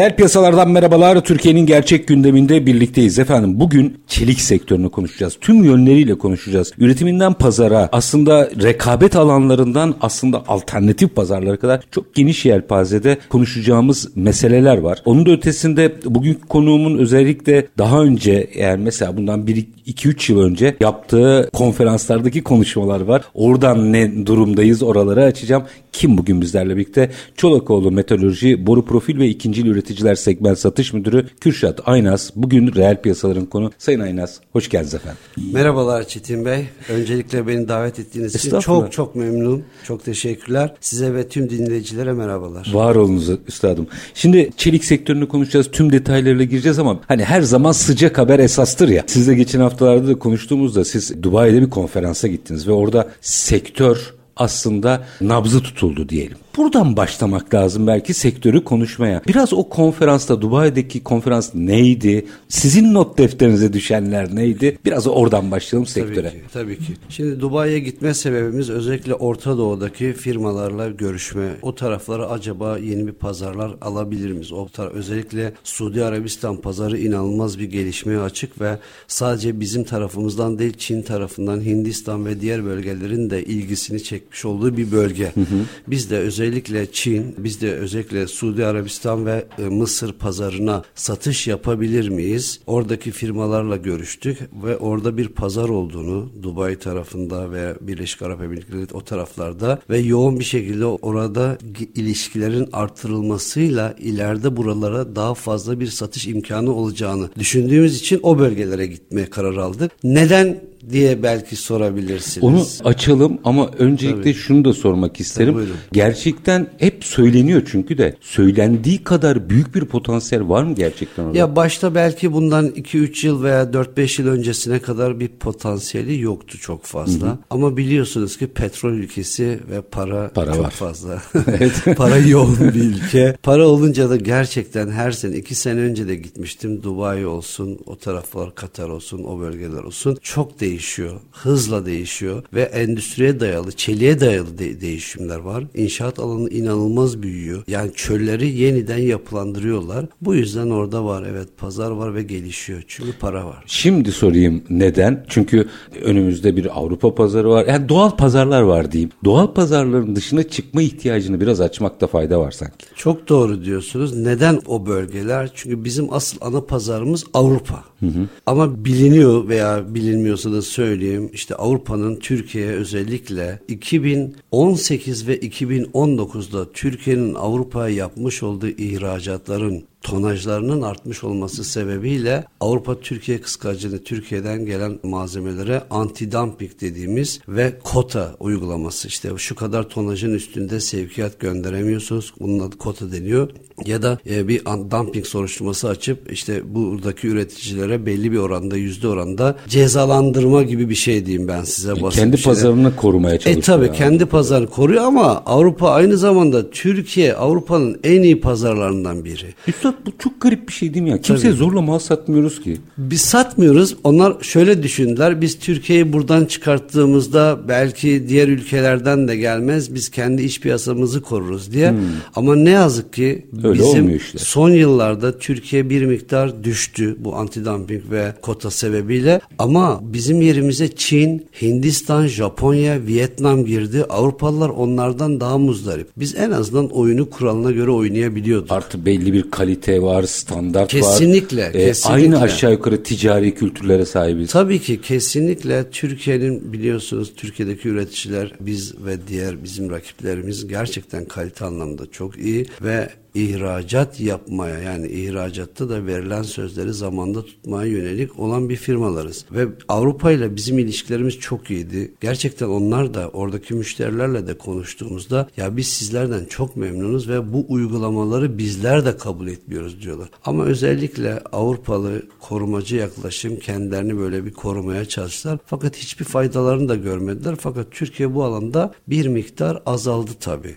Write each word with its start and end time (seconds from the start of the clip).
Reel 0.00 0.16
piyasalardan 0.16 0.70
merhabalar. 0.70 1.20
Türkiye'nin 1.20 1.66
gerçek 1.66 2.08
gündeminde 2.08 2.66
birlikteyiz 2.66 3.18
efendim. 3.18 3.60
Bugün 3.60 3.98
çelik 4.06 4.40
sektörünü 4.40 4.90
konuşacağız. 4.90 5.36
Tüm 5.40 5.64
yönleriyle 5.64 6.18
konuşacağız. 6.18 6.72
Üretiminden 6.78 7.32
pazara, 7.32 7.88
aslında 7.92 8.50
rekabet 8.62 9.16
alanlarından 9.16 9.94
aslında 10.00 10.42
alternatif 10.48 11.16
pazarlara 11.16 11.56
kadar 11.56 11.80
çok 11.90 12.14
geniş 12.14 12.46
yelpazede 12.46 13.18
konuşacağımız 13.28 14.08
meseleler 14.16 14.78
var. 14.78 15.02
Onun 15.04 15.26
da 15.26 15.30
ötesinde 15.30 15.94
bugünkü 16.04 16.48
konuğumun 16.48 16.98
özellikle 16.98 17.66
daha 17.78 18.02
önce 18.02 18.50
yani 18.58 18.84
mesela 18.84 19.16
bundan 19.16 19.46
1-2-3 19.46 20.32
yıl 20.32 20.40
önce 20.40 20.76
yaptığı 20.80 21.50
konferanslardaki 21.52 22.42
konuşmalar 22.42 23.00
var. 23.00 23.22
Oradan 23.34 23.92
ne 23.92 24.26
durumdayız 24.26 24.82
oraları 24.82 25.24
açacağım. 25.24 25.62
Kim 25.92 26.18
bugün 26.18 26.40
bizlerle 26.40 26.76
birlikte? 26.76 27.10
Çolakoğlu 27.36 27.90
Metalurji, 27.90 28.66
Boru 28.66 28.84
Profil 28.84 29.18
ve 29.18 29.28
İkincil 29.28 29.66
Üreticiler 29.90 30.14
Segment 30.14 30.58
Satış 30.58 30.92
Müdürü 30.92 31.26
Kürşat 31.40 31.80
Aynaz. 31.86 32.30
Bugün 32.36 32.74
reel 32.74 33.02
piyasaların 33.02 33.46
konu. 33.46 33.72
Sayın 33.78 34.00
Aynaz, 34.00 34.40
hoş 34.52 34.68
geldiniz 34.68 34.94
efendim. 34.94 35.18
Merhabalar 35.52 36.08
Çetin 36.08 36.44
Bey. 36.44 36.66
Öncelikle 36.88 37.46
beni 37.46 37.68
davet 37.68 37.98
ettiğiniz 37.98 38.34
için 38.34 38.60
çok 38.60 38.92
çok 38.92 39.16
memnun. 39.16 39.62
Çok 39.84 40.04
teşekkürler. 40.04 40.74
Size 40.80 41.14
ve 41.14 41.28
tüm 41.28 41.50
dinleyicilere 41.50 42.12
merhabalar. 42.12 42.70
Var 42.72 42.94
olunuz 42.94 43.30
üstadım. 43.48 43.86
Şimdi 44.14 44.50
çelik 44.56 44.84
sektörünü 44.84 45.28
konuşacağız. 45.28 45.70
Tüm 45.72 45.92
detaylarıyla 45.92 46.44
gireceğiz 46.44 46.78
ama 46.78 47.00
hani 47.08 47.24
her 47.24 47.42
zaman 47.42 47.72
sıcak 47.72 48.18
haber 48.18 48.38
esastır 48.38 48.88
ya. 48.88 49.04
Sizle 49.06 49.34
geçen 49.34 49.60
haftalarda 49.60 50.08
da 50.08 50.18
konuştuğumuzda 50.18 50.84
siz 50.84 51.22
Dubai'de 51.22 51.62
bir 51.62 51.70
konferansa 51.70 52.28
gittiniz 52.28 52.68
ve 52.68 52.72
orada 52.72 53.08
sektör 53.20 54.14
aslında 54.36 55.04
nabzı 55.20 55.62
tutuldu 55.62 56.08
diyelim. 56.08 56.36
Buradan 56.56 56.96
başlamak 56.96 57.54
lazım 57.54 57.86
belki 57.86 58.14
sektörü 58.14 58.64
konuşmaya. 58.64 59.22
Biraz 59.28 59.52
o 59.52 59.68
konferansta 59.68 60.40
Dubai'deki 60.40 61.02
konferans 61.02 61.54
neydi? 61.54 62.26
Sizin 62.48 62.94
not 62.94 63.18
defterinize 63.18 63.72
düşenler 63.72 64.34
neydi? 64.34 64.78
Biraz 64.84 65.06
oradan 65.06 65.50
başlayalım 65.50 65.86
sektöre. 65.86 66.28
Tabii 66.28 66.38
ki. 66.40 66.44
Tabii 66.52 66.78
ki. 66.78 66.92
Şimdi 67.08 67.40
Dubai'ye 67.40 67.78
gitme 67.78 68.14
sebebimiz 68.14 68.70
özellikle 68.70 69.14
Orta 69.14 69.58
Doğu'daki 69.58 70.12
firmalarla 70.12 70.88
görüşme. 70.88 71.48
O 71.62 71.74
taraflara 71.74 72.28
acaba 72.28 72.78
yeni 72.78 73.06
bir 73.06 73.12
pazarlar 73.12 73.70
alabilir 73.80 74.32
miyiz? 74.32 74.52
O 74.52 74.68
tar 74.68 74.86
özellikle 74.86 75.52
Suudi 75.64 76.04
Arabistan 76.04 76.56
pazarı 76.56 76.98
inanılmaz 76.98 77.58
bir 77.58 77.64
gelişmeye 77.64 78.18
açık 78.18 78.60
ve 78.60 78.78
sadece 79.08 79.60
bizim 79.60 79.84
tarafımızdan 79.84 80.58
değil 80.58 80.74
Çin 80.78 81.02
tarafından 81.02 81.64
Hindistan 81.64 82.26
ve 82.26 82.40
diğer 82.40 82.64
bölgelerin 82.64 83.30
de 83.30 83.44
ilgisini 83.44 84.02
çekmiş 84.02 84.44
olduğu 84.44 84.76
bir 84.76 84.92
bölge. 84.92 85.24
Hı 85.24 85.40
hı. 85.40 85.44
Biz 85.86 86.10
de 86.10 86.16
özellikle 86.18 86.49
özellikle 86.50 86.92
Çin, 86.92 87.34
biz 87.38 87.60
de 87.60 87.74
özellikle 87.74 88.26
Suudi 88.26 88.66
Arabistan 88.66 89.26
ve 89.26 89.44
e, 89.58 89.62
Mısır 89.62 90.12
pazarına 90.12 90.82
satış 90.94 91.46
yapabilir 91.46 92.08
miyiz? 92.08 92.60
Oradaki 92.66 93.10
firmalarla 93.10 93.76
görüştük 93.76 94.38
ve 94.64 94.76
orada 94.76 95.16
bir 95.16 95.28
pazar 95.28 95.68
olduğunu 95.68 96.30
Dubai 96.42 96.78
tarafında 96.78 97.52
ve 97.52 97.74
Birleşik 97.80 98.22
Arap 98.22 98.42
Emirlikleri 98.42 98.86
o 98.92 99.00
taraflarda 99.00 99.78
ve 99.90 99.98
yoğun 99.98 100.38
bir 100.38 100.44
şekilde 100.44 100.84
orada 100.84 101.58
ilişkilerin 101.94 102.68
artırılmasıyla 102.72 103.94
ileride 103.98 104.56
buralara 104.56 105.16
daha 105.16 105.34
fazla 105.34 105.80
bir 105.80 105.86
satış 105.86 106.26
imkanı 106.26 106.74
olacağını 106.74 107.30
düşündüğümüz 107.38 107.96
için 107.98 108.20
o 108.22 108.38
bölgelere 108.38 108.86
gitmeye 108.86 109.30
karar 109.30 109.56
aldık. 109.56 109.92
Neden 110.04 110.69
diye 110.90 111.22
belki 111.22 111.56
sorabilirsiniz. 111.56 112.44
Onu 112.44 112.88
açalım 112.90 113.38
ama 113.44 113.70
öncelikle 113.78 114.20
Tabii. 114.20 114.34
şunu 114.34 114.64
da 114.64 114.72
sormak 114.72 115.20
isterim. 115.20 115.54
Tabii, 115.54 115.64
gerçekten 115.92 116.70
hep 116.78 117.04
söyleniyor 117.04 117.62
çünkü 117.70 117.98
de 117.98 118.16
söylendiği 118.20 119.04
kadar 119.04 119.50
büyük 119.50 119.74
bir 119.74 119.84
potansiyel 119.84 120.48
var 120.48 120.62
mı 120.62 120.74
gerçekten 120.74 121.24
orada? 121.24 121.38
Ya 121.38 121.56
başta 121.56 121.94
belki 121.94 122.32
bundan 122.32 122.68
2-3 122.68 123.26
yıl 123.26 123.42
veya 123.42 123.62
4-5 123.62 124.22
yıl 124.22 124.28
öncesine 124.28 124.78
kadar 124.78 125.20
bir 125.20 125.28
potansiyeli 125.28 126.20
yoktu 126.20 126.58
çok 126.58 126.84
fazla. 126.84 127.26
Hı 127.26 127.30
hı. 127.30 127.38
Ama 127.50 127.76
biliyorsunuz 127.76 128.36
ki 128.36 128.46
petrol 128.46 128.92
ülkesi 128.92 129.60
ve 129.70 129.80
para, 129.80 130.30
para 130.34 130.52
çok 130.52 130.64
var. 130.64 130.70
fazla. 130.70 131.22
para 131.96 132.16
yoğun 132.16 132.58
bir 132.60 132.84
ülke. 132.84 133.36
Para 133.42 133.68
olunca 133.68 134.10
da 134.10 134.16
gerçekten 134.16 134.90
her 134.90 135.12
sene 135.12 135.36
2 135.36 135.54
sene 135.54 135.80
önce 135.80 136.08
de 136.08 136.14
gitmiştim. 136.14 136.82
Dubai 136.82 137.26
olsun, 137.26 137.78
o 137.86 137.96
taraflar 137.96 138.54
Katar 138.54 138.88
olsun, 138.88 139.24
o 139.24 139.40
bölgeler 139.40 139.82
olsun. 139.82 140.18
Çok 140.22 140.60
değişik 140.60 140.69
değişiyor. 140.70 141.20
Hızla 141.32 141.86
değişiyor 141.86 142.42
ve 142.54 142.62
endüstriye 142.62 143.40
dayalı, 143.40 143.72
çeliğe 143.72 144.20
dayalı 144.20 144.58
de- 144.58 144.80
değişimler 144.80 145.36
var. 145.38 145.64
İnşaat 145.74 146.18
alanı 146.18 146.48
inanılmaz 146.50 147.22
büyüyor. 147.22 147.62
Yani 147.68 147.90
çölleri 147.94 148.48
yeniden 148.48 148.98
yapılandırıyorlar. 148.98 150.06
Bu 150.20 150.34
yüzden 150.34 150.70
orada 150.70 151.04
var 151.04 151.26
evet 151.30 151.48
pazar 151.58 151.90
var 151.90 152.14
ve 152.14 152.22
gelişiyor. 152.22 152.82
Çünkü 152.88 153.12
para 153.12 153.46
var. 153.46 153.64
Şimdi 153.66 154.12
sorayım 154.12 154.62
neden? 154.70 155.24
Çünkü 155.28 155.68
önümüzde 156.02 156.56
bir 156.56 156.78
Avrupa 156.78 157.14
pazarı 157.14 157.50
var. 157.50 157.66
Yani 157.66 157.88
doğal 157.88 158.10
pazarlar 158.16 158.62
var 158.62 158.92
diyeyim. 158.92 159.10
Doğal 159.24 159.46
pazarların 159.54 160.16
dışına 160.16 160.42
çıkma 160.42 160.82
ihtiyacını 160.82 161.40
biraz 161.40 161.60
açmakta 161.60 162.06
fayda 162.06 162.40
var 162.40 162.50
sanki. 162.50 162.86
Çok 162.96 163.28
doğru 163.28 163.64
diyorsunuz. 163.64 164.16
Neden 164.16 164.60
o 164.66 164.86
bölgeler? 164.86 165.50
Çünkü 165.54 165.84
bizim 165.84 166.12
asıl 166.12 166.38
ana 166.40 166.60
pazarımız 166.60 167.24
Avrupa. 167.34 167.84
Hı 168.00 168.06
hı. 168.06 168.28
Ama 168.46 168.84
biliniyor 168.84 169.48
veya 169.48 169.94
bilinmiyorsa 169.94 170.52
da 170.52 170.59
söyleyeyim. 170.62 171.30
İşte 171.32 171.54
Avrupa'nın 171.54 172.16
Türkiye'ye 172.16 172.72
özellikle 172.72 173.58
2018 173.68 175.28
ve 175.28 175.38
2019'da 175.38 176.72
Türkiye'nin 176.72 177.34
Avrupa'ya 177.34 177.96
yapmış 177.96 178.42
olduğu 178.42 178.68
ihracatların 178.68 179.89
tonajlarının 180.02 180.82
artmış 180.82 181.24
olması 181.24 181.64
sebebiyle 181.64 182.44
Avrupa 182.60 183.00
Türkiye 183.00 183.40
kıskacını 183.40 183.98
Türkiye'den 183.98 184.66
gelen 184.66 184.98
malzemelere 185.02 185.82
anti-dumping 185.90 186.80
dediğimiz 186.80 187.40
ve 187.48 187.78
kota 187.84 188.34
uygulaması 188.40 189.08
işte 189.08 189.28
şu 189.36 189.54
kadar 189.54 189.88
tonajın 189.88 190.34
üstünde 190.34 190.80
sevkiyat 190.80 191.40
gönderemiyorsunuz. 191.40 192.34
Bunun 192.40 192.60
adı 192.60 192.78
kota 192.78 193.12
deniyor. 193.12 193.50
Ya 193.84 194.02
da 194.02 194.18
e, 194.30 194.48
bir 194.48 194.64
dumping 194.64 195.26
soruşturması 195.26 195.88
açıp 195.88 196.32
işte 196.32 196.74
buradaki 196.74 197.28
üreticilere 197.28 198.06
belli 198.06 198.32
bir 198.32 198.38
oranda 198.38 198.76
yüzde 198.76 199.08
oranda 199.08 199.56
cezalandırma 199.68 200.62
gibi 200.62 200.88
bir 200.88 200.94
şey 200.94 201.26
diyeyim 201.26 201.48
ben 201.48 201.64
size. 201.64 201.92
E, 201.92 201.94
kendi 201.94 202.38
şeyler. 202.38 202.42
pazarını 202.42 202.96
korumaya 202.96 203.38
çalışıyor. 203.38 203.62
E 203.62 203.66
tabi 203.66 203.86
yani. 203.86 203.96
kendi 203.96 204.26
pazarını 204.26 204.66
koruyor 204.66 205.04
ama 205.04 205.42
Avrupa 205.46 205.90
aynı 205.90 206.16
zamanda 206.16 206.70
Türkiye 206.70 207.34
Avrupa'nın 207.34 208.00
en 208.04 208.22
iyi 208.22 208.40
pazarlarından 208.40 209.24
biri. 209.24 209.54
Üstad 209.68 209.89
Üstad 209.90 210.06
bu 210.06 210.12
çok 210.18 210.40
garip 210.40 210.68
bir 210.68 210.72
şey 210.72 210.94
değil 210.94 211.02
mi 211.02 211.10
ya? 211.10 211.20
Kimseye 211.20 211.48
Tabii. 211.48 211.58
zorla 211.58 211.80
mal 211.80 211.98
satmıyoruz 211.98 212.60
ki. 212.60 212.76
Biz 212.98 213.20
satmıyoruz. 213.20 213.96
Onlar 214.04 214.36
şöyle 214.42 214.82
düşündüler. 214.82 215.40
Biz 215.40 215.58
Türkiye'yi 215.58 216.12
buradan 216.12 216.44
çıkarttığımızda 216.44 217.58
belki 217.68 218.24
diğer 218.28 218.48
ülkelerden 218.48 219.28
de 219.28 219.36
gelmez. 219.36 219.94
Biz 219.94 220.08
kendi 220.08 220.42
iş 220.42 220.60
piyasamızı 220.60 221.22
koruruz 221.22 221.72
diye. 221.72 221.90
Hmm. 221.90 221.98
Ama 222.36 222.56
ne 222.56 222.70
yazık 222.70 223.12
ki 223.12 223.46
Öyle 223.64 223.82
bizim 223.82 224.16
işte. 224.16 224.38
son 224.38 224.70
yıllarda 224.70 225.38
Türkiye 225.38 225.90
bir 225.90 226.02
miktar 226.04 226.64
düştü 226.64 227.16
bu 227.18 227.36
antidumping 227.36 228.02
ve 228.10 228.34
kota 228.42 228.70
sebebiyle. 228.70 229.40
Ama 229.58 230.00
bizim 230.02 230.42
yerimize 230.42 230.88
Çin, 230.88 231.46
Hindistan, 231.62 232.26
Japonya, 232.26 233.06
Vietnam 233.06 233.64
girdi. 233.64 234.04
Avrupalılar 234.04 234.68
onlardan 234.68 235.40
daha 235.40 235.58
muzdarip. 235.58 236.08
Biz 236.16 236.34
en 236.34 236.50
azından 236.50 236.88
oyunu 236.88 237.30
kuralına 237.30 237.70
göre 237.70 237.90
oynayabiliyorduk. 237.90 238.72
Artı 238.72 239.06
belli 239.06 239.32
bir 239.32 239.50
kalite 239.50 239.79
kalite 239.80 240.02
var, 240.02 240.22
standart 240.22 240.90
kesinlikle, 240.90 241.64
var. 241.64 241.72
Kesinlikle. 241.72 242.14
Aynı 242.14 242.40
aşağı 242.40 242.72
yukarı 242.72 243.02
ticari 243.02 243.54
kültürlere 243.54 244.06
sahibiz. 244.06 244.50
Tabii 244.50 244.78
ki 244.78 245.00
kesinlikle 245.00 245.90
Türkiye'nin 245.90 246.72
biliyorsunuz 246.72 247.32
Türkiye'deki 247.36 247.88
üreticiler 247.88 248.52
biz 248.60 248.94
ve 249.04 249.16
diğer 249.28 249.64
bizim 249.64 249.90
rakiplerimiz 249.90 250.66
gerçekten 250.66 251.24
kalite 251.24 251.64
anlamda 251.64 252.10
çok 252.10 252.38
iyi 252.38 252.66
ve 252.82 253.08
ihracat 253.34 254.20
yapmaya 254.20 254.78
yani 254.78 255.08
ihracatta 255.08 255.88
da 255.88 256.06
verilen 256.06 256.42
sözleri 256.42 256.92
zamanda 256.92 257.44
tutmaya 257.44 257.90
yönelik 257.90 258.38
olan 258.38 258.68
bir 258.68 258.76
firmalarız. 258.76 259.44
Ve 259.50 259.68
Avrupa 259.88 260.32
ile 260.32 260.56
bizim 260.56 260.78
ilişkilerimiz 260.78 261.38
çok 261.38 261.70
iyiydi. 261.70 262.14
Gerçekten 262.20 262.68
onlar 262.68 263.14
da 263.14 263.28
oradaki 263.28 263.74
müşterilerle 263.74 264.46
de 264.46 264.58
konuştuğumuzda 264.58 265.48
ya 265.56 265.76
biz 265.76 265.88
sizlerden 265.88 266.44
çok 266.44 266.76
memnunuz 266.76 267.28
ve 267.28 267.52
bu 267.52 267.66
uygulamaları 267.68 268.58
bizler 268.58 269.04
de 269.04 269.16
kabul 269.16 269.46
etmiyoruz 269.48 270.02
diyorlar. 270.02 270.28
Ama 270.44 270.64
özellikle 270.64 271.40
Avrupalı 271.52 272.22
korumacı 272.40 272.96
yaklaşım 272.96 273.56
kendilerini 273.56 274.18
böyle 274.18 274.44
bir 274.44 274.52
korumaya 274.52 275.04
çalıştılar. 275.04 275.58
Fakat 275.66 275.96
hiçbir 275.96 276.24
faydalarını 276.24 276.88
da 276.88 276.96
görmediler. 276.96 277.56
Fakat 277.60 277.86
Türkiye 277.90 278.34
bu 278.34 278.44
alanda 278.44 278.94
bir 279.08 279.26
miktar 279.26 279.82
azaldı 279.86 280.30
tabii. 280.40 280.74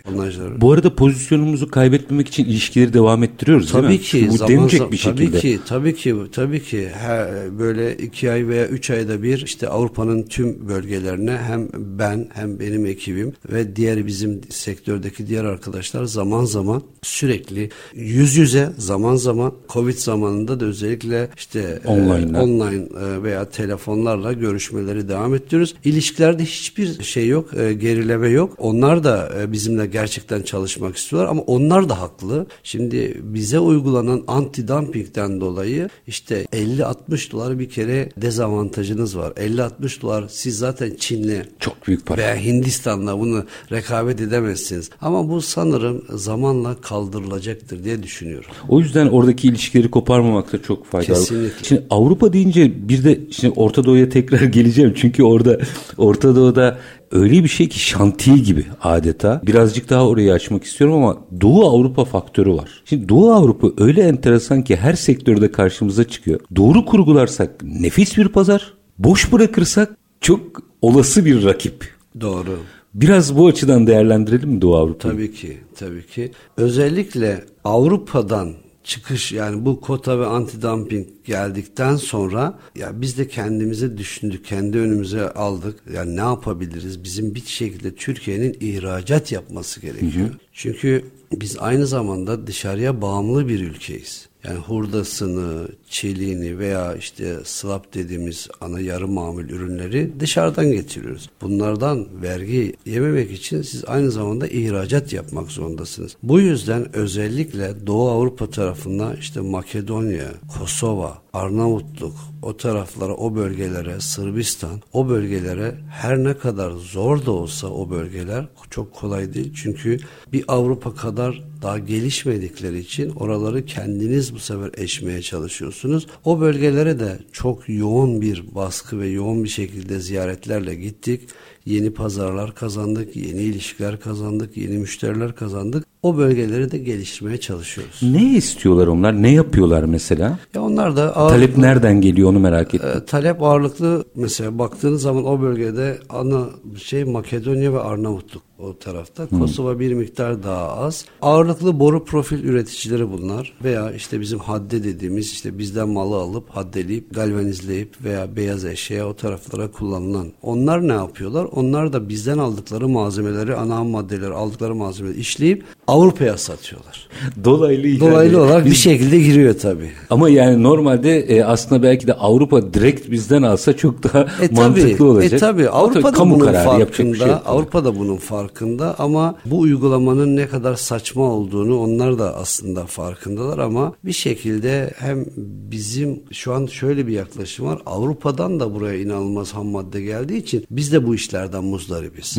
Bu 0.61 0.71
arada 0.71 0.95
pozisyonumuzu 0.95 1.71
kaybetmemek 1.71 2.27
için 2.27 2.42
ilişkileri 2.45 2.93
devam 2.93 3.23
ettiriyoruz 3.23 3.71
tabii 3.71 3.87
değil 3.87 3.99
mi? 3.99 4.05
ki 4.05 4.27
Bu 4.29 4.37
zaman, 4.37 4.47
zaman, 4.67 4.69
bir 4.69 4.77
tabii 4.77 4.97
şekilde. 4.97 5.39
ki 5.39 5.59
tabii 5.67 5.95
ki 5.95 6.15
tabii 6.31 6.63
ki 6.63 6.87
He, 6.87 7.27
böyle 7.59 7.97
iki 7.97 8.31
ay 8.31 8.47
veya 8.47 8.67
üç 8.67 8.89
ayda 8.89 9.23
bir 9.23 9.41
işte 9.45 9.67
Avrupa'nın 9.69 10.23
tüm 10.23 10.67
bölgelerine 10.69 11.37
hem 11.47 11.67
ben 11.73 12.27
hem 12.33 12.59
benim 12.59 12.85
ekibim 12.85 13.33
ve 13.51 13.75
diğer 13.75 14.05
bizim 14.07 14.41
sektördeki 14.49 15.27
diğer 15.27 15.43
arkadaşlar 15.45 16.03
zaman 16.05 16.45
zaman 16.45 16.81
sürekli 17.01 17.69
yüz 17.95 18.35
yüze 18.35 18.69
zaman 18.77 19.15
zaman 19.15 19.53
Covid 19.69 19.97
zamanında 19.97 20.59
da 20.59 20.65
özellikle 20.65 21.29
işte 21.37 21.79
e, 21.85 21.87
Online'la. 21.87 22.43
online 22.43 22.83
e, 23.05 23.23
veya 23.23 23.49
telefonlarla 23.49 24.33
görüşmeleri 24.33 25.09
devam 25.09 25.35
ettiriyoruz. 25.35 25.75
İlişkilerde 25.85 26.43
hiçbir 26.45 27.03
şey 27.03 27.27
yok, 27.27 27.57
e, 27.57 27.73
gerileme 27.73 28.29
yok. 28.29 28.53
Onlar 28.57 29.03
da 29.03 29.31
e, 29.41 29.51
bizimle 29.51 29.85
gerçekten 29.85 30.41
çalışmak 30.41 30.95
istiyorlar 30.97 31.29
ama 31.31 31.41
onlar 31.41 31.89
da 31.89 31.99
haklı. 32.01 32.32
Şimdi 32.63 33.17
bize 33.23 33.59
uygulanan 33.59 34.19
anti-dumpingden 34.27 35.41
dolayı 35.41 35.89
işte 36.07 36.45
50-60 36.53 37.31
dolar 37.31 37.59
bir 37.59 37.69
kere 37.69 38.09
dezavantajınız 38.17 39.17
var. 39.17 39.31
50-60 39.31 40.01
dolar 40.01 40.25
siz 40.29 40.57
zaten 40.57 40.95
Çin'le 40.99 41.41
Çok 41.59 41.87
büyük 41.87 42.05
para. 42.05 42.17
veya 42.21 42.35
Hindistan'la 42.35 43.19
bunu 43.19 43.43
rekabet 43.71 44.21
edemezsiniz. 44.21 44.89
Ama 45.01 45.29
bu 45.29 45.41
sanırım 45.41 46.03
zamanla 46.09 46.75
kaldırılacaktır 46.81 47.83
diye 47.83 48.03
düşünüyorum. 48.03 48.49
O 48.69 48.79
yüzden 48.79 49.07
oradaki 49.07 49.47
ilişkileri 49.47 49.91
koparmamak 49.91 50.53
da 50.53 50.61
çok 50.61 50.85
faydalı. 50.85 51.15
Kesinlikle. 51.15 51.63
Şimdi 51.63 51.83
Avrupa 51.89 52.33
deyince 52.33 52.89
bir 52.89 53.03
de 53.03 53.19
şimdi 53.31 53.53
Orta 53.57 53.83
Doğu'ya 53.85 54.09
tekrar 54.09 54.41
geleceğim. 54.41 54.93
Çünkü 54.95 55.23
orada 55.23 55.59
Orta 55.97 56.35
Doğu'da 56.35 56.79
öyle 57.13 57.43
bir 57.43 57.49
şey 57.49 57.69
ki 57.69 57.79
şantiye 57.79 58.37
gibi 58.37 58.65
adeta. 58.81 59.41
Birazcık 59.45 59.89
daha 59.89 60.07
orayı 60.07 60.33
açmak 60.33 60.63
istiyorum 60.63 60.95
ama 60.95 61.17
Doğu 61.41 61.69
Avrupa 61.69 62.05
faktörü 62.05 62.53
var. 62.53 62.83
Şimdi 62.85 63.09
Doğu 63.09 63.31
Avrupa 63.31 63.83
öyle 63.83 64.01
enteresan 64.01 64.63
ki 64.63 64.75
her 64.75 64.93
sektörde 64.93 65.51
karşımıza 65.51 66.03
çıkıyor. 66.03 66.39
Doğru 66.55 66.85
kurgularsak 66.85 67.63
nefis 67.63 68.17
bir 68.17 68.27
pazar. 68.27 68.73
Boş 68.99 69.31
bırakırsak 69.31 69.97
çok 70.21 70.41
olası 70.81 71.25
bir 71.25 71.45
rakip. 71.45 71.89
Doğru. 72.21 72.59
Biraz 72.93 73.37
bu 73.37 73.47
açıdan 73.47 73.87
değerlendirelim 73.87 74.49
mi 74.49 74.61
Doğu 74.61 74.75
Avrupa'yı? 74.75 75.13
Tabii 75.13 75.31
ki, 75.33 75.57
tabii 75.75 76.07
ki. 76.07 76.31
Özellikle 76.57 77.43
Avrupa'dan 77.63 78.53
çıkış 78.83 79.31
yani 79.31 79.65
bu 79.65 79.81
kota 79.81 80.19
ve 80.19 80.23
anti-dumping 80.25 81.07
geldikten 81.25 81.95
sonra 81.95 82.59
ya 82.75 83.01
biz 83.01 83.17
de 83.17 83.27
kendimize 83.27 83.97
düşündük, 83.97 84.45
kendi 84.45 84.77
önümüze 84.77 85.29
aldık. 85.29 85.79
Yani 85.93 86.15
ne 86.15 86.21
yapabiliriz? 86.21 87.03
Bizim 87.03 87.35
bir 87.35 87.45
şekilde 87.45 87.95
Türkiye'nin 87.95 88.57
ihracat 88.59 89.31
yapması 89.31 89.81
gerekiyor. 89.81 90.29
Çünkü 90.53 91.05
biz 91.31 91.57
aynı 91.59 91.87
zamanda 91.87 92.47
dışarıya 92.47 93.01
bağımlı 93.01 93.47
bir 93.47 93.59
ülkeyiz. 93.59 94.27
Yani 94.43 94.59
hurdasını, 94.59 95.67
çeliğini 95.93 96.59
veya 96.59 96.95
işte 96.95 97.37
slap 97.43 97.93
dediğimiz 97.93 98.47
ana 98.61 98.79
yarı 98.79 99.07
mamul 99.07 99.49
ürünleri 99.49 100.11
dışarıdan 100.19 100.71
getiriyoruz. 100.71 101.29
Bunlardan 101.41 102.07
vergi 102.21 102.73
yememek 102.85 103.31
için 103.31 103.61
siz 103.61 103.85
aynı 103.85 104.11
zamanda 104.11 104.47
ihracat 104.47 105.13
yapmak 105.13 105.51
zorundasınız. 105.51 106.15
Bu 106.23 106.39
yüzden 106.39 106.95
özellikle 106.95 107.87
Doğu 107.87 108.09
Avrupa 108.09 108.49
tarafında 108.49 109.15
işte 109.19 109.39
Makedonya, 109.41 110.31
Kosova, 110.59 111.17
Arnavutluk 111.33 112.15
o 112.41 112.57
taraflara, 112.57 113.13
o 113.13 113.35
bölgelere, 113.35 113.99
Sırbistan 113.99 114.81
o 114.93 115.09
bölgelere 115.09 115.75
her 115.89 116.17
ne 116.17 116.37
kadar 116.37 116.71
zor 116.71 117.25
da 117.25 117.31
olsa 117.31 117.67
o 117.67 117.89
bölgeler 117.89 118.45
çok 118.69 118.93
kolay 118.93 119.33
değil. 119.33 119.53
Çünkü 119.55 119.99
bir 120.33 120.43
Avrupa 120.47 120.95
kadar 120.95 121.43
daha 121.61 121.79
gelişmedikleri 121.79 122.79
için 122.79 123.09
oraları 123.09 123.65
kendiniz 123.65 124.33
bu 124.33 124.39
sefer 124.39 124.71
eşmeye 124.77 125.21
çalışıyorsunuz. 125.21 125.82
O 126.25 126.41
bölgelere 126.41 126.99
de 126.99 127.19
çok 127.31 127.69
yoğun 127.69 128.21
bir 128.21 128.55
baskı 128.55 128.99
ve 128.99 129.07
yoğun 129.07 129.43
bir 129.43 129.49
şekilde 129.49 129.99
ziyaretlerle 129.99 130.75
gittik. 130.75 131.29
Yeni 131.65 131.93
pazarlar 131.93 132.55
kazandık, 132.55 133.15
yeni 133.15 133.41
ilişkiler 133.41 133.99
kazandık, 133.99 134.57
yeni 134.57 134.77
müşteriler 134.77 135.35
kazandık. 135.35 135.92
O 136.03 136.17
bölgeleri 136.17 136.71
de 136.71 136.77
geliştirmeye 136.77 137.37
çalışıyoruz. 137.37 137.99
Ne 138.01 138.33
istiyorlar 138.35 138.87
onlar? 138.87 139.21
Ne 139.23 139.31
yapıyorlar 139.31 139.83
mesela? 139.83 140.39
Ya 140.55 140.61
onlar 140.61 140.95
da 140.95 141.13
Talep 141.13 141.57
nereden 141.57 142.01
geliyor 142.01 142.29
onu 142.29 142.39
merak 142.39 142.75
ettim. 142.75 142.89
e, 142.97 143.05
talep 143.05 143.43
ağırlıklı 143.43 144.05
mesela 144.15 144.59
baktığınız 144.59 145.01
zaman 145.01 145.25
o 145.25 145.41
bölgede 145.41 145.97
ana 146.09 146.45
şey 146.77 147.03
Makedonya 147.03 147.73
ve 147.73 147.79
Arnavutluk 147.79 148.43
o 148.59 148.77
tarafta. 148.77 149.27
Kosova 149.27 149.79
bir 149.79 149.93
miktar 149.93 150.43
daha 150.43 150.67
az. 150.77 151.05
Ağırlıklı 151.21 151.79
boru 151.79 152.05
profil 152.05 152.43
üreticileri 152.43 153.11
bunlar 153.11 153.53
veya 153.63 153.91
işte 153.91 154.19
bizim 154.21 154.39
hadde 154.39 154.83
dediğimiz 154.83 155.31
işte 155.31 155.57
bizden 155.57 155.89
malı 155.89 156.15
alıp 156.15 156.49
haddeleyip 156.49 157.15
galvanizleyip 157.15 158.03
veya 158.03 158.35
beyaz 158.35 158.65
eşya 158.65 159.07
o 159.07 159.13
taraflara 159.13 159.71
kullanılan. 159.71 160.27
Onlar 160.41 160.87
ne 160.87 160.93
yapıyorlar? 160.93 161.47
Onlar 161.51 161.93
da 161.93 162.09
bizden 162.09 162.37
aldıkları 162.37 162.87
malzemeleri 162.87 163.55
ana 163.55 163.83
maddeleri 163.83 164.33
aldıkları 164.33 164.75
malzemeleri 164.75 165.19
işleyip 165.19 165.63
Avrupa'ya 165.93 166.37
satıyorlar. 166.37 167.07
Dolaylı 167.43 167.87
ihale. 167.87 168.11
Dolaylı 168.11 168.41
olarak 168.41 168.65
bir 168.65 168.73
şekilde 168.73 169.19
giriyor 169.19 169.59
tabii. 169.59 169.89
Ama 170.09 170.29
yani 170.29 170.63
normalde 170.63 171.19
e, 171.19 171.43
aslında 171.43 171.83
belki 171.83 172.07
de 172.07 172.13
Avrupa 172.13 172.73
direkt 172.73 173.11
bizden 173.11 173.41
alsa 173.41 173.77
çok 173.77 174.03
daha 174.03 174.19
E 174.21 174.47
mantıklı 174.51 174.91
tabii, 174.91 175.03
olacak. 175.03 175.33
E 175.33 175.37
tabii 175.37 175.69
Avrupa 175.69 176.13
da 176.15 176.19
bunun 176.29 176.53
farkında. 176.53 177.15
şey. 177.15 177.33
Avrupa 177.45 177.85
da 177.85 177.99
bunun 177.99 178.17
farkında 178.17 178.95
ama 178.99 179.35
bu 179.45 179.59
uygulamanın 179.59 180.35
ne 180.35 180.47
kadar 180.47 180.75
saçma 180.75 181.23
olduğunu 181.23 181.79
onlar 181.79 182.19
da 182.19 182.35
aslında 182.35 182.85
farkındalar 182.85 183.57
ama 183.57 183.93
bir 184.05 184.11
şekilde 184.13 184.91
hem 184.97 185.25
bizim 185.71 186.19
şu 186.31 186.53
an 186.53 186.65
şöyle 186.65 187.07
bir 187.07 187.13
yaklaşım 187.13 187.65
var. 187.65 187.79
Avrupa'dan 187.85 188.59
da 188.59 188.73
buraya 188.75 188.99
inanılmaz 188.99 189.53
ham 189.53 189.67
madde 189.67 190.01
geldiği 190.01 190.37
için 190.37 190.65
biz 190.71 190.91
de 190.91 191.07
bu 191.07 191.15
işlerden 191.15 191.63
muzdaribiz. 191.63 192.37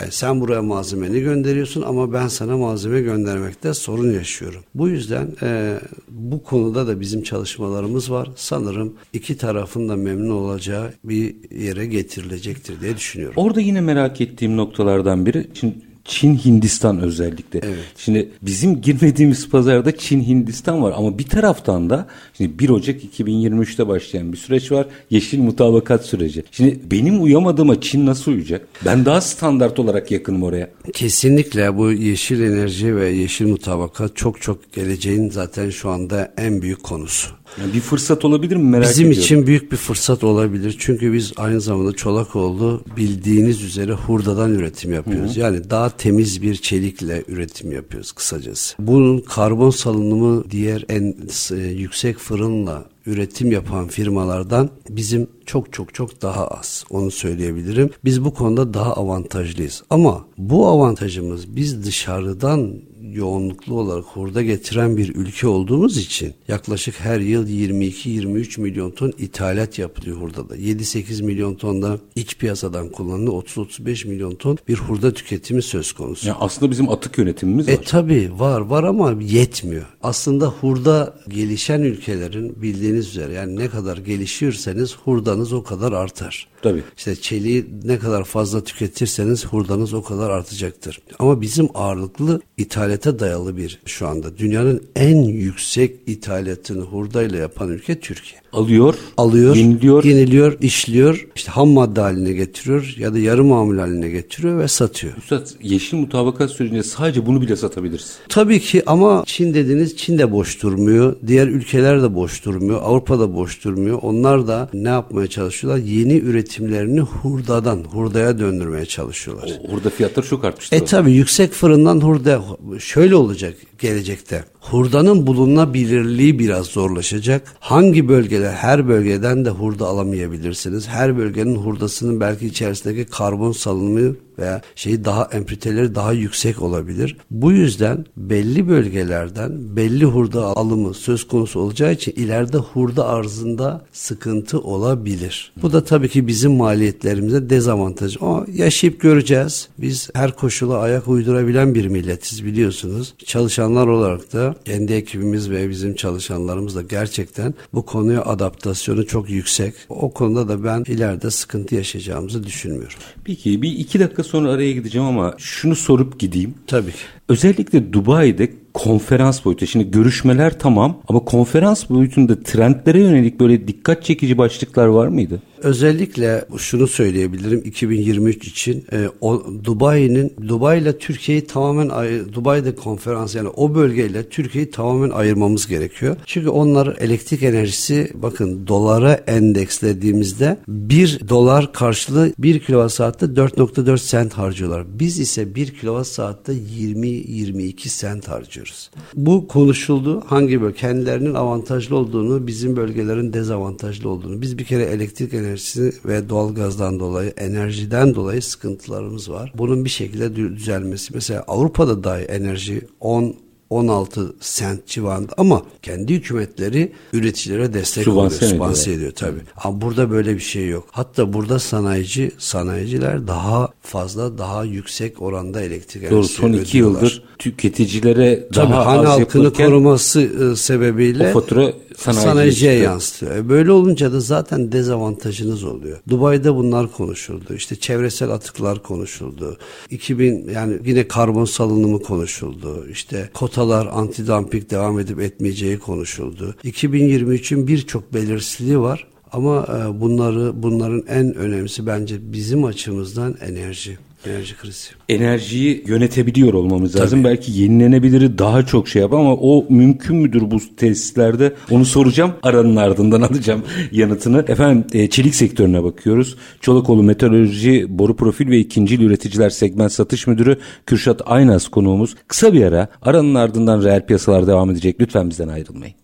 Yani 0.00 0.10
sen 0.10 0.40
buraya 0.40 0.62
malzemeni 0.62 1.20
gönderiyorsun 1.20 1.82
ama 1.82 2.12
ben 2.12 2.28
sana 2.28 2.56
malzeme 2.56 2.95
göndermekte 3.00 3.74
sorun 3.74 4.12
yaşıyorum. 4.12 4.62
Bu 4.74 4.88
yüzden 4.88 5.28
e, 5.42 5.78
bu 6.08 6.42
konuda 6.42 6.86
da 6.86 7.00
bizim 7.00 7.22
çalışmalarımız 7.22 8.10
var. 8.10 8.28
Sanırım 8.36 8.94
iki 9.12 9.36
tarafın 9.36 9.88
da 9.88 9.96
memnun 9.96 10.30
olacağı 10.30 10.92
bir 11.04 11.34
yere 11.50 11.86
getirilecektir 11.86 12.80
diye 12.80 12.96
düşünüyorum. 12.96 13.34
Orada 13.36 13.60
yine 13.60 13.80
merak 13.80 14.20
ettiğim 14.20 14.56
noktalardan 14.56 15.26
biri 15.26 15.46
şimdi 15.54 15.74
Çin 16.06 16.36
Hindistan 16.36 17.00
özellikle. 17.00 17.60
Evet. 17.62 17.84
Şimdi 17.96 18.28
bizim 18.42 18.80
girmediğimiz 18.80 19.48
pazarda 19.48 19.96
Çin 19.96 20.20
Hindistan 20.22 20.82
var 20.82 20.94
ama 20.96 21.18
bir 21.18 21.28
taraftan 21.28 21.90
da 21.90 22.06
şimdi 22.36 22.58
1 22.58 22.68
Ocak 22.68 23.04
2023'te 23.18 23.88
başlayan 23.88 24.32
bir 24.32 24.38
süreç 24.38 24.72
var. 24.72 24.86
Yeşil 25.10 25.38
mutabakat 25.38 26.04
süreci. 26.06 26.44
Şimdi 26.50 26.80
benim 26.90 27.22
uyamadığıma 27.22 27.80
Çin 27.80 28.06
nasıl 28.06 28.32
uyacak? 28.32 28.68
Ben 28.84 29.04
daha 29.04 29.20
standart 29.20 29.78
olarak 29.78 30.10
yakınım 30.10 30.42
oraya. 30.42 30.70
Kesinlikle 30.92 31.76
bu 31.76 31.92
yeşil 31.92 32.40
enerji 32.40 32.96
ve 32.96 33.08
yeşil 33.08 33.46
mutabakat 33.46 34.16
çok 34.16 34.42
çok 34.42 34.72
geleceğin 34.72 35.30
zaten 35.30 35.70
şu 35.70 35.90
anda 35.90 36.34
en 36.36 36.62
büyük 36.62 36.82
konusu. 36.82 37.35
Yani 37.60 37.74
bir 37.74 37.80
fırsat 37.80 38.24
olabilir 38.24 38.56
mi 38.56 38.64
merak 38.70 38.88
Bizim 38.90 39.06
ediyorum. 39.06 39.22
için 39.22 39.46
büyük 39.46 39.72
bir 39.72 39.76
fırsat 39.76 40.24
olabilir. 40.24 40.76
Çünkü 40.78 41.12
biz 41.12 41.32
aynı 41.36 41.60
zamanda 41.60 41.92
Çolakoğlu 41.92 42.82
bildiğiniz 42.96 43.62
üzere 43.62 43.92
hurdadan 43.92 44.54
üretim 44.54 44.92
yapıyoruz. 44.92 45.36
Yani 45.36 45.70
daha 45.70 45.90
temiz 45.90 46.42
bir 46.42 46.54
çelikle 46.54 47.24
üretim 47.28 47.72
yapıyoruz 47.72 48.12
kısacası. 48.12 48.76
Bunun 48.78 49.18
karbon 49.18 49.70
salınımı 49.70 50.50
diğer 50.50 50.84
en 50.88 51.14
e, 51.52 51.56
yüksek 51.56 52.18
fırınla 52.18 52.84
üretim 53.06 53.52
yapan 53.52 53.88
firmalardan 53.88 54.70
bizim 54.90 55.26
çok 55.46 55.72
çok 55.72 55.94
çok 55.94 56.22
daha 56.22 56.48
az. 56.48 56.84
Onu 56.90 57.10
söyleyebilirim. 57.10 57.90
Biz 58.04 58.24
bu 58.24 58.34
konuda 58.34 58.74
daha 58.74 58.92
avantajlıyız. 58.94 59.82
Ama 59.90 60.24
bu 60.38 60.66
avantajımız 60.66 61.56
biz 61.56 61.84
dışarıdan 61.86 62.72
yoğunluklu 63.12 63.74
olarak 63.74 64.04
hurda 64.04 64.42
getiren 64.42 64.96
bir 64.96 65.14
ülke 65.14 65.48
olduğumuz 65.48 65.96
için 65.96 66.34
yaklaşık 66.48 67.00
her 67.00 67.20
yıl 67.20 67.48
22-23 67.48 68.60
milyon 68.60 68.90
ton 68.90 69.12
ithalat 69.18 69.78
yapılıyor 69.78 70.16
hurdada. 70.20 70.56
7-8 70.56 71.22
milyon 71.22 71.54
ton 71.54 71.82
da 71.82 71.98
iç 72.16 72.36
piyasadan 72.38 72.88
kullanılıyor. 72.88 73.42
30-35 73.42 74.08
milyon 74.08 74.34
ton 74.34 74.58
bir 74.68 74.76
hurda 74.76 75.14
tüketimi 75.14 75.62
söz 75.62 75.92
konusu. 75.92 76.28
Yani 76.28 76.38
aslında 76.40 76.70
bizim 76.70 76.88
atık 76.90 77.18
yönetimimiz 77.18 77.68
var. 77.68 77.72
E 77.72 77.80
tabi 77.80 78.30
var 78.36 78.60
var 78.60 78.84
ama 78.84 79.14
yetmiyor. 79.22 79.86
Aslında 80.02 80.46
hurda 80.46 81.14
gelişen 81.28 81.80
ülkelerin 81.80 82.62
bildiğiniz 82.62 83.08
üzere 83.08 83.32
yani 83.32 83.56
ne 83.56 83.68
kadar 83.68 83.96
gelişirseniz 83.96 84.96
hurdanız 84.96 85.52
o 85.52 85.62
kadar 85.62 85.92
artar. 85.92 86.48
Tabii. 86.66 86.82
İşte 86.96 87.16
çeliği 87.16 87.66
ne 87.84 87.98
kadar 87.98 88.24
fazla 88.24 88.64
tüketirseniz 88.64 89.46
hurdanız 89.46 89.94
o 89.94 90.02
kadar 90.02 90.30
artacaktır. 90.30 91.00
Ama 91.18 91.40
bizim 91.40 91.68
ağırlıklı 91.74 92.40
ithalata 92.56 93.18
dayalı 93.18 93.56
bir 93.56 93.80
şu 93.86 94.08
anda 94.08 94.38
dünyanın 94.38 94.82
en 94.96 95.22
yüksek 95.22 95.96
ithalatını 96.06 96.82
hurdayla 96.82 97.38
yapan 97.38 97.68
ülke 97.68 98.00
Türkiye. 98.00 98.40
Alıyor, 98.56 98.94
Alıyor, 99.16 99.56
yeniliyor. 99.56 100.04
yeniliyor, 100.04 100.56
işliyor, 100.60 101.26
işte 101.36 101.52
ham 101.52 101.68
madde 101.68 102.00
haline 102.00 102.32
getiriyor 102.32 102.94
ya 102.98 103.14
da 103.14 103.18
yarı 103.18 103.44
mamul 103.44 103.78
haline 103.78 104.08
getiriyor 104.08 104.58
ve 104.58 104.68
satıyor. 104.68 105.16
Üstad 105.16 105.46
yeşil 105.62 105.96
mutabakat 105.96 106.50
sürecinde 106.50 106.82
sadece 106.82 107.26
bunu 107.26 107.40
bile 107.40 107.56
satabiliriz. 107.56 108.16
Tabii 108.28 108.60
ki 108.60 108.82
ama 108.86 109.22
Çin 109.26 109.54
dediniz 109.54 109.96
Çin 109.96 110.18
de 110.18 110.32
boş 110.32 110.62
durmuyor. 110.62 111.16
Diğer 111.26 111.46
ülkeler 111.48 112.02
de 112.02 112.14
boş 112.14 112.44
durmuyor. 112.44 112.80
Avrupa 112.82 113.18
da 113.18 113.34
boş 113.34 113.64
durmuyor. 113.64 113.98
Onlar 114.02 114.48
da 114.48 114.68
ne 114.74 114.88
yapmaya 114.88 115.26
çalışıyorlar? 115.26 115.82
Yeni 115.84 116.16
üretimlerini 116.16 117.00
hurdadan, 117.00 117.84
hurdaya 117.84 118.38
döndürmeye 118.38 118.86
çalışıyorlar. 118.86 119.50
Orada 119.72 119.90
fiyatlar 119.90 120.22
çok 120.22 120.44
artmıştır. 120.44 120.76
E 120.76 120.84
tabi 120.84 121.12
yüksek 121.12 121.52
fırından 121.52 122.00
hurda 122.00 122.42
şöyle 122.78 123.14
olacak 123.14 123.54
gelecekte. 123.78 124.44
Hurdanın 124.70 125.26
bulunabilirliği 125.26 126.38
biraz 126.38 126.66
zorlaşacak. 126.66 127.54
Hangi 127.60 128.08
bölgeler 128.08 128.52
her 128.52 128.88
bölgeden 128.88 129.44
de 129.44 129.50
hurda 129.50 129.86
alamayabilirsiniz. 129.86 130.88
Her 130.88 131.18
bölgenin 131.18 131.56
hurdasının 131.56 132.20
belki 132.20 132.46
içerisindeki 132.46 133.04
karbon 133.04 133.52
salınımı 133.52 134.16
veya 134.38 134.60
şeyi 134.74 135.04
daha 135.04 135.28
empriteleri 135.32 135.94
daha 135.94 136.12
yüksek 136.12 136.62
olabilir. 136.62 137.16
Bu 137.30 137.52
yüzden 137.52 138.04
belli 138.16 138.68
bölgelerden 138.68 139.76
belli 139.76 140.04
hurda 140.04 140.44
alımı 140.44 140.94
söz 140.94 141.26
konusu 141.26 141.60
olacağı 141.60 141.92
için 141.92 142.12
ileride 142.12 142.56
hurda 142.56 143.08
arzında 143.08 143.84
sıkıntı 143.92 144.60
olabilir. 144.60 145.52
Bu 145.62 145.72
da 145.72 145.84
tabii 145.84 146.08
ki 146.08 146.26
bizim 146.26 146.52
maliyetlerimize 146.52 147.50
dezavantaj. 147.50 148.16
O 148.20 148.44
yaşayıp 148.52 149.00
göreceğiz. 149.00 149.68
Biz 149.78 150.10
her 150.14 150.32
koşula 150.32 150.78
ayak 150.78 151.08
uydurabilen 151.08 151.74
bir 151.74 151.86
milletiz 151.86 152.44
biliyorsunuz. 152.44 153.14
Çalışanlar 153.24 153.86
olarak 153.86 154.32
da 154.32 154.54
kendi 154.64 154.92
ekibimiz 154.92 155.50
ve 155.50 155.70
bizim 155.70 155.94
çalışanlarımız 155.94 156.76
da 156.76 156.82
gerçekten 156.82 157.54
bu 157.74 157.86
konuya 157.86 158.24
adaptasyonu 158.24 159.06
çok 159.06 159.30
yüksek. 159.30 159.74
O 159.88 160.10
konuda 160.10 160.48
da 160.48 160.64
ben 160.64 160.84
ileride 160.86 161.30
sıkıntı 161.30 161.74
yaşayacağımızı 161.74 162.44
düşünmüyorum. 162.44 162.98
Peki 163.24 163.62
bir 163.62 163.72
iki 163.72 164.00
dakika 164.00 164.22
sonra 164.26 164.50
araya 164.50 164.72
gideceğim 164.72 165.06
ama 165.08 165.34
şunu 165.38 165.76
sorup 165.76 166.18
gideyim. 166.18 166.54
Tabii. 166.66 166.90
Özellikle 167.28 167.92
Dubai'de 167.92 168.52
konferans 168.74 169.44
boyutu. 169.44 169.66
Şimdi 169.66 169.90
görüşmeler 169.90 170.58
tamam 170.58 171.02
ama 171.08 171.20
konferans 171.20 171.90
boyutunda 171.90 172.42
trendlere 172.42 173.00
yönelik 173.00 173.40
böyle 173.40 173.68
dikkat 173.68 174.04
çekici 174.04 174.38
başlıklar 174.38 174.86
var 174.86 175.08
mıydı? 175.08 175.42
Özellikle 175.66 176.44
şunu 176.58 176.86
söyleyebilirim 176.86 177.62
2023 177.64 178.48
için 178.48 178.84
e, 178.92 179.08
o 179.20 179.46
Dubai'nin 179.64 180.32
Dubai 180.48 180.80
ile 180.80 180.98
Türkiye'yi 180.98 181.46
tamamen 181.46 181.90
Dubai'de 182.32 182.74
konferans 182.74 183.34
yani 183.34 183.48
o 183.48 183.74
bölgeyle 183.74 184.28
Türkiye'yi 184.28 184.70
tamamen 184.70 185.10
ayırmamız 185.10 185.66
gerekiyor. 185.66 186.16
Çünkü 186.26 186.48
onlar 186.48 186.96
elektrik 187.00 187.42
enerjisi 187.42 188.10
bakın 188.14 188.66
dolara 188.66 189.12
endekslediğimizde 189.12 190.56
1 190.68 191.28
dolar 191.28 191.72
karşılığı 191.72 192.32
1 192.38 192.60
kilowatt 192.60 192.92
saatte 192.92 193.26
4.4 193.26 193.98
sent 193.98 194.32
harcıyorlar. 194.32 194.84
Biz 194.98 195.18
ise 195.18 195.54
1 195.54 195.74
kilowatt 195.74 196.06
saatte 196.06 196.52
20-22 196.52 197.88
sent 197.88 198.28
harcıyoruz. 198.28 198.90
Bu 199.14 199.48
konuşuldu. 199.48 200.22
Hangi 200.26 200.62
bölge 200.62 200.76
kendilerinin 200.76 201.34
avantajlı 201.34 201.96
olduğunu, 201.96 202.46
bizim 202.46 202.76
bölgelerin 202.76 203.32
dezavantajlı 203.32 204.08
olduğunu. 204.08 204.42
Biz 204.42 204.58
bir 204.58 204.64
kere 204.64 204.82
elektrik 204.82 205.34
enerjisi 205.34 205.55
ve 206.04 206.28
doğalgazdan 206.28 207.00
dolayı, 207.00 207.30
enerjiden 207.30 208.14
dolayı 208.14 208.42
sıkıntılarımız 208.42 209.30
var. 209.30 209.52
Bunun 209.54 209.84
bir 209.84 209.90
şekilde 209.90 210.36
düzelmesi. 210.36 211.14
Mesela 211.14 211.44
Avrupa'da 211.48 212.04
dahi 212.04 212.22
enerji 212.22 212.82
10 213.00 213.45
16 213.70 214.34
sent 214.40 214.86
civarında 214.86 215.32
ama 215.36 215.62
kendi 215.82 216.14
hükümetleri 216.14 216.92
üreticilere 217.12 217.74
destek 217.74 218.04
Sübvanse 218.04 218.16
oluyor, 218.20 218.36
ediyor. 218.36 218.50
sübvanse 218.50 218.92
ediyor 218.92 219.12
tabii. 219.12 219.40
Ama 219.64 219.80
burada 219.80 220.10
böyle 220.10 220.34
bir 220.34 220.40
şey 220.40 220.68
yok. 220.68 220.88
Hatta 220.90 221.32
burada 221.32 221.58
sanayici 221.58 222.30
sanayiciler 222.38 223.26
daha 223.26 223.68
fazla 223.82 224.38
daha 224.38 224.64
yüksek 224.64 225.22
oranda 225.22 225.60
elektrik 225.60 226.02
Doğru 226.02 226.14
enerjisi 226.14 226.34
son 226.34 226.52
iki 226.52 226.70
ödüyorlar. 226.70 227.00
yıldır 227.00 227.24
tüketicilere 227.38 228.48
Tabii 228.54 228.72
daha 228.72 228.86
hane 228.86 229.08
az 229.08 229.18
halkını 229.20 229.52
koruması 229.52 230.20
e, 230.52 230.56
sebebiyle 230.56 231.30
o 231.30 231.32
fatura 231.32 231.72
sanayiciye 231.96 232.32
sanayiciye 232.32 232.72
çıktı. 232.72 232.84
yansıtıyor. 232.84 233.36
E, 233.36 233.48
böyle 233.48 233.72
olunca 233.72 234.12
da 234.12 234.20
zaten 234.20 234.72
dezavantajınız 234.72 235.64
oluyor. 235.64 235.98
Dubai'de 236.08 236.54
bunlar 236.54 236.92
konuşuldu. 236.92 237.54
İşte 237.54 237.76
çevresel 237.76 238.30
atıklar 238.30 238.82
konuşuldu. 238.82 239.58
2000 239.90 240.48
yani 240.54 240.78
yine 240.84 241.08
karbon 241.08 241.44
salınımı 241.44 242.02
konuşuldu. 242.02 242.86
İşte 242.90 243.30
kotalar 243.56 243.86
antidumping 243.86 244.70
devam 244.70 245.00
edip 245.00 245.20
etmeyeceği 245.20 245.78
konuşuldu. 245.78 246.54
2023'ün 246.64 247.66
birçok 247.66 248.14
belirsizliği 248.14 248.80
var. 248.80 249.06
Ama 249.32 249.66
e, 249.68 250.00
bunları 250.00 250.62
bunların 250.62 251.02
en 251.08 251.34
önemlisi 251.34 251.86
bence 251.86 252.32
bizim 252.32 252.64
açımızdan 252.64 253.36
enerji. 253.40 253.98
Enerji 254.26 254.56
krizi. 254.56 254.88
enerjiyi 255.08 255.84
yönetebiliyor 255.86 256.52
olmamız 256.54 256.96
lazım. 256.96 257.24
Belki 257.24 257.52
yenilenebiliri 257.52 258.38
daha 258.38 258.66
çok 258.66 258.88
şey 258.88 259.02
yap 259.02 259.12
ama 259.12 259.34
o 259.34 259.66
mümkün 259.68 260.16
müdür 260.16 260.50
bu 260.50 260.56
tesislerde? 260.76 261.54
Onu 261.70 261.84
soracağım. 261.84 262.32
Aranın 262.42 262.76
ardından 262.76 263.22
alacağım 263.22 263.62
yanıtını. 263.92 264.44
Efendim 264.48 264.84
e, 264.92 265.10
çelik 265.10 265.34
sektörüne 265.34 265.82
bakıyoruz. 265.84 266.36
Çolakoğlu 266.60 267.02
Metalurji 267.02 267.86
Boru 267.88 268.16
Profil 268.16 268.50
ve 268.50 268.58
İkincil 268.58 269.00
Üreticiler 269.00 269.50
Segment 269.50 269.92
Satış 269.92 270.26
Müdürü 270.26 270.58
Kürşat 270.86 271.20
Aynaz 271.26 271.68
konuğumuz. 271.68 272.14
Kısa 272.28 272.52
bir 272.52 272.64
ara. 272.64 272.88
Aranın 273.02 273.34
ardından 273.34 273.84
reel 273.84 274.06
piyasalar 274.06 274.46
devam 274.46 274.70
edecek. 274.70 274.96
Lütfen 275.00 275.30
bizden 275.30 275.48
ayrılmayın. 275.48 275.94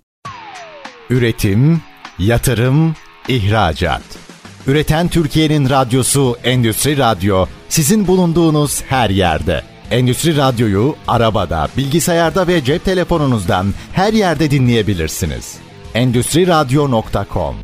Üretim, 1.10 1.80
yatırım, 2.18 2.94
ihracat. 3.28 4.02
Üreten 4.66 5.08
Türkiye'nin 5.08 5.68
radyosu 5.68 6.36
Endüstri 6.44 6.98
Radyo 6.98 7.46
sizin 7.68 8.06
bulunduğunuz 8.06 8.82
her 8.82 9.10
yerde. 9.10 9.62
Endüstri 9.90 10.36
Radyo'yu 10.36 10.94
arabada, 11.08 11.68
bilgisayarda 11.76 12.46
ve 12.46 12.64
cep 12.64 12.84
telefonunuzdan 12.84 13.66
her 13.92 14.12
yerde 14.12 14.50
dinleyebilirsiniz. 14.50 15.56
Endüstri 15.94 16.46
Radyo.com 16.46 17.54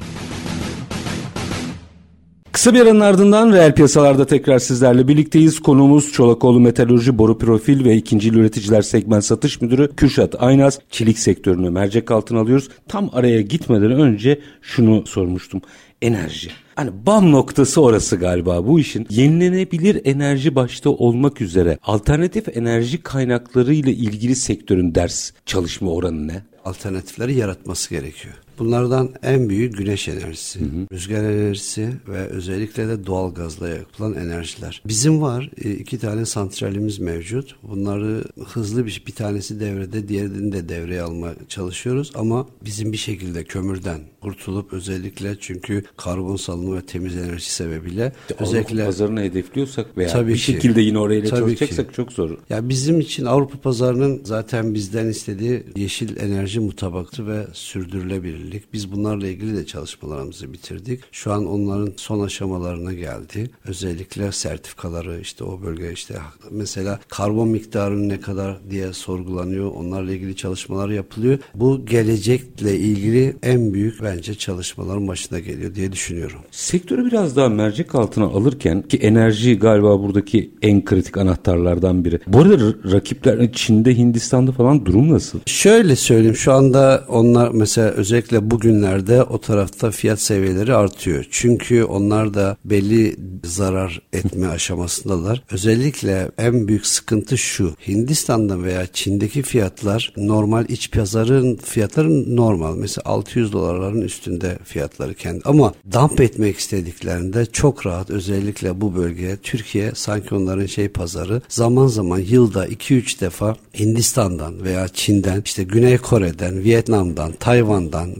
Kısa 2.52 2.74
bir 2.74 2.80
aranın 2.80 3.00
ardından 3.00 3.52
reel 3.52 3.74
piyasalarda 3.74 4.26
tekrar 4.26 4.58
sizlerle 4.58 5.08
birlikteyiz. 5.08 5.60
Konuğumuz 5.60 6.12
Çolakoğlu 6.12 6.60
Metalurji 6.60 7.18
Boru 7.18 7.38
Profil 7.38 7.84
ve 7.84 7.96
İkincil 7.96 8.34
Üreticiler 8.34 8.82
Segment 8.82 9.24
Satış 9.24 9.60
Müdürü 9.60 9.96
Kürşat 9.96 10.42
Aynaz. 10.42 10.78
Çelik 10.90 11.18
sektörünü 11.18 11.70
mercek 11.70 12.10
altına 12.10 12.40
alıyoruz. 12.40 12.68
Tam 12.88 13.10
araya 13.12 13.40
gitmeden 13.40 13.90
önce 13.90 14.40
şunu 14.62 15.06
sormuştum. 15.06 15.62
Enerji. 16.02 16.50
Hani 16.78 16.90
bam 17.06 17.32
noktası 17.32 17.82
orası 17.82 18.16
galiba 18.16 18.66
bu 18.66 18.80
işin. 18.80 19.06
Yenilenebilir 19.10 20.00
enerji 20.04 20.54
başta 20.54 20.90
olmak 20.90 21.40
üzere 21.40 21.78
alternatif 21.82 22.56
enerji 22.56 23.02
kaynakları 23.02 23.74
ile 23.74 23.92
ilgili 23.92 24.36
sektörün 24.36 24.94
ders 24.94 25.30
çalışma 25.46 25.90
oranı 25.90 26.28
ne? 26.28 26.42
alternatifleri 26.64 27.34
yaratması 27.34 27.90
gerekiyor. 27.90 28.34
Bunlardan 28.58 29.10
en 29.22 29.48
büyük 29.48 29.78
güneş 29.78 30.08
enerjisi, 30.08 30.58
rüzgar 30.92 31.24
enerjisi 31.24 31.88
ve 32.08 32.18
özellikle 32.18 32.88
de 32.88 33.06
doğal 33.06 33.34
gazla 33.34 33.68
yapılan 33.68 34.14
enerjiler. 34.14 34.82
Bizim 34.86 35.22
var 35.22 35.50
e, 35.64 35.70
iki 35.70 35.98
tane 35.98 36.26
santralimiz 36.26 36.98
mevcut. 36.98 37.56
Bunları 37.62 38.24
hızlı 38.46 38.86
bir 38.86 39.02
bir 39.06 39.12
tanesi 39.12 39.60
devrede, 39.60 40.08
diğerini 40.08 40.52
de 40.52 40.68
devreye 40.68 41.02
almaya 41.02 41.34
çalışıyoruz 41.48 42.12
ama 42.14 42.46
bizim 42.64 42.92
bir 42.92 42.96
şekilde 42.96 43.44
kömürden 43.44 44.00
kurtulup 44.20 44.72
özellikle 44.72 45.36
çünkü 45.40 45.84
karbon 45.96 46.36
salınımı 46.36 46.76
ve 46.76 46.86
temiz 46.86 47.16
enerji 47.16 47.52
sebebiyle 47.52 48.12
özellikle 48.38 48.74
Avrupa 48.74 48.84
pazarını 48.86 49.20
hedefliyorsak 49.20 49.98
veya 49.98 50.08
Tabii 50.08 50.28
bir 50.28 50.36
ki. 50.36 50.40
şekilde 50.40 50.80
yine 50.80 50.98
Tabii 50.98 51.28
çalışacaksak 51.28 51.88
ki. 51.88 51.96
çok 51.96 52.12
zor. 52.12 52.38
Ya 52.50 52.68
bizim 52.68 53.00
için 53.00 53.24
Avrupa 53.24 53.58
pazarının 53.58 54.20
zaten 54.24 54.74
bizden 54.74 55.06
istediği 55.06 55.62
yeşil 55.76 56.16
enerji 56.16 56.60
mutabakatı 56.60 57.26
ve 57.26 57.46
sürdürülebilirlik. 57.52 58.47
Birlik. 58.48 58.72
Biz 58.72 58.92
bunlarla 58.92 59.26
ilgili 59.26 59.56
de 59.56 59.66
çalışmalarımızı 59.66 60.52
bitirdik. 60.52 61.00
Şu 61.12 61.32
an 61.32 61.46
onların 61.46 61.92
son 61.96 62.20
aşamalarına 62.20 62.92
geldi. 62.92 63.50
Özellikle 63.64 64.32
sertifikaları 64.32 65.20
işte 65.20 65.44
o 65.44 65.62
bölge 65.62 65.92
işte 65.92 66.14
mesela 66.50 67.00
karbon 67.08 67.48
miktarı 67.48 68.08
ne 68.08 68.20
kadar 68.20 68.58
diye 68.70 68.92
sorgulanıyor. 68.92 69.70
Onlarla 69.70 70.12
ilgili 70.12 70.36
çalışmalar 70.36 70.88
yapılıyor. 70.88 71.38
Bu 71.54 71.86
gelecekle 71.86 72.78
ilgili 72.78 73.36
en 73.42 73.74
büyük 73.74 74.02
bence 74.02 74.34
çalışmaların 74.34 75.08
başına 75.08 75.38
geliyor 75.38 75.74
diye 75.74 75.92
düşünüyorum. 75.92 76.38
Sektörü 76.50 77.06
biraz 77.06 77.36
daha 77.36 77.48
mercek 77.48 77.94
altına 77.94 78.24
alırken 78.24 78.82
ki 78.82 78.96
enerji 78.96 79.58
galiba 79.58 80.00
buradaki 80.00 80.50
en 80.62 80.84
kritik 80.84 81.16
anahtarlardan 81.16 82.04
biri. 82.04 82.20
Bu 82.26 82.38
arada 82.38 82.74
rakipler 82.92 83.52
Çin'de, 83.52 83.96
Hindistan'da 83.96 84.52
falan 84.52 84.86
durum 84.86 85.10
nasıl? 85.10 85.38
Şöyle 85.46 85.96
söyleyeyim 85.96 86.36
şu 86.36 86.52
anda 86.52 87.04
onlar 87.08 87.50
mesela 87.54 87.90
özellikle 87.90 88.37
bugünlerde 88.50 89.22
o 89.22 89.40
tarafta 89.40 89.90
fiyat 89.90 90.20
seviyeleri 90.20 90.74
artıyor. 90.74 91.24
Çünkü 91.30 91.84
onlar 91.84 92.34
da 92.34 92.56
belli 92.64 93.16
zarar 93.44 94.02
etme 94.12 94.48
aşamasındalar. 94.48 95.42
Özellikle 95.50 96.30
en 96.38 96.68
büyük 96.68 96.86
sıkıntı 96.86 97.38
şu. 97.38 97.74
Hindistan'da 97.88 98.62
veya 98.62 98.86
Çin'deki 98.86 99.42
fiyatlar 99.42 100.12
normal 100.16 100.64
iç 100.68 100.90
pazarın 100.90 101.56
fiyatları 101.56 102.36
normal. 102.36 102.76
Mesela 102.76 103.02
600 103.04 103.52
dolarların 103.52 104.00
üstünde 104.00 104.58
fiyatları 104.64 105.14
kendi. 105.14 105.40
Ama 105.44 105.74
dump 105.92 106.20
etmek 106.20 106.58
istediklerinde 106.58 107.46
çok 107.46 107.86
rahat 107.86 108.10
özellikle 108.10 108.80
bu 108.80 108.96
bölgeye 108.96 109.36
Türkiye 109.36 109.92
sanki 109.94 110.34
onların 110.34 110.66
şey 110.66 110.88
pazarı 110.88 111.42
zaman 111.48 111.86
zaman 111.86 112.18
yılda 112.18 112.66
2-3 112.66 113.20
defa 113.20 113.56
Hindistan'dan 113.78 114.64
veya 114.64 114.88
Çin'den 114.88 115.42
işte 115.44 115.64
Güney 115.64 115.98
Kore'den, 115.98 116.64
Vietnam'dan, 116.64 117.32
Tayvan'dan 117.32 118.14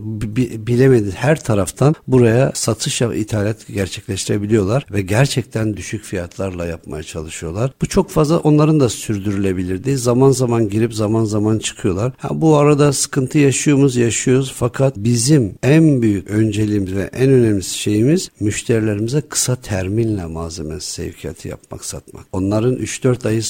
bilemediğiniz 0.67 1.15
her 1.15 1.41
taraftan 1.41 1.95
buraya 2.07 2.53
satış 2.55 3.03
ve 3.03 3.19
ithalat 3.19 3.57
gerçekleştirebiliyorlar 3.69 4.87
ve 4.91 5.03
gerçekten 5.03 5.77
düşük 5.77 6.05
fiyatlarla 6.05 6.67
yapmaya 6.67 7.03
çalışıyorlar. 7.03 7.73
Bu 7.83 7.87
çok 7.87 8.11
fazla 8.11 8.39
onların 8.39 8.81
da 8.81 8.89
sürdürülebilir 8.89 9.85
değil. 9.85 9.97
Zaman 9.97 10.31
zaman 10.31 10.69
girip 10.69 10.95
zaman 10.95 11.25
zaman 11.25 11.59
çıkıyorlar. 11.59 12.13
Ha, 12.19 12.29
bu 12.33 12.57
arada 12.57 12.93
sıkıntı 12.93 13.39
yaşıyor 13.39 13.77
muyuz? 13.77 13.97
Yaşıyoruz. 13.97 14.53
Fakat 14.57 14.97
bizim 14.97 15.55
en 15.63 16.03
büyük 16.03 16.31
önceliğimiz 16.31 16.95
ve 16.95 17.11
en 17.13 17.31
önemli 17.31 17.65
şeyimiz 17.65 18.31
müşterilerimize 18.41 19.21
kısa 19.21 19.57
terminle 19.57 20.27
malzeme 20.27 20.81
sevkiyatı 20.81 21.49
yapmak, 21.49 21.85
satmak. 21.85 22.25
Onların 22.33 22.77
3-4 22.77 23.29
ayı 23.29 23.43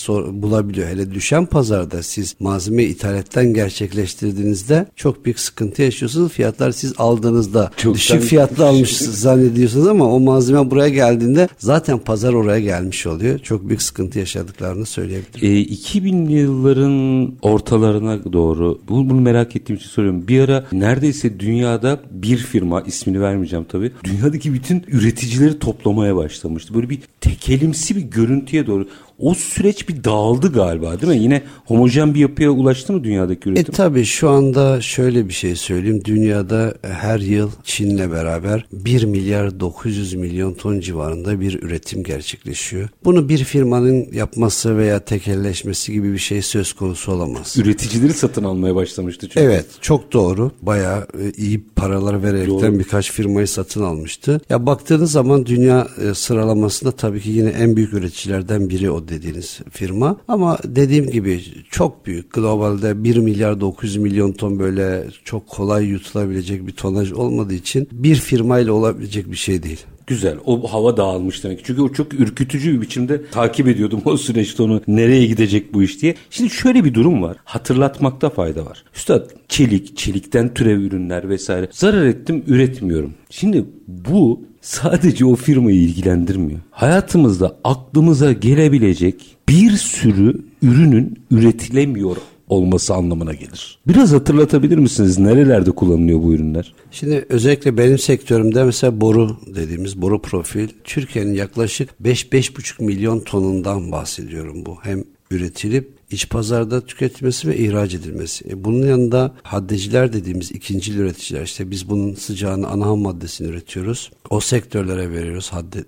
bulabiliyor. 0.43 0.89
Hele 0.89 1.15
düşen 1.15 1.47
pazarda 1.47 2.03
siz 2.03 2.37
malzeme 2.41 2.85
ithalattan 2.85 3.55
gerçekleştirdiğinizde 3.55 4.87
çok 4.97 5.25
büyük 5.25 5.41
sıkıntı 5.41 5.83
yaşıyorsunuz. 5.83 6.38
Fiyatlar 6.39 6.73
siz 6.73 6.95
aldığınızda 6.99 7.71
Çoktan 7.77 7.95
düşük 7.95 8.23
fiyatlı 8.23 8.67
almışsınız 8.67 9.21
zannediyorsunuz 9.21 9.87
ama 9.87 10.13
o 10.13 10.21
malzeme 10.21 10.71
buraya 10.71 10.89
geldiğinde 10.89 11.49
zaten 11.59 11.99
pazar 11.99 12.33
oraya 12.33 12.61
gelmiş 12.61 13.07
oluyor. 13.07 13.39
Çok 13.39 13.69
büyük 13.69 13.83
sıkıntı 13.83 14.19
yaşadıklarını 14.19 14.87
söyleyebilirim. 14.87 15.49
E, 15.49 15.63
2000'li 15.63 16.33
yılların 16.33 17.33
ortalarına 17.43 18.33
doğru 18.33 18.81
bunu, 18.89 19.11
bunu 19.11 19.21
merak 19.21 19.57
ettiğim 19.57 19.77
için 19.77 19.89
soruyorum. 19.89 20.29
Bir 20.29 20.41
ara 20.41 20.67
neredeyse 20.73 21.41
dünyada 21.41 22.01
bir 22.11 22.37
firma 22.37 22.81
ismini 22.81 23.21
vermeyeceğim 23.21 23.67
tabii. 23.69 23.93
Dünyadaki 24.05 24.53
bütün 24.53 24.85
üreticileri 24.89 25.59
toplamaya 25.59 26.17
başlamıştı. 26.17 26.75
Böyle 26.75 26.91
bir 26.91 26.99
tekelimsi 27.21 27.97
bir 27.97 28.03
görüntüye 28.03 28.67
doğru 28.67 28.89
o 29.19 29.35
süreç 29.35 29.89
bir 29.89 30.05
dağıldı 30.05 30.53
galiba 30.53 31.01
değil 31.01 31.13
mi? 31.13 31.23
Yine 31.23 31.43
homojen 31.65 32.15
bir 32.15 32.21
yapıya 32.21 32.51
ulaştı 32.51 32.93
mı 32.93 33.05
dünyadaki 33.05 33.49
üretim? 33.49 33.75
E 33.75 33.77
tabi 33.77 34.05
şu 34.05 34.31
anda 34.31 34.81
şöyle 34.81 35.29
bir 35.29 35.33
şey 35.33 35.57
söyleyeyim. 35.57 36.03
Dünyada 36.05 36.75
her 36.83 37.21
yıl 37.21 37.51
Çin'le 37.65 38.11
beraber 38.13 38.67
1 38.73 39.05
milyar 39.05 39.61
900 39.61 40.15
milyon 40.15 40.55
ton 40.55 40.81
civarında 40.81 41.41
bir 41.41 41.63
üretim 41.63 42.03
gerçekleşiyor. 42.03 42.89
Bunu 43.05 43.29
bir 43.29 43.39
firmanın 43.45 44.07
yapması 44.13 44.77
veya 44.77 45.01
tekelleşmesi 45.01 45.93
gibi 45.93 46.13
bir 46.13 46.19
şey 46.19 46.43
söz 46.43 46.73
konusu 46.73 47.13
olamaz. 47.13 47.57
Üreticileri 47.57 48.13
satın 48.13 48.45
almaya 48.45 48.75
başlamıştı 48.75 49.29
çünkü. 49.29 49.41
Evet 49.41 49.67
çok 49.81 50.13
doğru. 50.13 50.51
Bayağı 50.63 51.01
e, 51.01 51.31
iyi 51.37 51.65
paralar 51.77 52.23
vererekten 52.23 52.79
birkaç 52.79 53.13
firmayı 53.13 53.49
satın 53.49 53.83
almıştı. 53.83 54.41
Ya 54.51 54.67
baktığınız 54.67 55.13
zaman 55.13 55.47
dünya 55.47 55.89
e, 56.03 56.15
sıralamasında 56.15 56.93
tabii 56.93 57.21
ki 57.21 57.31
yine 57.31 57.49
en 57.49 57.77
büyük 57.77 57.93
üreticilerden 57.93 58.71
biri 58.71 58.91
o 58.91 59.08
dediğiniz 59.09 59.61
firma. 59.71 60.17
Ama 60.29 60.59
dediğim 60.65 61.11
gibi 61.11 61.43
çok 61.71 62.07
büyük. 62.07 62.33
Globalde 62.33 63.05
1 63.05 63.17
milyar 63.17 63.61
900 63.61 63.97
milyon 63.97 64.33
ton 64.33 64.59
böyle 64.59 65.07
çok 65.25 65.49
kolay 65.49 65.85
yutulabilecek 65.85 66.67
bir 66.67 66.73
tonaj 66.73 67.13
olmadığı 67.13 67.55
için 67.55 67.89
bir 67.93 68.15
firmayla 68.15 68.73
olabilecek 68.73 69.31
bir 69.31 69.37
şey 69.37 69.63
değil. 69.63 69.87
Güzel. 70.09 70.37
O 70.45 70.73
hava 70.73 70.97
dağılmış 70.97 71.45
demek. 71.45 71.65
Çünkü 71.65 71.83
o 71.83 71.93
çok 71.93 72.15
ürkütücü 72.15 72.73
bir 72.73 72.81
biçimde 72.81 73.31
takip 73.31 73.69
ediyordum 73.69 74.03
o 74.05 74.17
süreçte 74.17 74.63
onu 74.63 74.83
nereye 74.89 75.27
gidecek 75.27 75.75
bu 75.75 75.83
iş 75.83 76.03
diye. 76.03 76.15
Şimdi 76.31 76.51
şöyle 76.51 76.85
bir 76.85 76.95
durum 76.95 77.23
var. 77.23 77.37
Hatırlatmakta 77.45 78.31
fayda 78.31 78.67
var. 78.67 78.85
Üstad 78.95 79.31
çelik, 79.49 79.97
çelikten 79.97 80.55
türev 80.55 80.81
ürünler 80.81 81.29
vesaire. 81.29 81.69
Zarar 81.73 82.07
ettim 82.07 82.45
üretmiyorum. 82.47 83.15
Şimdi 83.31 83.65
bu 83.87 84.45
sadece 84.61 85.25
o 85.25 85.35
firmayı 85.35 85.79
ilgilendirmiyor. 85.79 86.61
Hayatımızda 86.71 87.57
aklımıza 87.65 88.33
gelebilecek 88.33 89.37
bir 89.49 89.71
sürü 89.71 90.45
ürünün 90.63 91.19
üretilemiyor 91.31 92.17
olması 92.49 92.95
anlamına 92.95 93.35
gelir. 93.35 93.79
Biraz 93.87 94.13
hatırlatabilir 94.13 94.79
misiniz 94.79 95.19
nerelerde 95.19 95.71
kullanılıyor 95.71 96.23
bu 96.23 96.35
ürünler? 96.35 96.75
Şimdi 96.91 97.27
özellikle 97.29 97.79
benim 97.79 97.99
sektörümde 97.99 98.65
mesela 98.65 99.01
boru 99.01 99.37
dediğimiz 99.47 100.03
boru 100.03 100.23
profil 100.23 100.69
Türkiye'nin 100.85 101.35
yaklaşık 101.35 101.91
5-5,5 102.05 102.85
milyon 102.85 103.21
tonundan 103.21 103.93
bahsediyorum 103.93 104.67
bu. 104.67 104.79
Hem 104.83 105.05
üretilip 105.31 105.98
iç 106.11 106.29
pazarda 106.29 106.81
tüketilmesi 106.87 107.49
ve 107.49 107.57
ihraç 107.57 107.95
edilmesi. 107.95 108.49
E 108.49 108.65
bunun 108.65 108.87
yanında 108.87 109.35
haddeciler 109.43 110.13
dediğimiz 110.13 110.51
ikinci 110.51 110.93
üreticiler 110.99 111.43
işte 111.43 111.71
biz 111.71 111.89
bunun 111.89 112.15
sıcağını 112.15 112.69
ana 112.69 112.87
ham 112.87 112.99
maddesini 112.99 113.49
üretiyoruz. 113.49 114.11
O 114.31 114.41
sektörlere 114.41 115.11
veriyoruz 115.11 115.53
hadde 115.53 115.85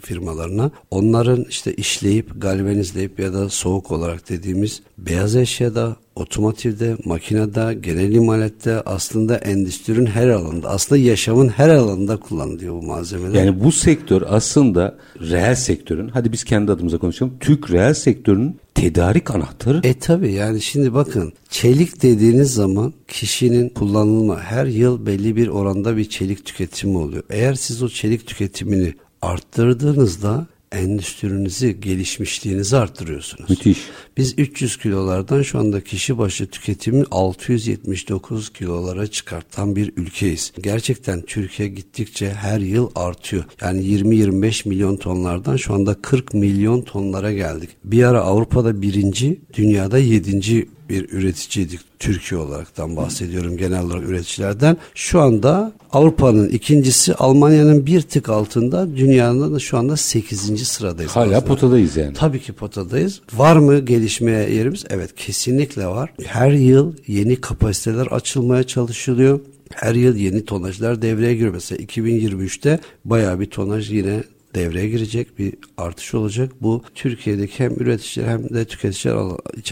firmalarına. 0.00 0.70
Onların 0.90 1.44
işte 1.48 1.74
işleyip 1.74 2.42
galvanizleyip 2.42 3.20
ya 3.20 3.32
da 3.32 3.48
soğuk 3.48 3.90
olarak 3.90 4.28
dediğimiz 4.28 4.82
beyaz 4.98 5.36
eşyada 5.36 5.96
otomotivde, 6.16 6.96
makinede, 7.04 7.74
genel 7.74 8.12
imalatte 8.12 8.80
aslında 8.80 9.36
endüstrinin 9.36 10.06
her 10.06 10.28
alanında, 10.28 10.70
aslında 10.70 11.00
yaşamın 11.00 11.48
her 11.48 11.68
alanında 11.68 12.16
kullanılıyor 12.16 12.74
bu 12.74 12.82
malzemeler. 12.82 13.44
Yani 13.44 13.64
bu 13.64 13.72
sektör 13.72 14.22
aslında 14.28 14.98
reel 15.20 15.54
sektörün, 15.54 16.08
hadi 16.08 16.32
biz 16.32 16.44
kendi 16.44 16.72
adımıza 16.72 16.98
konuşalım, 16.98 17.34
Türk 17.40 17.70
reel 17.70 17.94
sektörünün 17.94 18.56
tedarik 18.74 19.30
anahtarı. 19.30 19.80
E 19.84 19.94
tabi 19.94 20.32
yani 20.32 20.60
şimdi 20.60 20.94
bakın 20.94 21.32
çelik 21.50 22.02
dediğiniz 22.02 22.54
zaman 22.54 22.92
kişinin 23.08 23.68
kullanılma 23.68 24.40
her 24.40 24.66
yıl 24.66 25.06
belli 25.06 25.36
bir 25.36 25.48
oranda 25.48 25.96
bir 25.96 26.08
çelik 26.08 26.44
tüketimi 26.44 26.98
oluyor. 26.98 27.22
Eğer 27.30 27.54
siz 27.54 27.82
o 27.82 27.88
çelik 27.88 28.26
tüketimini 28.26 28.94
arttırdığınızda 29.22 30.46
endüstrinizi, 30.72 31.80
gelişmişliğinizi 31.80 32.76
arttırıyorsunuz. 32.76 33.50
Müthiş. 33.50 33.78
Biz 34.16 34.34
300 34.38 34.76
kilolardan 34.76 35.42
şu 35.42 35.58
anda 35.58 35.80
kişi 35.80 36.18
başı 36.18 36.46
tüketimi 36.46 37.04
679 37.10 38.52
kilolara 38.52 39.06
çıkartan 39.06 39.76
bir 39.76 39.92
ülkeyiz. 39.96 40.52
Gerçekten 40.60 41.22
Türkiye 41.22 41.68
gittikçe 41.68 42.30
her 42.30 42.60
yıl 42.60 42.90
artıyor. 42.94 43.44
Yani 43.60 43.82
20-25 43.82 44.68
milyon 44.68 44.96
tonlardan 44.96 45.56
şu 45.56 45.74
anda 45.74 45.94
40 46.02 46.34
milyon 46.34 46.82
tonlara 46.82 47.32
geldik. 47.32 47.70
Bir 47.84 48.04
ara 48.04 48.20
Avrupa'da 48.20 48.82
birinci, 48.82 49.40
dünyada 49.54 49.98
yedinci 49.98 50.68
bir 50.92 51.08
üreticiydik. 51.10 51.80
Türkiye 51.98 52.40
olaraktan 52.40 52.96
bahsediyorum 52.96 53.56
genel 53.56 53.84
olarak 53.84 54.08
üreticilerden. 54.08 54.76
Şu 54.94 55.20
anda 55.20 55.72
Avrupa'nın 55.92 56.48
ikincisi 56.48 57.14
Almanya'nın 57.14 57.86
bir 57.86 58.00
tık 58.02 58.28
altında 58.28 58.96
dünyanın 58.96 59.54
da 59.54 59.58
şu 59.58 59.78
anda 59.78 59.96
8. 59.96 60.68
sıradayız. 60.68 61.12
Hala 61.12 61.24
aslında. 61.24 61.44
potadayız 61.44 61.96
yani. 61.96 62.14
Tabii 62.14 62.40
ki 62.40 62.52
potadayız. 62.52 63.20
Var 63.34 63.56
mı 63.56 63.78
gelişmeye 63.78 64.54
yerimiz? 64.54 64.84
Evet 64.90 65.14
kesinlikle 65.16 65.86
var. 65.86 66.10
Her 66.24 66.52
yıl 66.52 66.92
yeni 67.06 67.36
kapasiteler 67.36 68.06
açılmaya 68.06 68.62
çalışılıyor. 68.62 69.40
Her 69.74 69.94
yıl 69.94 70.16
yeni 70.16 70.44
tonajlar 70.44 71.02
devreye 71.02 71.34
giriyor. 71.34 71.54
Mesela 71.54 71.82
2023'te 71.84 72.80
bayağı 73.04 73.40
bir 73.40 73.46
tonaj 73.46 73.90
yine 73.90 74.22
devreye 74.54 74.88
girecek 74.88 75.38
bir 75.38 75.54
artış 75.76 76.14
olacak. 76.14 76.52
Bu 76.60 76.82
Türkiye'deki 76.94 77.64
hem 77.64 77.72
üreticiler 77.72 78.28
hem 78.28 78.48
de 78.48 78.64
tüketiciler 78.64 79.16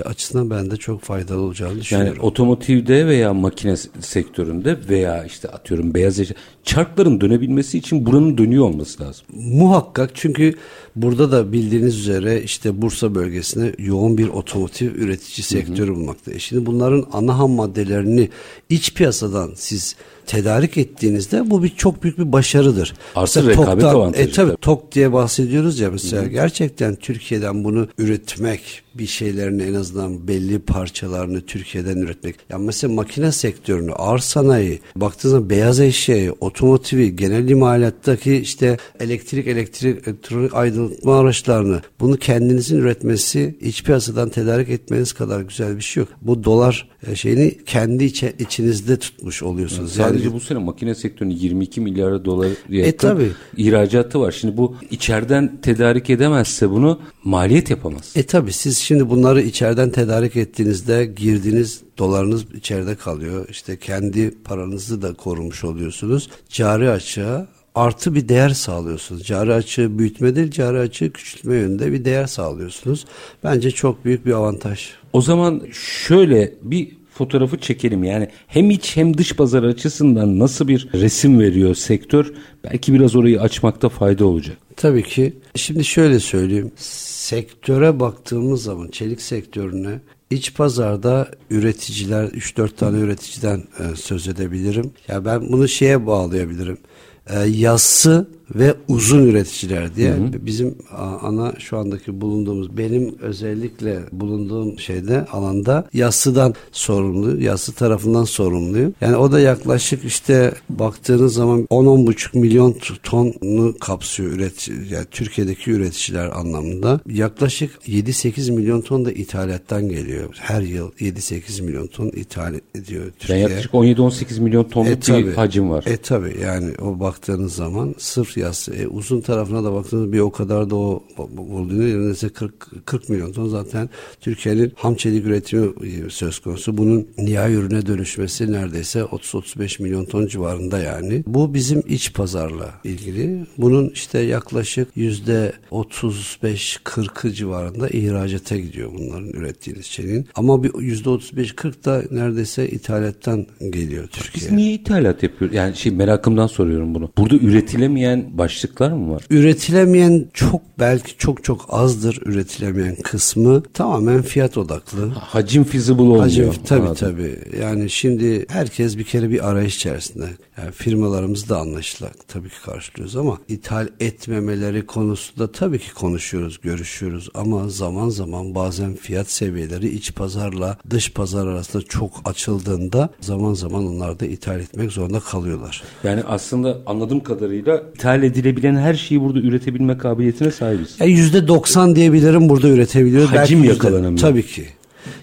açısından 0.04 0.50
ben 0.50 0.70
de 0.70 0.76
çok 0.76 1.02
faydalı 1.02 1.40
olacağını 1.40 1.80
düşünüyorum. 1.80 2.14
Yani 2.14 2.26
otomotivde 2.26 3.06
veya 3.06 3.34
makine 3.34 3.76
sektöründe 4.00 4.78
veya 4.88 5.24
işte 5.24 5.48
atıyorum 5.48 5.94
beyaz 5.94 6.20
eşya 6.20 6.36
çarkların 6.64 7.20
dönebilmesi 7.20 7.78
için 7.78 8.06
buranın 8.06 8.38
dönüyor 8.38 8.64
olması 8.64 9.02
lazım. 9.02 9.26
Muhakkak 9.34 10.10
çünkü 10.14 10.54
burada 10.96 11.32
da 11.32 11.52
bildiğiniz 11.52 11.98
üzere 11.98 12.42
işte 12.42 12.82
Bursa 12.82 13.14
bölgesinde 13.14 13.74
yoğun 13.78 14.18
bir 14.18 14.28
otomotiv 14.28 14.94
üretici 14.94 15.44
sektörü 15.44 15.94
bulmakta. 15.94 16.32
E 16.32 16.38
şimdi 16.38 16.66
bunların 16.66 17.06
ana 17.12 17.38
ham 17.38 17.50
maddelerini 17.50 18.28
iç 18.68 18.94
piyasadan 18.94 19.52
siz 19.56 19.96
tedarik 20.26 20.76
ettiğinizde 20.78 21.50
bu 21.50 21.62
bir 21.62 21.68
çok 21.68 22.02
büyük 22.02 22.18
bir 22.18 22.32
başarıdır. 22.32 22.94
Artı 23.14 23.46
rekabet 23.46 23.84
TOK'tan- 23.84 23.94
avantajı 23.94 24.28
E 24.28 24.32
tabii 24.32 24.56
tok 24.60 24.92
diye 24.92 25.12
bahsediyoruz 25.12 25.80
ya 25.80 25.90
mesela. 25.90 26.26
Gerçekten 26.26 26.94
Türkiye'den 26.96 27.64
bunu 27.64 27.88
üretmek 27.98 28.82
bir 28.94 29.06
şeylerini 29.06 29.62
en 29.62 29.74
azından 29.74 30.28
belli 30.28 30.58
parçalarını 30.58 31.40
Türkiye'den 31.40 31.96
üretmek. 31.96 32.36
Ya 32.50 32.58
mesela 32.58 32.94
makine 32.94 33.32
sektörünü, 33.32 33.92
ağır 33.92 34.18
sanayi, 34.18 34.80
baktığınız 34.96 35.32
zaman 35.32 35.50
beyaz 35.50 35.80
eşyayı, 35.80 36.34
otomotivi, 36.40 37.16
genel 37.16 37.48
imalattaki 37.48 38.36
işte 38.36 38.76
elektrik, 39.00 39.46
elektrik, 39.46 40.08
elektronik 40.08 40.54
aydınlatma 40.54 41.18
araçlarını 41.18 41.80
bunu 42.00 42.16
kendinizin 42.16 42.78
üretmesi 42.78 43.56
iç 43.60 43.84
piyasadan 43.84 44.28
tedarik 44.28 44.68
etmeniz 44.68 45.12
kadar 45.12 45.40
güzel 45.40 45.76
bir 45.76 45.82
şey 45.82 46.00
yok. 46.00 46.08
Bu 46.22 46.44
dolar 46.44 46.88
e, 47.06 47.16
şeyini 47.16 47.64
kendi 47.66 48.04
içe, 48.04 48.32
içinizde 48.38 48.96
tutmuş 48.96 49.42
oluyorsunuz. 49.42 49.92
Sadece 49.92 50.24
yani, 50.24 50.34
bu 50.34 50.40
sene 50.40 50.58
makine 50.58 50.94
sektörünün 50.94 51.34
22 51.34 51.80
milyar 51.80 52.24
dolar 52.24 52.48
yakın 52.68 52.88
E, 52.88 52.96
tabii. 52.96 53.30
ihracatı 53.56 54.20
var. 54.20 54.32
Şimdi 54.32 54.56
bu 54.56 54.76
içeriden 54.90 55.60
tedarik 55.62 56.10
edemezse 56.10 56.70
bunu 56.70 57.00
maliyet 57.24 57.70
yapamaz. 57.70 58.12
E 58.16 58.22
tabi 58.22 58.52
siz 58.52 58.78
şimdi 58.78 59.10
bunları 59.10 59.42
içeriden 59.42 59.90
tedarik 59.90 60.36
ettiğinizde 60.36 61.06
girdiğiniz 61.06 61.80
dolarınız 61.98 62.44
içeride 62.54 62.94
kalıyor. 62.94 63.46
İşte 63.50 63.78
kendi 63.78 64.30
paranızı 64.30 65.02
da 65.02 65.14
korumuş 65.14 65.64
oluyorsunuz. 65.64 66.30
Cari 66.48 66.90
açığa 66.90 67.48
artı 67.74 68.14
bir 68.14 68.28
değer 68.28 68.48
sağlıyorsunuz. 68.48 69.22
Cari 69.24 69.54
açığı 69.54 69.98
büyütme 69.98 70.36
değil, 70.36 70.50
cari 70.50 70.78
açığı 70.78 71.12
küçültme 71.12 71.54
yönünde 71.56 71.92
bir 71.92 72.04
değer 72.04 72.26
sağlıyorsunuz. 72.26 73.06
Bence 73.44 73.70
çok 73.70 74.04
büyük 74.04 74.26
bir 74.26 74.32
avantaj. 74.32 74.90
O 75.12 75.20
zaman 75.22 75.62
şöyle 75.72 76.54
bir 76.62 76.99
fotoğrafı 77.20 77.58
çekelim. 77.58 78.04
Yani 78.04 78.28
hem 78.46 78.70
iç 78.70 78.96
hem 78.96 79.18
dış 79.18 79.36
pazar 79.36 79.62
açısından 79.62 80.38
nasıl 80.38 80.68
bir 80.68 80.88
resim 80.94 81.40
veriyor 81.40 81.74
sektör? 81.74 82.32
Belki 82.64 82.94
biraz 82.94 83.16
orayı 83.16 83.40
açmakta 83.40 83.88
fayda 83.88 84.26
olacak. 84.26 84.56
Tabii 84.76 85.02
ki. 85.02 85.36
Şimdi 85.54 85.84
şöyle 85.84 86.20
söyleyeyim. 86.20 86.72
Sektöre 86.76 88.00
baktığımız 88.00 88.62
zaman 88.62 88.88
çelik 88.88 89.22
sektörüne 89.22 90.00
iç 90.30 90.54
pazarda 90.54 91.28
üreticiler 91.50 92.24
3-4 92.24 92.68
tane 92.76 92.98
üreticiden 92.98 93.58
e, 93.58 93.96
söz 93.96 94.28
edebilirim. 94.28 94.90
Ya 95.08 95.24
ben 95.24 95.52
bunu 95.52 95.68
şeye 95.68 96.06
bağlayabilirim. 96.06 96.78
E, 97.26 97.38
yassı 97.38 98.28
ve 98.54 98.74
uzun 98.88 99.26
üreticiler 99.26 99.96
diye 99.96 100.14
bizim 100.46 100.74
a, 100.96 101.04
ana 101.04 101.54
şu 101.58 101.78
andaki 101.78 102.20
bulunduğumuz 102.20 102.78
benim 102.78 103.14
özellikle 103.20 103.98
bulunduğum 104.12 104.78
şeyde 104.78 105.26
alanda 105.26 105.88
yassıdan 105.92 106.54
sorumlu, 106.72 107.40
yassı 107.42 107.72
tarafından 107.72 108.24
sorumluyum. 108.24 108.94
Yani 109.00 109.16
o 109.16 109.32
da 109.32 109.40
yaklaşık 109.40 110.04
işte 110.04 110.52
baktığınız 110.70 111.34
zaman 111.34 111.60
10-10,5 111.60 112.38
milyon 112.38 112.76
tonu 113.02 113.78
kapsıyor 113.78 114.32
üretici, 114.32 114.78
yani 114.92 115.06
Türkiye'deki 115.10 115.70
üreticiler 115.70 116.26
anlamında. 116.38 117.00
Yaklaşık 117.06 117.70
7-8 117.88 118.52
milyon 118.52 118.80
ton 118.80 119.04
da 119.04 119.12
ithalattan 119.12 119.88
geliyor. 119.88 120.34
Her 120.38 120.62
yıl 120.62 120.90
7-8 120.90 121.62
milyon 121.62 121.86
ton 121.86 122.06
ithal 122.08 122.54
ediyor 122.74 123.02
Yani 123.02 123.12
Türkiye. 123.18 123.38
yaklaşık 123.38 123.72
17-18 123.72 124.40
milyon 124.40 124.64
tonluk 124.64 124.96
bir 124.96 125.00
tabii. 125.00 125.32
hacim 125.32 125.70
var. 125.70 125.84
E 125.86 125.96
tabi 125.96 126.36
yani 126.42 126.70
o 126.82 127.00
baktığınız 127.00 127.54
zaman 127.54 127.94
sırf 127.98 128.36
yassı. 128.40 128.74
E, 128.74 128.86
uzun 128.86 129.20
tarafına 129.20 129.64
da 129.64 129.72
baktığınız 129.72 130.12
bir 130.12 130.18
o 130.18 130.30
kadar 130.30 130.70
da 130.70 130.76
o 130.76 131.02
olduğunu 131.38 131.80
neredeyse 131.80 132.28
40, 132.28 132.86
40 132.86 133.08
milyon 133.08 133.32
ton 133.32 133.48
zaten 133.48 133.88
Türkiye'nin 134.20 134.72
ham 134.76 134.94
çelik 134.94 135.26
üretimi 135.26 135.66
e, 135.86 136.10
söz 136.10 136.38
konusu. 136.38 136.78
Bunun 136.78 137.08
nihai 137.18 137.52
ürüne 137.52 137.86
dönüşmesi 137.86 138.52
neredeyse 138.52 139.00
30-35 139.00 139.82
milyon 139.82 140.04
ton 140.04 140.26
civarında 140.26 140.78
yani. 140.78 141.24
Bu 141.26 141.54
bizim 141.54 141.82
iç 141.88 142.14
pazarla 142.14 142.74
ilgili. 142.84 143.46
Bunun 143.58 143.88
işte 143.88 144.18
yaklaşık 144.18 144.88
yüzde 144.96 145.52
35-40'ı 145.70 147.32
civarında 147.32 147.88
ihracata 147.88 148.56
gidiyor 148.56 148.90
bunların 148.98 149.28
ürettiğiniz 149.28 149.86
şeyin. 149.86 150.26
Ama 150.34 150.62
bir 150.62 150.70
yüzde 150.80 151.08
35-40 151.08 151.84
da 151.84 152.02
neredeyse 152.10 152.68
ithalattan 152.68 153.46
geliyor 153.70 154.04
Biz 154.04 154.22
Türkiye'ye. 154.22 154.56
niye 154.56 154.72
ithalat 154.72 155.22
yapıyoruz? 155.22 155.56
Yani 155.56 155.76
şey 155.76 155.92
merakımdan 155.92 156.46
soruyorum 156.46 156.94
bunu. 156.94 157.10
Burada 157.18 157.36
üretilemeyen 157.36 158.29
başlıklar 158.30 158.92
mı 158.92 159.14
var? 159.14 159.24
Üretilemeyen 159.30 160.26
çok 160.34 160.60
belki 160.78 161.16
çok 161.16 161.44
çok 161.44 161.66
azdır 161.68 162.22
üretilemeyen 162.24 162.96
kısmı 162.96 163.62
tamamen 163.62 164.22
fiyat 164.22 164.58
odaklı. 164.58 165.08
Hacim 165.08 165.64
feasible 165.64 166.02
olmuyor. 166.02 166.20
Hacim 166.22 166.52
tabii 166.64 166.80
Anladım. 166.80 166.94
tabii. 166.94 167.38
Yani 167.60 167.90
şimdi 167.90 168.46
herkes 168.48 168.98
bir 168.98 169.04
kere 169.04 169.30
bir 169.30 169.48
arayış 169.48 169.76
içerisinde. 169.76 170.26
Yani 170.58 170.72
firmalarımız 170.72 171.48
da 171.48 171.58
anlaşılan 171.58 172.10
tabii 172.28 172.48
ki 172.48 172.62
karşılıyoruz 172.64 173.16
ama 173.16 173.38
ithal 173.48 173.88
etmemeleri 174.00 174.86
konusunda 174.86 175.52
tabii 175.52 175.78
ki 175.78 175.94
konuşuyoruz, 175.94 176.60
görüşüyoruz 176.60 177.28
ama 177.34 177.68
zaman 177.68 178.08
zaman 178.08 178.54
bazen 178.54 178.94
fiyat 178.94 179.30
seviyeleri 179.30 179.88
iç 179.88 180.14
pazarla 180.14 180.78
dış 180.90 181.12
pazar 181.12 181.46
arasında 181.46 181.82
çok 181.82 182.10
açıldığında 182.24 183.10
zaman 183.20 183.54
zaman 183.54 183.86
onlar 183.86 184.20
da 184.20 184.26
ithal 184.26 184.60
etmek 184.60 184.92
zorunda 184.92 185.20
kalıyorlar. 185.20 185.82
Yani 186.04 186.22
aslında 186.22 186.78
anladığım 186.86 187.20
kadarıyla 187.20 187.82
ithal 187.94 188.19
edilebilen 188.22 188.76
her 188.76 188.94
şeyi 188.94 189.20
burada 189.20 189.38
üretebilme 189.40 189.98
kabiliyetine 189.98 190.50
sahibiz. 190.50 190.96
Yüzde 191.04 191.48
90 191.48 191.96
diyebilirim 191.96 192.48
burada 192.48 192.68
üretebiliyor. 192.68 193.22
Hacim 193.28 193.38
Belki 193.38 193.54
yüzde- 193.54 193.66
yakalanamıyor. 193.86 194.18
Tabii 194.18 194.46
ki. 194.46 194.64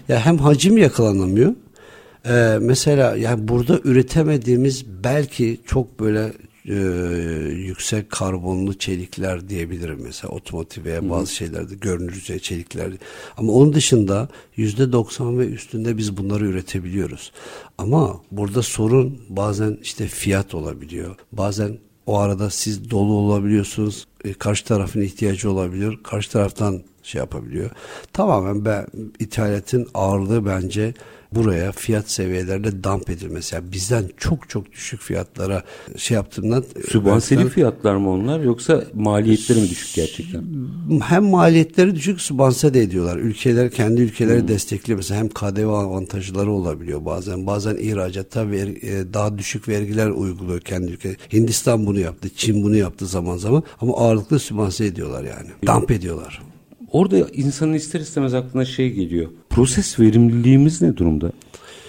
Ya 0.08 0.26
hem 0.26 0.38
hacim 0.38 0.76
yakalanamıyor. 0.78 1.54
Ee, 2.26 2.58
mesela 2.60 3.16
yani 3.16 3.48
burada 3.48 3.80
üretemediğimiz 3.84 4.84
belki 5.04 5.60
çok 5.66 6.00
böyle 6.00 6.32
e, 6.68 6.74
yüksek 7.52 8.10
karbonlu 8.10 8.78
çelikler 8.78 9.48
diyebilirim 9.48 9.98
mesela 10.02 10.34
otomotiv 10.34 10.84
veya 10.84 11.10
bazı 11.10 11.34
şeylerde 11.34 11.74
görünür 11.74 12.14
yüzey 12.14 12.38
çelikler. 12.38 12.90
Ama 13.36 13.52
onun 13.52 13.72
dışında 13.72 14.28
yüzde 14.56 14.92
90 14.92 15.38
ve 15.38 15.46
üstünde 15.48 15.96
biz 15.96 16.16
bunları 16.16 16.46
üretebiliyoruz. 16.46 17.32
Ama 17.78 18.20
burada 18.30 18.62
sorun 18.62 19.18
bazen 19.28 19.78
işte 19.82 20.06
fiyat 20.06 20.54
olabiliyor. 20.54 21.16
Bazen 21.32 21.78
o 22.08 22.18
arada 22.18 22.50
siz 22.50 22.90
dolu 22.90 23.12
olabiliyorsunuz. 23.12 24.06
E, 24.24 24.32
karşı 24.32 24.64
tarafın 24.64 25.00
ihtiyacı 25.00 25.50
olabiliyor. 25.50 26.02
Karşı 26.02 26.30
taraftan 26.30 26.82
şey 27.08 27.18
yapabiliyor. 27.18 27.70
Tamamen 28.12 28.64
ben 28.64 28.86
ithalatın 29.18 29.88
ağırlığı 29.94 30.46
bence 30.46 30.94
buraya 31.32 31.72
fiyat 31.72 32.10
seviyelerinde 32.10 32.84
dump 32.84 33.10
edilmesi. 33.10 33.54
Yani 33.54 33.72
bizden 33.72 34.04
çok 34.16 34.48
çok 34.48 34.72
düşük 34.72 35.00
fiyatlara 35.00 35.62
şey 35.96 36.14
yaptığımdan 36.14 36.64
Sübvansiyeli 36.88 37.44
ben- 37.44 37.50
fiyatlar 37.50 37.96
mı 37.96 38.10
onlar 38.10 38.40
yoksa 38.40 38.84
maliyetleri 38.94 39.60
mi 39.60 39.70
düşük 39.70 39.94
gerçekten? 39.94 40.44
hem 41.02 41.24
maliyetleri 41.24 41.94
düşük 41.94 42.20
sübvanse 42.20 42.74
de 42.74 42.82
ediyorlar. 42.82 43.16
Ülkeler 43.16 43.70
kendi 43.70 44.00
ülkeleri 44.00 44.48
destekliyor. 44.48 44.96
Mesela 44.96 45.20
hem 45.20 45.28
KDV 45.28 45.68
avantajları 45.68 46.52
olabiliyor 46.52 47.04
bazen. 47.04 47.46
Bazen 47.46 47.76
ihracatta 47.76 48.50
ver, 48.50 48.66
e, 48.66 49.14
daha 49.14 49.38
düşük 49.38 49.68
vergiler 49.68 50.10
uyguluyor 50.10 50.60
kendi 50.60 50.92
ülke. 50.92 51.16
Hindistan 51.32 51.86
bunu 51.86 51.98
yaptı. 51.98 52.28
Çin 52.36 52.62
bunu 52.64 52.76
yaptı 52.76 53.06
zaman 53.06 53.36
zaman. 53.36 53.62
Ama 53.80 53.96
ağırlıklı 53.96 54.38
sübvanse 54.38 54.86
ediyorlar 54.86 55.24
yani. 55.24 55.48
Dump 55.66 55.90
ediyorlar. 55.90 56.42
Orada 56.92 57.18
insanın 57.32 57.72
ister 57.74 58.00
istemez 58.00 58.34
aklına 58.34 58.64
şey 58.64 58.90
geliyor. 58.92 59.28
Proses 59.50 60.00
verimliliğimiz 60.00 60.82
ne 60.82 60.96
durumda? 60.96 61.32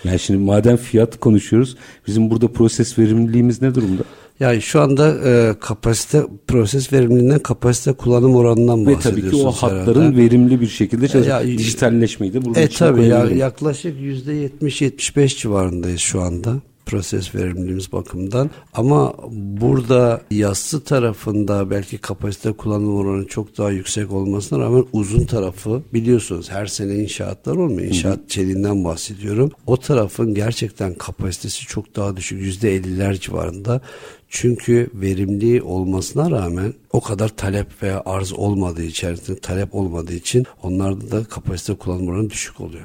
Yani 0.03 0.19
şimdi 0.19 0.39
madem 0.39 0.77
fiyat 0.77 1.19
konuşuyoruz, 1.19 1.75
bizim 2.07 2.29
burada 2.31 2.47
proses 2.47 2.99
verimliliğimiz 2.99 3.61
ne 3.61 3.75
durumda? 3.75 4.03
Yani 4.39 4.61
şu 4.61 4.81
anda 4.81 5.15
e, 5.29 5.53
kapasite 5.59 6.23
proses 6.47 6.93
verimliliğinden 6.93 7.39
kapasite 7.39 7.93
kullanım 7.93 8.35
oranından 8.35 8.87
Ve 8.87 8.99
tabii 8.99 9.01
ki 9.01 9.09
o 9.09 9.23
bahsediyorsunuz 9.25 9.63
hatların 9.63 10.01
herhalde. 10.01 10.17
verimli 10.17 10.61
bir 10.61 10.67
şekilde 10.67 11.07
çalışıyor. 11.07 11.41
Ya- 11.41 11.57
Dijitalleşmeyi 11.57 12.33
de 12.33 12.45
burada 12.45 12.59
E 12.59 12.69
tabii 12.69 13.05
ya, 13.05 13.25
yaklaşık 13.25 14.01
yüzde 14.01 14.33
70-75 14.61 15.37
civarındayız 15.37 15.99
şu 15.99 16.21
anda 16.21 16.55
proses 16.89 17.35
verimliliğimiz 17.35 17.91
bakımından. 17.91 18.49
Ama 18.73 19.13
burada 19.31 20.21
yassı 20.31 20.83
tarafında 20.83 21.69
belki 21.69 21.97
kapasite 21.97 22.51
kullanım 22.51 22.95
oranı 22.95 23.27
çok 23.27 23.57
daha 23.57 23.71
yüksek 23.71 24.11
olmasına 24.11 24.59
rağmen 24.59 24.85
uzun 24.93 25.25
tarafı 25.25 25.81
biliyorsunuz 25.93 26.51
her 26.51 26.65
sene 26.65 26.95
inşaatlar 26.95 27.55
olmuyor. 27.55 27.87
İnşaat 27.87 28.29
çeliğinden 28.29 28.83
bahsediyorum. 28.83 29.51
O 29.65 29.77
tarafın 29.77 30.33
gerçekten 30.33 30.93
kapasitesi 30.93 31.65
çok 31.65 31.95
daha 31.95 32.17
düşük. 32.17 32.41
Yüzde 32.41 32.77
50'ler 32.77 33.19
civarında. 33.19 33.81
Çünkü 34.29 34.89
verimli 34.93 35.61
olmasına 35.61 36.31
rağmen 36.31 36.73
o 36.91 37.01
kadar 37.01 37.29
talep 37.29 37.83
veya 37.83 38.01
arz 38.05 38.33
olmadığı 38.33 38.83
içerisinde 38.83 39.39
talep 39.39 39.75
olmadığı 39.75 40.13
için 40.13 40.45
onlarda 40.63 41.11
da 41.11 41.23
kapasite 41.23 41.73
kullanım 41.73 42.07
oranı 42.07 42.29
düşük 42.29 42.61
oluyor. 42.61 42.83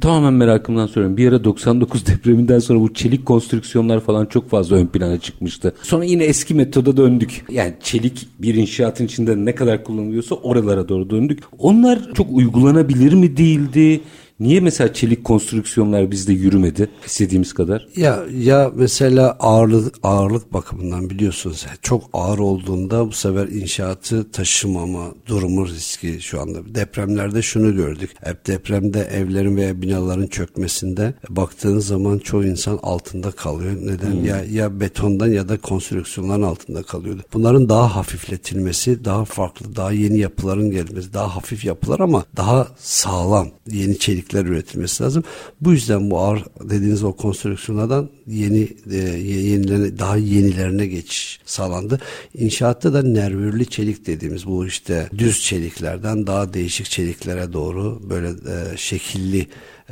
Tamamen 0.00 0.32
merakımdan 0.32 0.86
soruyorum. 0.86 1.16
Bir 1.16 1.28
ara 1.28 1.44
99 1.44 2.06
depreminden 2.06 2.58
sonra 2.58 2.80
bu 2.80 2.94
çelik 2.94 3.26
konstrüksiyonlar 3.26 4.00
falan 4.00 4.26
çok 4.26 4.50
fazla 4.50 4.76
ön 4.76 4.86
plana 4.86 5.20
çıkmıştı. 5.20 5.74
Sonra 5.82 6.04
yine 6.04 6.24
eski 6.24 6.54
metoda 6.54 6.96
döndük. 6.96 7.44
Yani 7.50 7.74
çelik 7.82 8.28
bir 8.38 8.54
inşaatın 8.54 9.04
içinde 9.04 9.44
ne 9.44 9.54
kadar 9.54 9.84
kullanılıyorsa 9.84 10.34
oralara 10.34 10.88
doğru 10.88 11.10
döndük. 11.10 11.38
Onlar 11.58 12.14
çok 12.14 12.26
uygulanabilir 12.30 13.12
mi 13.12 13.36
değildi? 13.36 14.00
Niye 14.42 14.60
mesela 14.60 14.92
çelik 14.92 15.24
konstrüksiyonlar 15.24 16.10
bizde 16.10 16.32
yürümedi 16.32 16.90
istediğimiz 17.06 17.52
kadar? 17.52 17.88
Ya 17.96 18.24
ya 18.38 18.70
mesela 18.74 19.36
ağırlık 19.40 19.94
ağırlık 20.02 20.52
bakımından 20.52 21.10
biliyorsunuz 21.10 21.66
çok 21.82 22.10
ağır 22.12 22.38
olduğunda 22.38 23.06
bu 23.06 23.12
sefer 23.12 23.48
inşaatı 23.48 24.30
taşımama 24.30 25.04
durumu 25.26 25.68
riski 25.68 26.20
şu 26.20 26.40
anda. 26.40 26.74
Depremlerde 26.74 27.42
şunu 27.42 27.76
gördük. 27.76 28.10
Hep 28.24 28.46
depremde 28.46 29.00
evlerin 29.00 29.56
veya 29.56 29.82
binaların 29.82 30.26
çökmesinde 30.26 31.14
baktığınız 31.28 31.86
zaman 31.86 32.18
çoğu 32.18 32.44
insan 32.44 32.78
altında 32.82 33.30
kalıyor. 33.30 33.72
Neden? 33.82 34.12
Hmm. 34.12 34.24
Ya 34.24 34.44
ya 34.50 34.80
betondan 34.80 35.28
ya 35.28 35.48
da 35.48 35.58
konstrüksiyonların 35.58 36.42
altında 36.42 36.82
kalıyordu. 36.82 37.22
Bunların 37.32 37.68
daha 37.68 37.96
hafifletilmesi, 37.96 39.04
daha 39.04 39.24
farklı, 39.24 39.76
daha 39.76 39.92
yeni 39.92 40.18
yapıların 40.18 40.70
gelmesi, 40.70 41.14
daha 41.14 41.36
hafif 41.36 41.64
yapılar 41.64 42.00
ama 42.00 42.24
daha 42.36 42.68
sağlam 42.78 43.48
yeni 43.70 43.98
çelikler 44.32 44.44
üretilmesi 44.44 45.02
lazım. 45.02 45.24
Bu 45.60 45.72
yüzden 45.72 46.10
bu 46.10 46.18
ağır 46.18 46.44
dediğiniz 46.60 47.04
o 47.04 47.12
konstrüksiyonlardan 47.12 48.08
yeni 48.26 48.68
e, 48.90 48.96
yenilerine, 48.96 49.98
daha 49.98 50.16
yenilerine 50.16 50.86
geçiş 50.86 51.40
sağlandı. 51.44 52.00
İnşaatta 52.34 52.92
da 52.92 53.02
nervürlü 53.02 53.64
çelik 53.64 54.06
dediğimiz 54.06 54.46
bu 54.46 54.66
işte 54.66 55.08
düz 55.18 55.40
çeliklerden 55.42 56.26
daha 56.26 56.54
değişik 56.54 56.86
çeliklere 56.90 57.52
doğru 57.52 58.00
böyle 58.10 58.28
e, 58.28 58.76
şekilli 58.76 59.46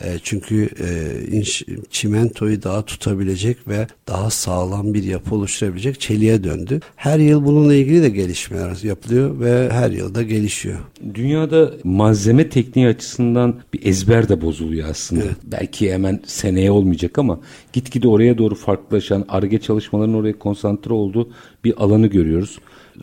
e, 0.05 0.19
çünkü 0.23 0.69
e, 0.81 1.37
inş, 1.37 1.63
çimentoyu 1.91 2.63
daha 2.63 2.85
tutabilecek 2.85 3.69
ve 3.69 3.87
daha 4.09 4.31
sağlam 4.31 4.95
bir 4.95 5.03
yapı 5.03 5.35
oluşturabilecek 5.35 6.01
çeliğe 6.01 6.45
döndü. 6.45 6.81
Her 6.97 7.19
yıl 7.19 7.45
bununla 7.45 7.75
ilgili 7.75 8.03
de 8.03 8.09
gelişmeler 8.09 8.79
yapılıyor 8.83 9.41
ve 9.41 9.69
her 9.73 9.91
yıl 9.91 10.15
da 10.15 10.23
gelişiyor. 10.23 10.79
Dünyada 11.15 11.73
malzeme 11.85 12.49
tekniği 12.49 12.89
açısından 12.89 13.55
bir 13.75 13.87
ezber 13.87 14.29
de 14.29 14.41
bozuluyor 14.41 14.89
aslında. 14.89 15.25
Evet. 15.25 15.37
Belki 15.45 15.93
hemen 15.93 16.21
seneye 16.27 16.71
olmayacak 16.71 17.19
ama 17.19 17.41
gitgide 17.73 18.09
oraya 18.09 18.39
doğru 18.39 18.55
farklılaşan 18.55 19.25
ARGE 19.29 19.59
çalışmalarının 19.59 20.15
oraya 20.15 20.39
konsantre 20.39 20.93
olduğu 20.93 21.31
bir 21.65 21.75
alanı 21.83 22.07
görüyoruz 22.07 22.59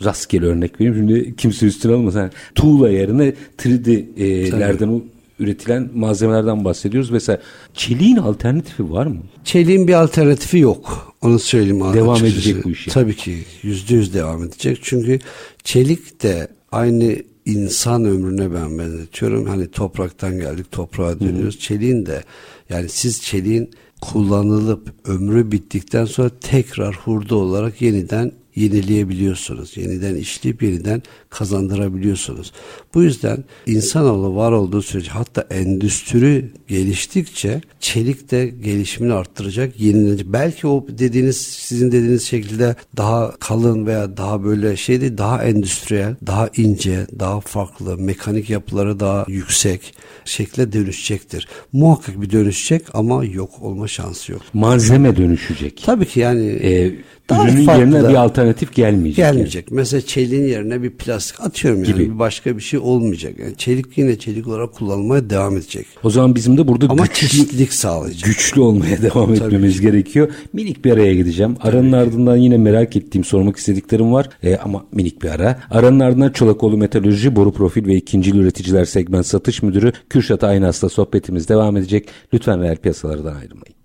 rastgele 0.05 0.45
örnek 0.45 0.81
vereyim. 0.81 0.95
Şimdi 0.95 1.35
kimse 1.35 1.65
üstüne 1.65 1.93
almasın. 1.93 2.19
Yani 2.19 2.31
tuğla 2.55 2.89
yerine 2.89 3.33
3D'lerden 3.57 5.01
üretilen 5.39 5.89
malzemelerden 5.95 6.65
bahsediyoruz. 6.65 7.09
Mesela 7.09 7.41
çeliğin 7.73 8.17
alternatifi 8.17 8.91
var 8.91 9.05
mı? 9.05 9.17
Çeliğin 9.43 9.87
bir 9.87 9.93
alternatifi 9.93 10.59
yok. 10.59 11.15
Onu 11.21 11.39
söyleyeyim. 11.39 11.93
Devam 11.93 12.09
açıkçası. 12.09 12.49
edecek 12.49 12.65
bu 12.65 12.69
iş. 12.69 12.87
Yani. 12.87 12.93
Tabii 12.93 13.15
ki 13.15 13.37
yüzde 13.63 13.95
yüz 13.95 14.13
devam 14.13 14.43
edecek. 14.43 14.79
Çünkü 14.81 15.19
çelik 15.63 16.23
de 16.23 16.47
aynı 16.71 17.15
insan 17.45 18.05
ömrüne 18.05 18.53
ben 18.53 18.79
benzetiyorum. 18.79 19.45
Hani 19.45 19.71
topraktan 19.71 20.39
geldik 20.39 20.71
toprağa 20.71 21.19
dönüyoruz. 21.19 21.55
Hı. 21.55 21.59
Çeliğin 21.59 22.05
de 22.05 22.23
yani 22.69 22.89
siz 22.89 23.21
çeliğin 23.21 23.71
kullanılıp 24.01 24.93
ömrü 25.05 25.51
bittikten 25.51 26.05
sonra 26.05 26.29
tekrar 26.41 26.95
hurda 26.95 27.35
olarak 27.35 27.81
yeniden 27.81 28.31
yenileyebiliyorsunuz. 28.57 29.77
Yeniden 29.77 30.15
işleyip 30.15 30.63
yeniden 30.63 31.03
kazandırabiliyorsunuz. 31.29 32.51
Bu 32.93 33.03
yüzden 33.03 33.43
insanoğlu 33.65 34.35
var 34.35 34.51
olduğu 34.51 34.81
sürece 34.81 35.11
hatta 35.11 35.47
endüstri 35.49 36.45
geliştikçe 36.67 37.61
çelik 37.79 38.31
de 38.31 38.47
gelişimini 38.47 39.13
arttıracak, 39.13 39.79
yenilenecek. 39.79 40.27
Belki 40.27 40.67
o 40.67 40.85
dediğiniz 40.89 41.37
sizin 41.37 41.91
dediğiniz 41.91 42.23
şekilde 42.23 42.75
daha 42.97 43.31
kalın 43.39 43.85
veya 43.85 44.17
daha 44.17 44.43
böyle 44.43 44.77
şeydi 44.77 45.17
daha 45.17 45.43
endüstriyel, 45.43 46.15
daha 46.27 46.49
ince, 46.57 47.07
daha 47.19 47.39
farklı, 47.39 47.97
mekanik 47.97 48.49
yapıları 48.49 48.99
daha 48.99 49.25
yüksek 49.27 49.93
şekle 50.25 50.73
dönüşecektir. 50.73 51.47
Muhakkak 51.73 52.21
bir 52.21 52.29
dönüşecek 52.29 52.85
ama 52.93 53.25
yok 53.25 53.51
olma 53.61 53.87
şansı 53.87 54.31
yok. 54.31 54.41
Malzeme 54.53 55.17
dönüşecek. 55.17 55.83
Tabii 55.85 56.05
ki 56.05 56.19
yani 56.19 56.45
ee, 56.45 56.95
daha 57.29 57.47
ürünün 57.47 57.65
farklı 57.65 57.81
yerine 57.81 58.09
bir 58.09 58.15
alternatif 58.15 58.75
gelmeyecek. 58.75 59.25
Gelmeyecek. 59.25 59.71
Yani. 59.71 59.75
Mesela 59.75 60.01
çeliğin 60.01 60.47
yerine 60.47 60.83
bir 60.83 60.89
plastik 60.89 61.41
atıyorum 61.41 61.83
yani. 61.83 61.93
Gibi. 61.93 62.13
Bir 62.13 62.19
başka 62.19 62.57
bir 62.57 62.61
şey 62.61 62.79
olmayacak. 62.79 63.39
Yani 63.39 63.57
çelik 63.57 63.97
yine 63.97 64.19
çelik 64.19 64.47
olarak 64.47 64.73
kullanılmaya 64.73 65.29
devam 65.29 65.57
edecek. 65.57 65.85
O 66.03 66.09
zaman 66.09 66.35
bizim 66.35 66.57
de 66.57 66.67
burada 66.67 66.85
Ama 66.89 67.05
güçlü, 67.05 67.27
çeşitlilik 67.27 67.73
sağlayacak. 67.73 68.25
Güçlü 68.25 68.61
olmaya 68.61 69.01
devam 69.01 69.35
Tabii 69.35 69.45
etmemiz 69.45 69.75
ki. 69.75 69.81
gerekiyor. 69.81 70.29
Minik 70.53 70.85
bir 70.85 70.91
araya 70.91 71.15
gideceğim. 71.15 71.55
Tabii 71.55 71.67
Aranın 71.69 71.89
ki. 71.89 71.95
ardından 71.95 72.35
yine 72.35 72.57
merak 72.57 72.95
ettiğim, 72.95 73.23
sormak 73.23 73.57
istediklerim 73.57 74.13
var. 74.13 74.29
E, 74.43 74.57
ama 74.57 74.85
minik 74.91 75.23
bir 75.23 75.29
ara. 75.29 75.59
Aranın 75.71 75.99
ardından 75.99 76.29
Çolakoğlu 76.29 76.77
Metalurji, 76.77 77.35
Boru 77.35 77.51
Profil 77.51 77.85
ve 77.87 77.95
İkincil 77.95 78.35
Üreticiler 78.35 78.85
Segment 78.85 79.25
Satış 79.25 79.63
Müdürü 79.63 79.91
Kürşat 80.09 80.43
Aynas'la 80.43 80.89
sohbetimiz 80.89 81.49
devam 81.49 81.77
edecek. 81.77 82.07
Lütfen 82.33 82.61
reel 82.61 82.77
piyasalardan 82.77 83.35
ayrılmayın. 83.35 83.75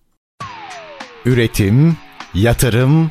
Üretim, 1.26 1.96
yatırım, 2.35 3.11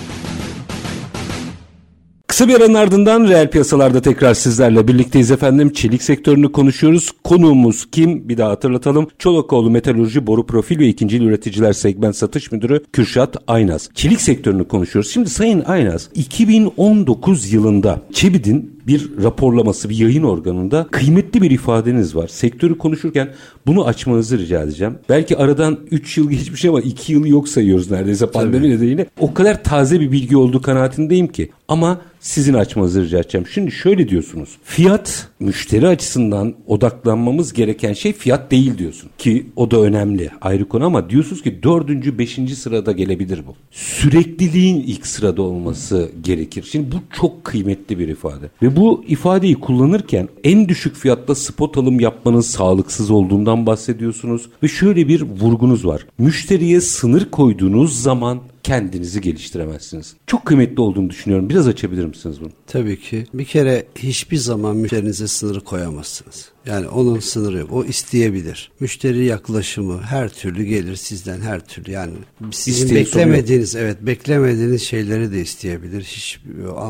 Kısa 2.31 2.47
bir 2.47 2.55
aranın 2.55 2.73
ardından 2.73 3.27
reel 3.27 3.49
piyasalarda 3.49 4.01
tekrar 4.01 4.33
sizlerle 4.33 4.87
birlikteyiz 4.87 5.31
efendim. 5.31 5.73
Çelik 5.73 6.03
sektörünü 6.03 6.51
konuşuyoruz. 6.51 7.11
Konuğumuz 7.23 7.91
kim? 7.91 8.29
Bir 8.29 8.37
daha 8.37 8.49
hatırlatalım. 8.49 9.07
Çolakoğlu 9.19 9.71
Metalurji 9.71 10.27
Boru 10.27 10.45
Profil 10.45 10.79
ve 10.79 10.87
İkinci 10.87 11.23
Üreticiler 11.23 11.73
Segment 11.73 12.15
Satış 12.15 12.51
Müdürü 12.51 12.83
Kürşat 12.93 13.37
Aynaz. 13.47 13.89
Çelik 13.93 14.21
sektörünü 14.21 14.67
konuşuyoruz. 14.67 15.11
Şimdi 15.11 15.29
Sayın 15.29 15.61
Aynaz 15.61 16.09
2019 16.15 17.53
yılında 17.53 18.01
Çebit'in 18.13 18.80
bir 18.87 19.09
raporlaması, 19.23 19.89
bir 19.89 19.97
yayın 19.97 20.23
organında 20.23 20.87
kıymetli 20.91 21.41
bir 21.41 21.51
ifadeniz 21.51 22.15
var. 22.15 22.27
Sektörü 22.27 22.77
konuşurken 22.77 23.29
bunu 23.67 23.85
açmanızı 23.85 24.37
rica 24.37 24.63
edeceğim. 24.63 24.95
Belki 25.09 25.37
aradan 25.37 25.79
3 25.91 26.17
yıl 26.17 26.29
geçmiş 26.29 26.65
ama 26.65 26.81
2 26.81 27.13
yılı 27.13 27.27
yok 27.27 27.49
sayıyoruz 27.49 27.91
neredeyse 27.91 28.31
pandemi 28.31 28.69
nedeniyle. 28.69 29.05
O 29.19 29.33
kadar 29.33 29.63
taze 29.63 29.99
bir 29.99 30.11
bilgi 30.11 30.37
olduğu 30.37 30.61
kanaatindeyim 30.61 31.27
ki. 31.27 31.51
Ama 31.67 32.01
sizin 32.21 32.53
açmanızı 32.53 33.03
rica 33.03 33.19
edeceğim. 33.19 33.47
Şimdi 33.53 33.71
şöyle 33.71 34.09
diyorsunuz. 34.09 34.49
Fiyat 34.63 35.27
müşteri 35.39 35.87
açısından 35.87 36.53
odaklanmamız 36.67 37.53
gereken 37.53 37.93
şey 37.93 38.13
fiyat 38.13 38.51
değil 38.51 38.77
diyorsun. 38.77 39.09
Ki 39.17 39.45
o 39.55 39.71
da 39.71 39.81
önemli 39.81 40.29
ayrı 40.41 40.69
konu 40.69 40.85
ama 40.85 41.09
diyorsunuz 41.09 41.41
ki 41.41 41.63
dördüncü, 41.63 42.17
beşinci 42.17 42.55
sırada 42.55 42.91
gelebilir 42.91 43.41
bu. 43.47 43.55
Sürekliliğin 43.71 44.83
ilk 44.87 45.07
sırada 45.07 45.41
olması 45.41 46.11
gerekir. 46.23 46.65
Şimdi 46.71 46.91
bu 46.91 46.95
çok 47.13 47.43
kıymetli 47.43 47.99
bir 47.99 48.07
ifade. 48.07 48.45
Ve 48.61 48.70
bu 48.75 49.03
ifadeyi 49.07 49.59
kullanırken 49.59 50.29
en 50.43 50.69
düşük 50.69 50.95
fiyatta 50.95 51.35
spot 51.35 51.77
alım 51.77 51.99
yapmanın 51.99 52.41
sağlıksız 52.41 53.11
olduğundan 53.11 53.65
bahsediyorsunuz. 53.65 54.49
Ve 54.63 54.67
şöyle 54.67 55.07
bir 55.07 55.21
vurgunuz 55.21 55.85
var. 55.85 56.07
Müşteriye 56.17 56.81
sınır 56.81 57.29
koyduğunuz 57.31 58.01
zaman 58.01 58.39
kendinizi 58.63 59.21
geliştiremezsiniz. 59.21 60.13
Çok 60.27 60.45
kıymetli 60.45 60.81
olduğunu 60.81 61.09
düşünüyorum. 61.09 61.49
Biraz 61.49 61.67
açabilir 61.67 62.05
misiniz 62.05 62.41
bunu? 62.41 62.49
Tabii 62.67 62.99
ki. 62.99 63.25
Bir 63.33 63.45
kere 63.45 63.85
hiçbir 63.95 64.37
zaman 64.37 64.75
müşterinize 64.77 65.27
sınırı 65.27 65.61
koyamazsınız. 65.61 66.49
Yani 66.65 66.87
onun 66.87 67.19
sınırı 67.19 67.57
yok. 67.57 67.71
O 67.71 67.85
isteyebilir. 67.85 68.71
Müşteri 68.79 69.25
yaklaşımı 69.25 70.01
her 70.01 70.29
türlü 70.29 70.63
gelir 70.63 70.95
sizden 70.95 71.41
her 71.41 71.59
türlü. 71.59 71.91
Yani 71.91 72.13
sizin 72.51 72.83
İsteği 72.83 72.99
beklemediğiniz 72.99 73.75
evet 73.75 73.97
beklemediğiniz 74.01 74.81
şeyleri 74.81 75.31
de 75.31 75.41
isteyebilir. 75.41 76.03
Hiç 76.03 76.39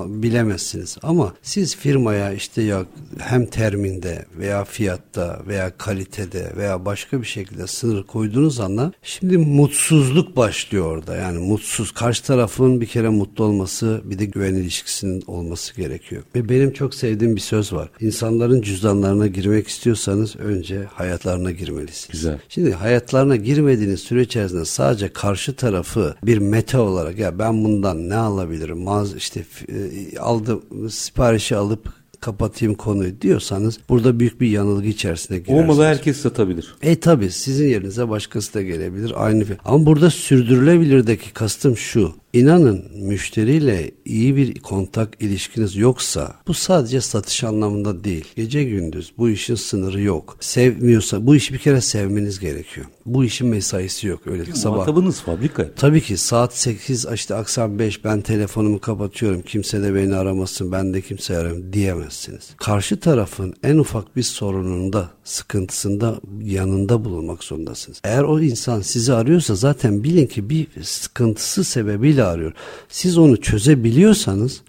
bilemezsiniz. 0.06 0.98
Ama 1.04 1.34
siz 1.42 1.76
firmaya 1.76 2.34
işte 2.34 2.62
ya 2.62 2.86
hem 3.20 3.46
terminde 3.46 4.26
veya 4.38 4.66
fiyatta 4.66 5.42
veya 5.48 5.78
kalitede 5.78 6.52
veya 6.58 6.86
başka 6.86 7.22
bir 7.22 7.28
şekilde 7.28 7.68
sınır 7.68 8.04
koyduğunuz 8.04 8.60
anda 8.60 8.94
şimdi 9.04 9.38
mutsuzluk 9.38 10.38
başlıyor 10.38 10.86
orada. 10.86 11.16
Yani 11.16 11.40
mutsuz 11.40 11.92
karşı 11.92 12.24
tarafın 12.24 12.82
bir 12.82 12.86
kere 12.86 13.10
mutlu 13.10 13.44
olması 13.44 14.02
bir 14.04 14.20
de 14.20 14.26
güven 14.26 14.54
ilişkisinin 14.54 15.24
olması 15.28 15.76
gerekiyor. 15.76 16.24
Ve 16.36 16.50
benim 16.50 16.74
çok 16.74 16.96
sevdiğim 16.96 17.36
bir 17.36 17.42
söz 17.42 17.74
var. 17.74 17.90
İnsanların 18.00 18.62
cüzdanlarına 18.62 19.28
girmek 19.28 19.61
girmek 19.62 19.68
istiyorsanız 19.68 20.36
önce 20.36 20.84
hayatlarına 20.84 21.52
girmelisiniz. 21.52 22.12
Güzel. 22.12 22.40
Şimdi 22.50 22.72
hayatlarına 22.72 23.36
girmediğiniz 23.36 24.00
süre 24.00 24.22
içerisinde 24.22 24.66
sadece 24.66 25.14
karşı 25.14 25.56
tarafı 25.56 26.16
bir 26.24 26.38
meta 26.38 26.82
olarak 26.82 27.20
ya 27.20 27.40
ben 27.40 27.64
bundan 27.64 28.10
ne 28.10 28.16
alabilirim? 28.16 28.78
Mağaz 28.78 29.16
işte 29.16 29.46
e, 29.70 30.20
aldım 30.20 30.64
siparişi 30.90 31.56
alıp 31.56 32.01
kapatayım 32.22 32.76
konuyu 32.76 33.22
diyorsanız 33.22 33.80
burada 33.90 34.20
büyük 34.20 34.42
bir 34.42 34.50
yanılgı 34.50 34.88
içerisine 34.88 35.38
girersiniz. 35.38 35.64
O 35.64 35.68
malı 35.68 35.86
herkes 35.86 36.18
satabilir. 36.18 36.76
E 36.82 37.00
tabi 37.00 37.32
sizin 37.32 37.68
yerinize 37.68 38.10
başkası 38.10 38.54
da 38.54 38.62
gelebilir 38.62 39.14
aynı. 39.16 39.42
Ama 39.66 39.86
burada 39.86 40.10
sürdürülebilirdeki 40.10 41.34
kastım 41.34 41.78
şu. 41.78 42.14
İnanın 42.34 42.86
müşteriyle 42.96 43.92
iyi 44.06 44.36
bir 44.36 44.60
kontak 44.60 45.18
ilişkiniz 45.20 45.76
yoksa 45.76 46.36
bu 46.48 46.54
sadece 46.54 47.02
satış 47.02 47.44
anlamında 47.44 48.04
değil. 48.04 48.26
Gece 48.36 48.64
gündüz 48.64 49.14
bu 49.18 49.30
işin 49.30 49.56
sınırı 49.56 50.02
yok. 50.02 50.38
Sevmiyorsa 50.40 51.28
bu 51.28 51.36
işi 51.36 51.54
bir 51.54 51.60
kere 51.60 51.82
sevmeniz 51.82 52.40
gerekiyor. 52.40 52.88
Bu 53.06 53.24
işin 53.24 53.48
mesaisi 53.48 54.08
yok 54.08 54.28
öyle 54.28 54.46
sabah. 54.46 54.76
Muhatabınız 54.76 55.22
fabrika. 55.22 55.72
Tabii 55.76 56.02
ki 56.02 56.18
saat 56.18 56.58
8 56.58 57.06
işte 57.14 57.36
akşam 57.36 57.80
5 57.80 58.04
ben 58.06 58.22
telefonumu 58.22 58.80
kapatıyorum 58.80 59.42
kimse 59.42 59.84
de 59.84 59.96
beni 59.96 60.16
aramasın 60.16 60.72
ben 60.72 60.94
de 60.94 61.02
kimse 61.02 61.38
aramam 61.38 61.74
diyemezsiniz. 62.12 62.56
Karşı 62.58 63.00
tarafın 63.00 63.54
en 63.64 63.78
ufak 63.78 64.16
bir 64.16 64.24
sorununda 64.24 65.10
sıkıntısında 65.24 66.20
yanında 66.42 67.06
bulunmak 67.06 67.44
zorundasınız. 67.44 68.02
Eğer 68.04 68.24
o 68.24 68.40
insan 68.40 68.82
sizi 68.82 69.14
arıyorsa 69.14 69.56
zaten 69.56 70.04
bilin 70.04 70.28
ki 70.28 70.50
bir 70.50 70.68
sıkıntısı 70.84 71.64
sebebiyle 71.64 72.24
arıyor. 72.24 72.54
Siz 72.90 73.18
onu 73.18 73.42
çözebiliyorsanız 73.42 74.62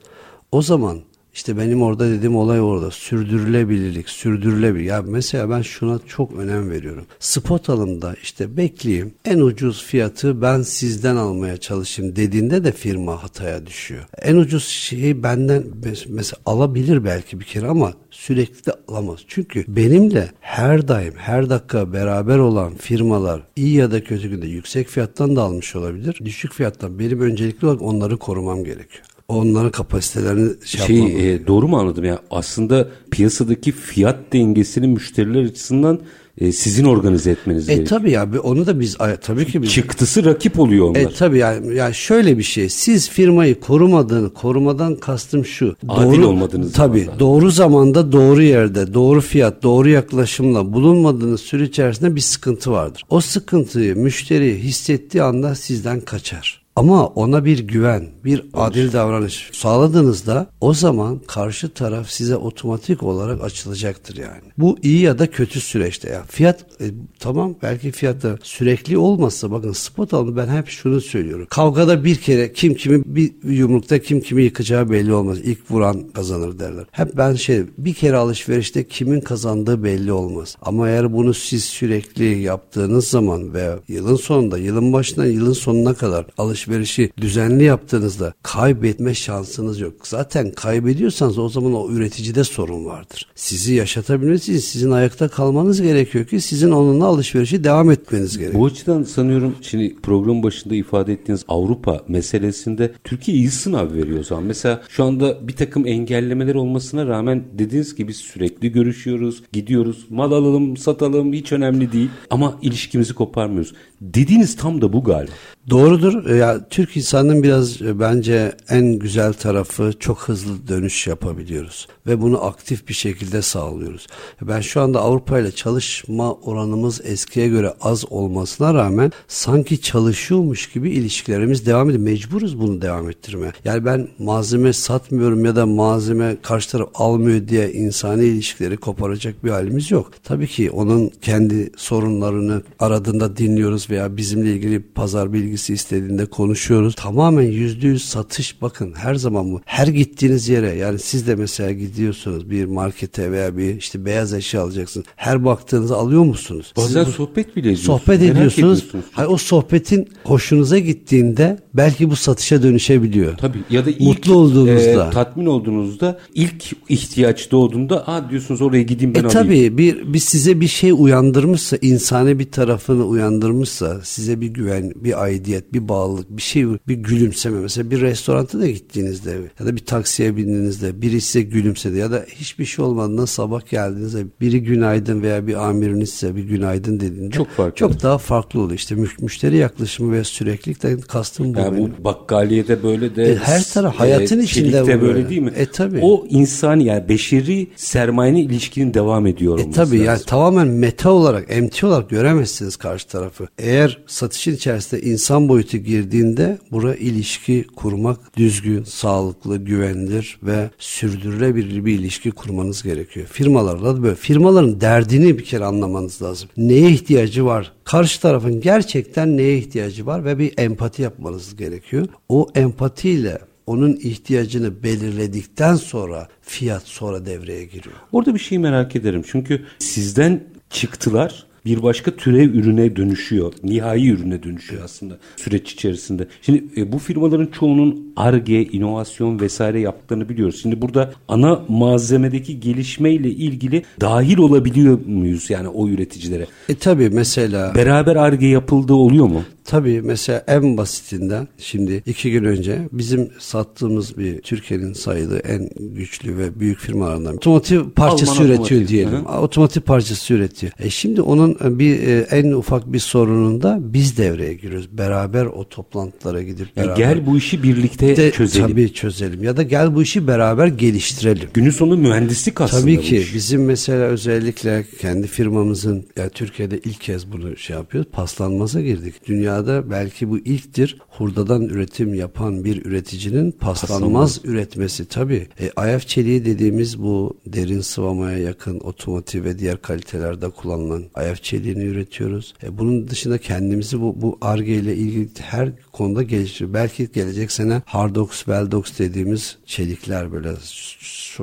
o 0.52 0.62
zaman 0.62 1.00
işte 1.35 1.59
benim 1.59 1.83
orada 1.83 2.11
dediğim 2.11 2.37
olay 2.37 2.61
orada. 2.61 2.90
Sürdürülebilirlik, 2.90 4.09
sürdürülebilir. 4.09 4.85
Ya 4.85 5.03
mesela 5.03 5.51
ben 5.51 5.62
şuna 5.62 6.01
çok 6.07 6.33
önem 6.33 6.71
veriyorum. 6.71 7.05
Spot 7.21 7.71
alımda 7.71 8.14
işte 8.23 8.57
bekleyeyim. 8.57 9.14
En 9.25 9.38
ucuz 9.38 9.85
fiyatı 9.85 10.42
ben 10.42 10.62
sizden 10.62 11.16
almaya 11.16 11.57
çalışayım 11.57 12.16
dediğinde 12.16 12.64
de 12.64 12.73
firma 12.73 13.23
hataya 13.23 13.66
düşüyor. 13.66 14.05
En 14.23 14.37
ucuz 14.37 14.64
şeyi 14.64 15.23
benden 15.23 15.64
mesela 16.09 16.40
alabilir 16.47 17.05
belki 17.05 17.40
bir 17.40 17.45
kere 17.45 17.66
ama 17.66 17.92
sürekli 18.11 18.66
de 18.66 18.73
alamaz. 18.88 19.21
Çünkü 19.29 19.64
benimle 19.68 20.31
her 20.40 20.88
daim, 20.88 21.14
her 21.16 21.51
dakika 21.51 21.92
beraber 21.92 22.38
olan 22.38 22.75
firmalar 22.75 23.42
iyi 23.57 23.75
ya 23.75 23.90
da 23.90 24.05
kötü 24.05 24.29
günde 24.29 24.47
yüksek 24.47 24.88
fiyattan 24.88 25.37
da 25.37 25.42
almış 25.42 25.77
olabilir. 25.77 26.18
Düşük 26.25 26.53
fiyattan 26.53 26.99
benim 26.99 27.21
öncelikli 27.21 27.66
olarak 27.66 27.83
onları 27.83 28.16
korumam 28.16 28.64
gerekiyor 28.64 29.05
onların 29.35 29.71
kapasitelerini 29.71 30.51
şey, 30.64 30.87
şey 30.87 31.35
e, 31.35 31.47
doğru 31.47 31.68
mu 31.68 31.79
anladım 31.79 32.05
ya 32.05 32.18
aslında 32.31 32.88
piyasadaki 33.11 33.73
fiyat 33.73 34.16
dengesini 34.33 34.87
müşteriler 34.87 35.45
açısından 35.45 36.01
e, 36.38 36.53
sizin 36.53 36.85
organize 36.85 37.31
etmeniz 37.31 37.68
e, 37.68 37.75
gerekiyor. 37.75 38.01
Tabii 38.01 38.11
ya 38.11 38.29
onu 38.42 38.66
da 38.66 38.81
biz 38.81 38.97
tabii 39.21 39.47
ki 39.47 39.62
biz. 39.62 39.73
Çıktısı 39.73 40.25
rakip 40.25 40.59
oluyor 40.59 40.88
onlar. 40.88 41.01
E 41.01 41.09
tabii 41.18 41.38
yani, 41.38 41.75
yani 41.75 41.95
şöyle 41.95 42.38
bir 42.38 42.42
şey. 42.42 42.68
Siz 42.68 43.11
firmayı 43.11 43.61
korumadığını, 43.61 44.35
korumadan 44.35 44.97
kastım 44.97 45.45
şu. 45.45 45.77
Adil 45.88 46.16
doğru, 46.18 46.27
olmadığınız 46.27 46.73
Tabii 46.73 47.01
zamanda. 47.01 47.21
doğru 47.21 47.51
zamanda, 47.51 48.12
doğru 48.12 48.42
yerde, 48.42 48.95
doğru 48.95 49.21
fiyat, 49.21 49.62
doğru 49.62 49.88
yaklaşımla 49.88 50.73
bulunmadığınız 50.73 51.40
süre 51.40 51.64
içerisinde 51.64 52.16
bir 52.16 52.21
sıkıntı 52.21 52.73
vardır. 52.73 53.03
O 53.11 53.21
sıkıntıyı 53.21 53.97
müşteri 53.97 54.59
hissettiği 54.62 55.23
anda 55.23 55.55
sizden 55.55 56.01
kaçar. 56.01 56.62
Ama 56.76 57.06
ona 57.06 57.44
bir 57.44 57.58
güven, 57.58 58.08
bir 58.24 58.44
adil 58.54 58.92
davranış 58.92 59.50
sağladığınızda 59.52 60.46
o 60.61 60.74
zaman 60.74 61.18
karşı 61.18 61.68
taraf 61.68 62.11
size 62.11 62.37
otomatik 62.37 63.02
olarak 63.02 63.44
açılacaktır 63.44 64.16
yani. 64.16 64.42
Bu 64.58 64.78
iyi 64.82 65.00
ya 65.00 65.18
da 65.18 65.30
kötü 65.30 65.61
süreçte 65.61 66.11
ya. 66.11 66.22
Fiyat 66.28 66.61
e, 66.80 66.85
tamam 67.18 67.54
belki 67.62 67.90
fiyatta 67.90 68.38
sürekli 68.42 68.98
olmazsa 68.98 69.50
bakın 69.50 69.72
spot 69.72 70.14
alımı 70.14 70.37
ben 70.37 70.48
hep 70.48 70.68
şunu 70.68 71.00
söylüyorum. 71.00 71.46
Kavgada 71.50 72.04
bir 72.04 72.16
kere 72.16 72.52
kim 72.52 72.74
kimi 72.74 73.02
bir 73.06 73.32
yumrukta 73.44 73.98
kim 73.98 74.20
kimi 74.20 74.42
yıkacağı 74.42 74.90
belli 74.90 75.12
olmaz. 75.12 75.38
İlk 75.38 75.70
vuran 75.70 76.08
kazanır 76.14 76.58
derler. 76.58 76.85
Hep 76.90 77.16
ben 77.16 77.35
şey 77.35 77.62
bir 77.78 77.94
kere 77.94 78.16
alışverişte 78.16 78.88
kimin 78.88 79.20
kazandığı 79.20 79.85
belli 79.85 80.12
olmaz. 80.12 80.56
Ama 80.62 80.88
eğer 80.88 81.12
bunu 81.12 81.35
siz 81.35 81.64
sürekli 81.64 82.38
yaptığınız 82.38 83.08
zaman 83.08 83.54
ve 83.54 83.78
yılın 83.88 84.16
sonunda, 84.16 84.58
yılın 84.58 84.92
başından 84.92 85.26
yılın 85.26 85.52
sonuna 85.52 85.94
kadar 85.94 86.26
alış 86.38 86.62
alışverişi 86.62 87.11
düzenli 87.20 87.64
yaptığınızda 87.64 88.35
kaybetme 88.42 89.14
şansınız 89.14 89.81
yok. 89.81 90.07
Zaten 90.07 90.51
kaybediyorsanız 90.51 91.38
o 91.38 91.48
zaman 91.48 91.75
o 91.75 91.90
üreticide 91.90 92.44
sorun 92.44 92.85
vardır. 92.85 93.27
Sizi 93.35 93.75
yaşatabilmesi 93.75 94.53
için 94.53 94.61
sizin 94.61 94.90
ayakta 94.90 95.29
kalmanız 95.29 95.83
gerekiyor 95.83 96.25
ki 96.25 96.40
sizin 96.40 96.70
onunla 96.70 97.07
alışverişi 97.07 97.64
devam 97.64 97.90
etmeniz 97.90 98.38
gerekiyor. 98.38 98.61
Bu 98.62 98.66
açıdan 98.66 99.03
sanıyorum 99.03 99.55
şimdi 99.62 99.96
program 100.03 100.42
başında 100.42 100.75
ifade 100.75 101.12
ettiğiniz 101.12 101.44
Avrupa 101.48 102.01
meselesinde 102.09 102.92
Türkiye 103.05 103.37
iyi 103.37 103.51
sınav 103.51 103.92
veriyor 103.92 104.20
o 104.20 104.22
zaman. 104.22 104.44
Mesela 104.44 104.83
şu 104.88 105.05
anda 105.05 105.48
bir 105.48 105.57
takım 105.57 105.87
engellemeler 105.87 106.55
olmasına 106.55 107.07
rağmen 107.07 107.44
dediğiniz 107.53 107.94
gibi 107.94 108.14
sürekli 108.14 108.72
görüşüyoruz, 108.72 109.42
gidiyoruz, 109.53 110.07
mal 110.11 110.33
alalım, 110.33 110.77
satalım 110.77 111.33
hiç 111.33 111.53
önemli 111.53 111.92
değil 111.92 112.11
ama 112.31 112.59
ilişkimizi 112.62 113.14
koparmıyoruz. 113.14 113.75
Dediğiniz 114.01 114.57
tam 114.57 114.83
da 114.83 114.92
bu 114.92 115.05
galiba. 115.05 115.33
Doğrudur. 115.70 116.31
Ya 116.31 116.68
Türk 116.68 116.96
insanının 116.96 117.42
biraz 117.42 117.83
e, 117.83 118.01
bence 118.01 118.53
en 118.68 118.98
güzel 118.98 119.33
tarafı 119.33 119.92
çok 119.98 120.18
hızlı 120.18 120.68
dönüş 120.68 121.07
yapabiliyoruz 121.07 121.88
ve 122.07 122.22
bunu 122.22 122.44
aktif 122.44 122.88
bir 122.88 122.94
şekilde 122.94 123.42
sağlıyoruz. 123.42 124.07
Ben 124.42 124.61
şu 124.61 124.81
anda 124.81 125.01
Avrupa 125.01 125.38
ile 125.38 125.53
çalışma 125.53 126.35
oranımız 126.35 127.01
eskiye 127.05 127.48
göre 127.48 127.75
az 127.81 128.12
olmasına 128.12 128.75
rağmen 128.75 129.12
sanki 129.29 129.81
çalışıyormuş 129.81 130.72
gibi 130.72 130.90
ilişkilerimiz 130.90 131.66
devam 131.66 131.90
ediyor. 131.90 132.05
Mecburuz 132.05 132.61
bunu 132.61 132.83
devam 132.83 133.11
ettirmeye. 133.11 133.53
Yani 133.64 133.85
ben 133.85 134.09
malzeme 134.18 134.72
satmıyorum 134.72 135.44
ya 135.44 135.57
da 135.57 135.66
malzeme 135.66 136.37
karşı 136.42 136.70
taraf 136.70 136.88
almıyor 136.94 137.48
diye 137.48 137.72
insani 137.72 138.25
ilişkileri 138.25 138.77
koparacak 138.77 139.44
bir 139.44 139.51
halimiz 139.51 139.90
yok. 139.90 140.11
Tabii 140.25 140.46
ki 140.46 140.70
onun 140.70 141.11
kendi 141.22 141.70
sorunlarını 141.77 142.62
aradığında 142.79 143.37
dinliyoruz 143.37 143.90
veya 143.90 144.16
bizimle 144.16 144.53
ilgili 144.53 144.83
pazar 144.83 145.33
bilgisi 145.53 145.75
istediğinde 145.75 146.27
konuşuyoruz. 146.27 146.95
Tamamen 146.95 147.43
yüzde 147.43 147.87
yüz 147.87 148.05
satış 148.05 148.62
bakın 148.62 148.93
her 148.97 149.15
zaman 149.15 149.53
bu. 149.53 149.61
Her 149.65 149.87
gittiğiniz 149.87 150.49
yere 150.49 150.75
yani 150.75 150.99
siz 150.99 151.27
de 151.27 151.35
mesela 151.35 151.73
gidiyorsunuz 151.73 152.51
bir 152.51 152.65
markete 152.65 153.33
veya 153.33 153.57
bir 153.57 153.77
işte 153.77 154.05
beyaz 154.05 154.35
eşya 154.35 154.62
alacaksınız. 154.62 155.07
Her 155.17 155.45
baktığınızı 155.45 155.97
alıyor 155.97 156.25
musunuz? 156.25 156.73
Bazen 156.77 157.05
Siz 157.05 157.15
sohbet 157.15 157.57
bile 157.57 157.61
ediyorsunuz. 157.61 158.03
Sohbet 158.03 158.23
ediyorsunuz. 158.23 158.85
Hayır, 159.12 159.29
o 159.31 159.37
sohbetin 159.37 160.09
hoşunuza 160.25 160.79
gittiğinde 160.79 161.59
belki 161.75 162.11
bu 162.11 162.17
satışa 162.17 162.62
dönüşebiliyor. 162.62 163.37
Tabii 163.37 163.59
ya 163.71 163.87
da 163.87 163.91
ilk, 163.91 164.01
mutlu 164.01 164.35
olduğunuzda, 164.35 165.07
e, 165.07 165.11
tatmin 165.11 165.47
olduğunuzda 165.47 166.19
ilk 166.35 166.65
ihtiyaç 166.88 167.51
doğduğunda 167.51 168.09
aa 168.09 168.31
diyorsunuz 168.31 168.62
oraya 168.62 168.83
gideyim 168.83 169.15
ben 169.15 169.25
e, 169.25 169.27
alayım. 169.27 169.47
Tabii 169.47 169.79
bir, 169.79 170.12
bir 170.12 170.19
size 170.19 170.61
bir 170.61 170.69
şey 170.69 170.93
uyandırmışsa, 170.99 171.77
insani 171.81 172.38
bir 172.38 172.51
tarafını 172.51 173.05
uyandırmışsa, 173.05 174.01
size 174.03 174.41
bir 174.41 174.47
güven, 174.47 174.93
bir 174.97 175.23
aidiyet, 175.23 175.41
bir 175.46 175.88
bağlılık, 175.88 176.31
bir 176.31 176.42
şey, 176.42 176.66
bir 176.88 176.94
gülümseme. 176.94 177.61
Mesela 177.61 177.90
bir 177.90 178.00
restoranta 178.00 178.61
da 178.61 178.66
gittiğinizde 178.66 179.40
ya 179.61 179.66
da 179.66 179.76
bir 179.76 179.87
taksiye 179.87 180.37
bindiğinizde 180.37 181.02
biri 181.02 181.20
size 181.20 181.42
gülümsedi 181.42 181.98
ya 181.98 182.11
da 182.11 182.24
hiçbir 182.28 182.64
şey 182.64 182.85
olmadığında 182.85 183.26
sabah 183.26 183.70
geldiğinizde 183.70 184.26
biri 184.40 184.62
günaydın 184.62 185.22
veya 185.22 185.46
bir 185.46 185.55
amiriniz 185.55 186.11
size 186.11 186.37
bir 186.37 186.44
günaydın 186.44 187.00
dediğinde 187.00 187.31
çok 187.31 187.48
farklı. 187.48 187.76
Çok 187.76 188.02
daha 188.02 188.18
farklı 188.18 188.61
oluyor. 188.61 188.78
İşte 188.78 188.94
müşteri 189.20 189.57
yaklaşımı 189.57 190.12
ve 190.12 190.24
süreklilikten 190.24 191.00
kastım 191.00 191.55
bu. 191.55 191.59
Yani 191.59 191.76
benim. 191.76 191.94
bu 192.00 192.05
bakkaliyede 192.05 192.83
böyle 192.83 193.16
de 193.16 193.22
e, 193.22 193.37
her 193.37 193.64
taraf 193.64 193.94
hayatın 193.94 194.40
e, 194.40 194.42
içinde 194.42 194.87
böyle. 194.87 195.02
böyle 195.02 195.28
değil 195.28 195.40
mi? 195.40 195.52
E 195.57 195.66
tabi. 195.66 195.98
O 196.02 196.26
insani 196.28 196.85
yani 196.85 197.09
beşeri 197.09 197.68
sermayenin 197.76 198.48
ilişkinin 198.48 198.94
devam 198.94 199.26
ediyor 199.26 199.59
e, 199.59 199.70
tabi 199.70 199.98
yani 199.98 200.20
tamamen 200.26 200.68
meta 200.68 201.11
olarak, 201.11 201.44
emti 201.48 201.87
olarak 201.87 202.11
göremezsiniz 202.11 202.76
karşı 202.76 203.09
tarafı. 203.09 203.48
Eğer 203.59 203.98
satışın 204.07 204.55
içerisinde 204.55 205.02
insan 205.02 205.32
boyutu 205.40 205.77
girdiğinde 205.77 206.59
bura 206.71 206.95
ilişki 206.95 207.66
kurmak 207.77 208.37
düzgün, 208.37 208.85
sağlıklı, 208.85 209.57
güvenilir 209.57 210.38
ve 210.42 210.71
sürdürülebilir 210.79 211.85
bir 211.85 211.99
ilişki 211.99 212.31
kurmanız 212.31 212.83
gerekiyor. 212.83 213.27
Firmalarla 213.27 213.97
da 213.97 214.03
böyle. 214.03 214.14
Firmaların 214.14 214.81
derdini 214.81 215.38
bir 215.38 215.45
kere 215.45 215.64
anlamanız 215.64 216.23
lazım. 216.23 216.49
Neye 216.57 216.90
ihtiyacı 216.90 217.47
var? 217.47 217.73
Karşı 217.85 218.21
tarafın 218.21 218.61
gerçekten 218.61 219.37
neye 219.37 219.59
ihtiyacı 219.59 220.07
var 220.07 220.25
ve 220.25 220.38
bir 220.38 220.53
empati 220.59 221.03
yapmanız 221.03 221.57
gerekiyor. 221.57 222.07
O 222.29 222.49
empatiyle 222.55 223.38
onun 223.66 223.92
ihtiyacını 223.97 224.83
belirledikten 224.83 225.75
sonra 225.75 226.29
fiyat 226.42 226.83
sonra 226.83 227.27
devreye 227.27 227.64
giriyor. 227.64 227.97
Orada 228.12 228.35
bir 228.35 228.40
şey 228.40 228.59
merak 228.59 228.97
ederim. 228.97 229.23
Çünkü 229.27 229.64
sizden 229.79 230.45
çıktılar 230.71 231.47
bir 231.64 231.83
başka 231.83 232.11
türev 232.11 232.55
ürüne 232.55 232.96
dönüşüyor. 232.96 233.53
Nihai 233.62 234.09
ürüne 234.09 234.42
dönüşüyor 234.42 234.85
aslında 234.85 235.18
süreç 235.37 235.72
içerisinde. 235.72 236.27
Şimdi 236.42 236.64
e, 236.77 236.92
bu 236.92 236.98
firmaların 236.98 237.46
çoğunun 237.46 238.12
ARGE, 238.16 238.64
inovasyon 238.64 239.40
vesaire 239.40 239.81
yaptıklarını 239.81 240.29
biliyoruz. 240.29 240.59
Şimdi 240.62 240.83
burada 240.83 241.12
ana 241.29 241.64
malzemedeki 241.68 242.61
gelişmeyle 242.61 243.31
ilgili 243.31 243.83
dahil 244.01 244.38
olabiliyor 244.38 245.07
muyuz 245.07 245.51
yani 245.51 245.68
o 245.68 245.88
üreticilere? 245.88 246.46
E 246.68 246.75
tabi 246.75 247.11
mesela. 247.11 247.75
Beraber 247.75 248.16
ARGE 248.16 248.46
yapıldığı 248.46 248.94
oluyor 248.94 249.27
mu? 249.27 249.42
Tabii 249.64 250.03
mesela 250.03 250.44
en 250.46 250.77
basitinden 250.77 251.48
şimdi 251.59 252.03
iki 252.07 252.33
gün 252.33 252.44
önce 252.44 252.88
bizim 252.92 253.31
sattığımız 253.38 254.18
bir 254.18 254.40
Türkiye'nin 254.40 254.92
sayılı 254.92 255.38
en 255.38 255.70
güçlü 255.79 256.38
ve 256.38 256.61
büyük 256.61 256.79
firmalarından 256.79 257.37
otomotiv 257.37 257.90
parçası 257.90 258.33
Alman 258.33 258.46
üretiyor 258.46 258.64
otomotiv. 258.64 258.88
diyelim. 258.88 259.25
Hı. 259.25 259.38
Otomotiv 259.38 259.81
parçası 259.81 260.35
üretiyor. 260.35 260.72
E 260.79 260.90
şimdi 260.90 261.23
onun 261.23 261.56
bir 261.79 262.02
e, 262.02 262.27
en 262.31 262.52
ufak 262.52 262.92
bir 262.92 262.98
sorununda 262.98 263.79
biz 263.81 264.19
devreye 264.19 264.54
giriyoruz. 264.54 264.98
Beraber 264.98 265.46
o 265.46 265.69
toplantılara 265.69 266.42
gidip 266.42 266.69
Yani 266.77 266.87
beraber 266.87 266.96
gel 266.96 267.27
bu 267.27 267.37
işi 267.37 267.63
birlikte 267.63 268.17
de, 268.17 268.31
çözelim. 268.31 268.69
Tabii 268.69 268.92
çözelim. 268.92 269.44
Ya 269.44 269.56
da 269.56 269.63
gel 269.63 269.94
bu 269.94 270.02
işi 270.02 270.27
beraber 270.27 270.67
geliştirelim. 270.67 271.48
Günün 271.54 271.71
sonu 271.71 271.96
mühendislik 271.96 272.60
aslında 272.60 272.83
Tabii 272.83 273.00
ki 273.00 273.27
bizim 273.35 273.65
mesela 273.65 274.04
özellikle 274.04 274.85
kendi 275.00 275.27
firmamızın 275.27 276.06
ya 276.17 276.29
Türkiye'de 276.29 276.79
ilk 276.79 277.00
kez 277.00 277.33
bunu 277.33 277.56
şey 277.56 277.77
yapıyoruz. 277.77 278.10
Paslanmaza 278.13 278.81
girdik. 278.81 279.15
Dünyada 279.53 279.90
belki 279.90 280.31
bu 280.31 280.38
ilktir. 280.38 280.98
Hurdadan 281.09 281.63
üretim 281.63 282.15
yapan 282.15 282.65
bir 282.65 282.87
üreticinin 282.87 283.50
paslanmaz 283.50 284.40
üretmesi 284.44 285.05
tabii. 285.05 285.48
E, 285.61 285.94
IF 285.96 286.09
çeliği 286.09 286.44
dediğimiz 286.44 287.03
bu 287.03 287.37
derin 287.46 287.81
sıvamaya 287.81 288.38
yakın 288.38 288.81
otomotiv 288.81 289.44
ve 289.44 289.59
diğer 289.59 289.83
kalitelerde 289.83 290.50
kullanılan 290.50 291.05
IF 291.33 291.42
çeliğini 291.42 291.85
üretiyoruz. 291.85 292.55
E, 292.63 292.79
bunun 292.79 293.09
dışında 293.09 293.38
kendimizi 293.38 294.00
bu 294.00 294.23
bu 294.23 294.38
Arge 294.40 294.75
ile 294.75 294.96
ilgili 294.96 295.29
her 295.40 295.71
konuda 295.92 296.23
geliştiriyor. 296.23 296.75
Belki 296.75 297.13
gelecek 297.13 297.53
sene 297.53 297.83
Hardox, 297.87 298.48
Veldox 298.48 298.98
dediğimiz 298.98 299.59
çelikler 299.67 300.33
böyle 300.33 300.53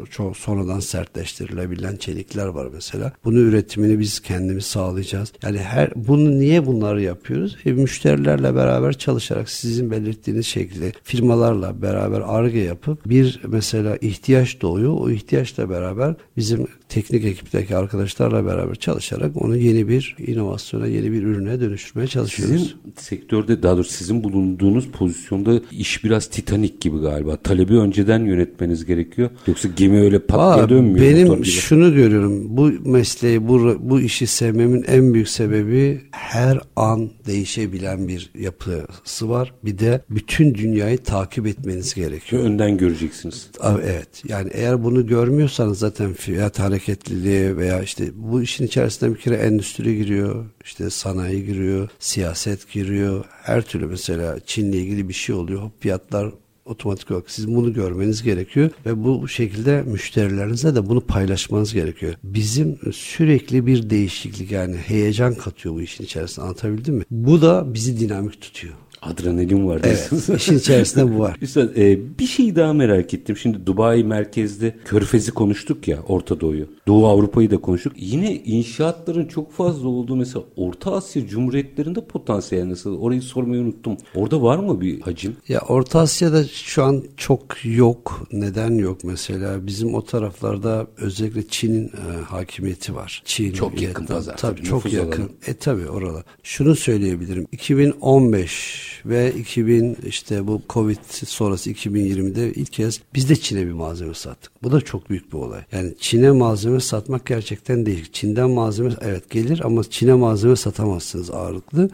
çok 0.09 0.37
sonradan 0.37 0.79
sertleştirilebilen 0.79 1.95
çelikler 1.95 2.45
var 2.47 2.67
mesela. 2.73 3.11
Bunun 3.25 3.37
üretimini 3.37 3.99
biz 3.99 4.19
kendimiz 4.19 4.65
sağlayacağız. 4.65 5.33
Yani 5.43 5.57
her 5.57 5.91
bunu 5.95 6.39
niye 6.39 6.65
bunları 6.65 7.01
yapıyoruz? 7.01 7.57
E, 7.65 7.77
müşterilerle 7.99 8.55
beraber 8.55 8.93
çalışarak 8.93 9.49
sizin 9.49 9.91
belirttiğiniz 9.91 10.45
şekilde 10.45 10.91
firmalarla 11.03 11.81
beraber 11.81 12.21
arge 12.25 12.59
yapıp 12.59 13.09
bir 13.09 13.41
mesela 13.47 13.97
ihtiyaç 14.01 14.61
doğuyor. 14.61 14.93
O 14.99 15.09
ihtiyaçla 15.09 15.69
beraber 15.69 16.15
bizim 16.37 16.67
teknik 16.89 17.25
ekipteki 17.25 17.75
arkadaşlarla 17.75 18.45
beraber 18.45 18.75
çalışarak 18.75 19.31
onu 19.41 19.57
yeni 19.57 19.87
bir 19.87 20.15
inovasyona, 20.27 20.87
yeni 20.87 21.11
bir 21.11 21.23
ürüne 21.23 21.59
dönüştürmeye 21.59 22.07
çalışıyoruz. 22.07 22.61
Sizin 22.61 22.93
sektörde 22.95 23.63
daha 23.63 23.75
doğrusu 23.75 23.91
sizin 23.91 24.23
bulunduğunuz 24.23 24.87
pozisyonda 24.87 25.61
iş 25.71 26.03
biraz 26.03 26.27
Titanik 26.27 26.81
gibi 26.81 26.97
galiba. 26.97 27.37
Talebi 27.37 27.73
önceden 27.73 28.25
yönetmeniz 28.25 28.85
gerekiyor. 28.85 29.29
Yoksa 29.47 29.69
gemi 29.75 29.99
öyle 29.99 30.19
pat 30.19 30.57
diye 30.57 30.69
dönmüyor. 30.69 31.05
benim 31.05 31.45
şunu 31.45 31.95
görüyorum. 31.95 32.57
Bu 32.57 32.71
mesleği, 32.89 33.47
bu, 33.47 33.77
bu 33.79 34.01
işi 34.01 34.27
sevmemin 34.27 34.83
en 34.87 35.13
büyük 35.13 35.29
sebebi 35.29 36.01
her 36.11 36.59
an 36.75 37.09
değişebilen 37.27 38.07
bir 38.07 38.31
yapısı 38.39 39.29
var. 39.29 39.53
Bir 39.65 39.79
de 39.79 40.01
bütün 40.09 40.55
dünyayı 40.55 40.97
takip 40.97 41.47
etmeniz 41.47 41.93
gerekiyor. 41.93 42.43
Önden 42.43 42.77
göreceksiniz. 42.77 43.49
Evet. 43.83 44.23
Yani 44.27 44.49
eğer 44.53 44.83
bunu 44.83 45.07
görmüyorsanız 45.07 45.79
zaten 45.79 46.13
fiyat 46.13 46.59
hareketliliği 46.79 47.57
veya 47.57 47.81
işte 47.81 48.11
bu 48.15 48.41
işin 48.41 48.65
içerisinde 48.65 49.15
bir 49.15 49.19
kere 49.19 49.35
endüstri 49.35 49.97
giriyor, 49.97 50.45
işte 50.65 50.89
sanayi 50.89 51.45
giriyor, 51.45 51.89
siyaset 51.99 52.71
giriyor. 52.71 53.25
Her 53.43 53.61
türlü 53.61 53.85
mesela 53.85 54.39
Çin'le 54.45 54.73
ilgili 54.73 55.09
bir 55.09 55.13
şey 55.13 55.35
oluyor. 55.35 55.61
Hop 55.61 55.81
fiyatlar 55.81 56.31
otomatik 56.65 57.11
olarak 57.11 57.31
sizin 57.31 57.55
bunu 57.55 57.73
görmeniz 57.73 58.23
gerekiyor 58.23 58.69
ve 58.85 59.03
bu 59.03 59.27
şekilde 59.27 59.81
müşterilerinize 59.81 60.75
de 60.75 60.89
bunu 60.89 61.01
paylaşmanız 61.01 61.73
gerekiyor. 61.73 62.13
Bizim 62.23 62.79
sürekli 62.93 63.65
bir 63.65 63.89
değişiklik 63.89 64.51
yani 64.51 64.77
heyecan 64.77 65.35
katıyor 65.35 65.75
bu 65.75 65.81
işin 65.81 66.03
içerisine 66.03 66.45
anlatabildim 66.45 66.95
mi? 66.95 67.03
Bu 67.11 67.41
da 67.41 67.73
bizi 67.73 67.99
dinamik 67.99 68.41
tutuyor. 68.41 68.73
Adrenalin 69.01 69.67
var 69.67 69.81
Evet, 69.83 70.07
diyorsunuz. 70.09 70.29
işin 70.41 70.57
içerisinde 70.57 71.15
bu 71.15 71.19
var. 71.19 71.37
Üstad 71.41 71.77
e, 71.77 71.99
bir 72.19 72.25
şey 72.25 72.55
daha 72.55 72.73
merak 72.73 73.13
ettim. 73.13 73.37
Şimdi 73.37 73.65
Dubai 73.65 74.03
merkezde 74.03 74.75
Körfez'i 74.85 75.31
konuştuk 75.31 75.87
ya 75.87 75.99
Orta 76.07 76.39
Doğu'yu. 76.39 76.67
Doğu 76.87 77.07
Avrupa'yı 77.07 77.51
da 77.51 77.57
konuştuk. 77.57 77.93
Yine 77.97 78.35
inşaatların 78.35 79.25
çok 79.27 79.51
fazla 79.51 79.87
olduğu 79.87 80.15
mesela 80.15 80.45
Orta 80.55 80.91
Asya 80.93 81.27
Cumhuriyetlerinde 81.27 82.05
potansiyel 82.05 82.69
nasıl? 82.69 82.99
Orayı 82.99 83.21
sormayı 83.21 83.61
unuttum. 83.61 83.97
Orada 84.15 84.41
var 84.41 84.57
mı 84.57 84.81
bir 84.81 85.01
hacim? 85.01 85.35
Ya 85.47 85.59
Orta 85.59 85.99
Asya'da 85.99 86.43
şu 86.47 86.83
an 86.83 87.03
çok 87.17 87.41
yok. 87.63 88.27
Neden 88.31 88.71
yok 88.73 89.03
mesela? 89.03 89.67
Bizim 89.67 89.93
o 89.95 90.05
taraflarda 90.05 90.87
özellikle 90.97 91.47
Çin'in 91.47 91.87
e, 91.87 92.21
hakimiyeti 92.27 92.95
var. 92.95 93.21
Çin, 93.25 93.51
Çok 93.53 93.81
yakın 93.81 94.05
pazar, 94.05 94.37
Tabii, 94.37 94.55
tabii, 94.59 94.67
çok 94.67 94.93
yakın. 94.93 95.21
alanı. 95.21 95.31
E 95.47 95.53
tabii 95.53 95.89
oralar. 95.89 96.23
Şunu 96.43 96.75
söyleyebilirim. 96.75 97.47
2015 97.51 98.88
ve 99.05 99.33
2000 99.33 99.97
işte 100.05 100.47
bu 100.47 100.61
Covid 100.69 100.97
sonrası 101.25 101.71
2020'de 101.71 102.53
ilk 102.53 102.73
kez 102.73 103.01
biz 103.13 103.29
de 103.29 103.35
Çin'e 103.35 103.67
bir 103.67 103.71
malzeme 103.71 104.13
sattık. 104.13 104.51
Bu 104.63 104.71
da 104.71 104.81
çok 104.81 105.09
büyük 105.09 105.33
bir 105.33 105.37
olay. 105.37 105.61
Yani 105.71 105.93
Çin'e 105.99 106.31
malzeme 106.31 106.79
satmak 106.79 107.25
gerçekten 107.25 107.85
değil. 107.85 108.09
Çin'den 108.13 108.49
malzeme 108.49 108.91
evet 109.01 109.29
gelir 109.29 109.61
ama 109.63 109.83
Çin'e 109.83 110.13
malzeme 110.13 110.55
satamazsınız 110.55 111.31
ağırlıklı. 111.31 111.89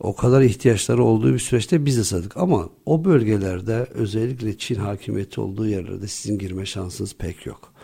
O 0.00 0.16
kadar 0.16 0.42
ihtiyaçları 0.42 1.04
olduğu 1.04 1.34
bir 1.34 1.38
süreçte 1.38 1.86
biz 1.86 1.98
de 1.98 2.04
sattık. 2.04 2.36
Ama 2.36 2.68
o 2.86 3.04
bölgelerde 3.04 3.86
özellikle 3.94 4.58
Çin 4.58 4.74
hakimiyeti 4.74 5.40
olduğu 5.40 5.68
yerlerde 5.68 6.08
sizin 6.08 6.38
girme 6.38 6.66
şansınız 6.66 7.14
pek 7.14 7.46
yok. 7.46 7.74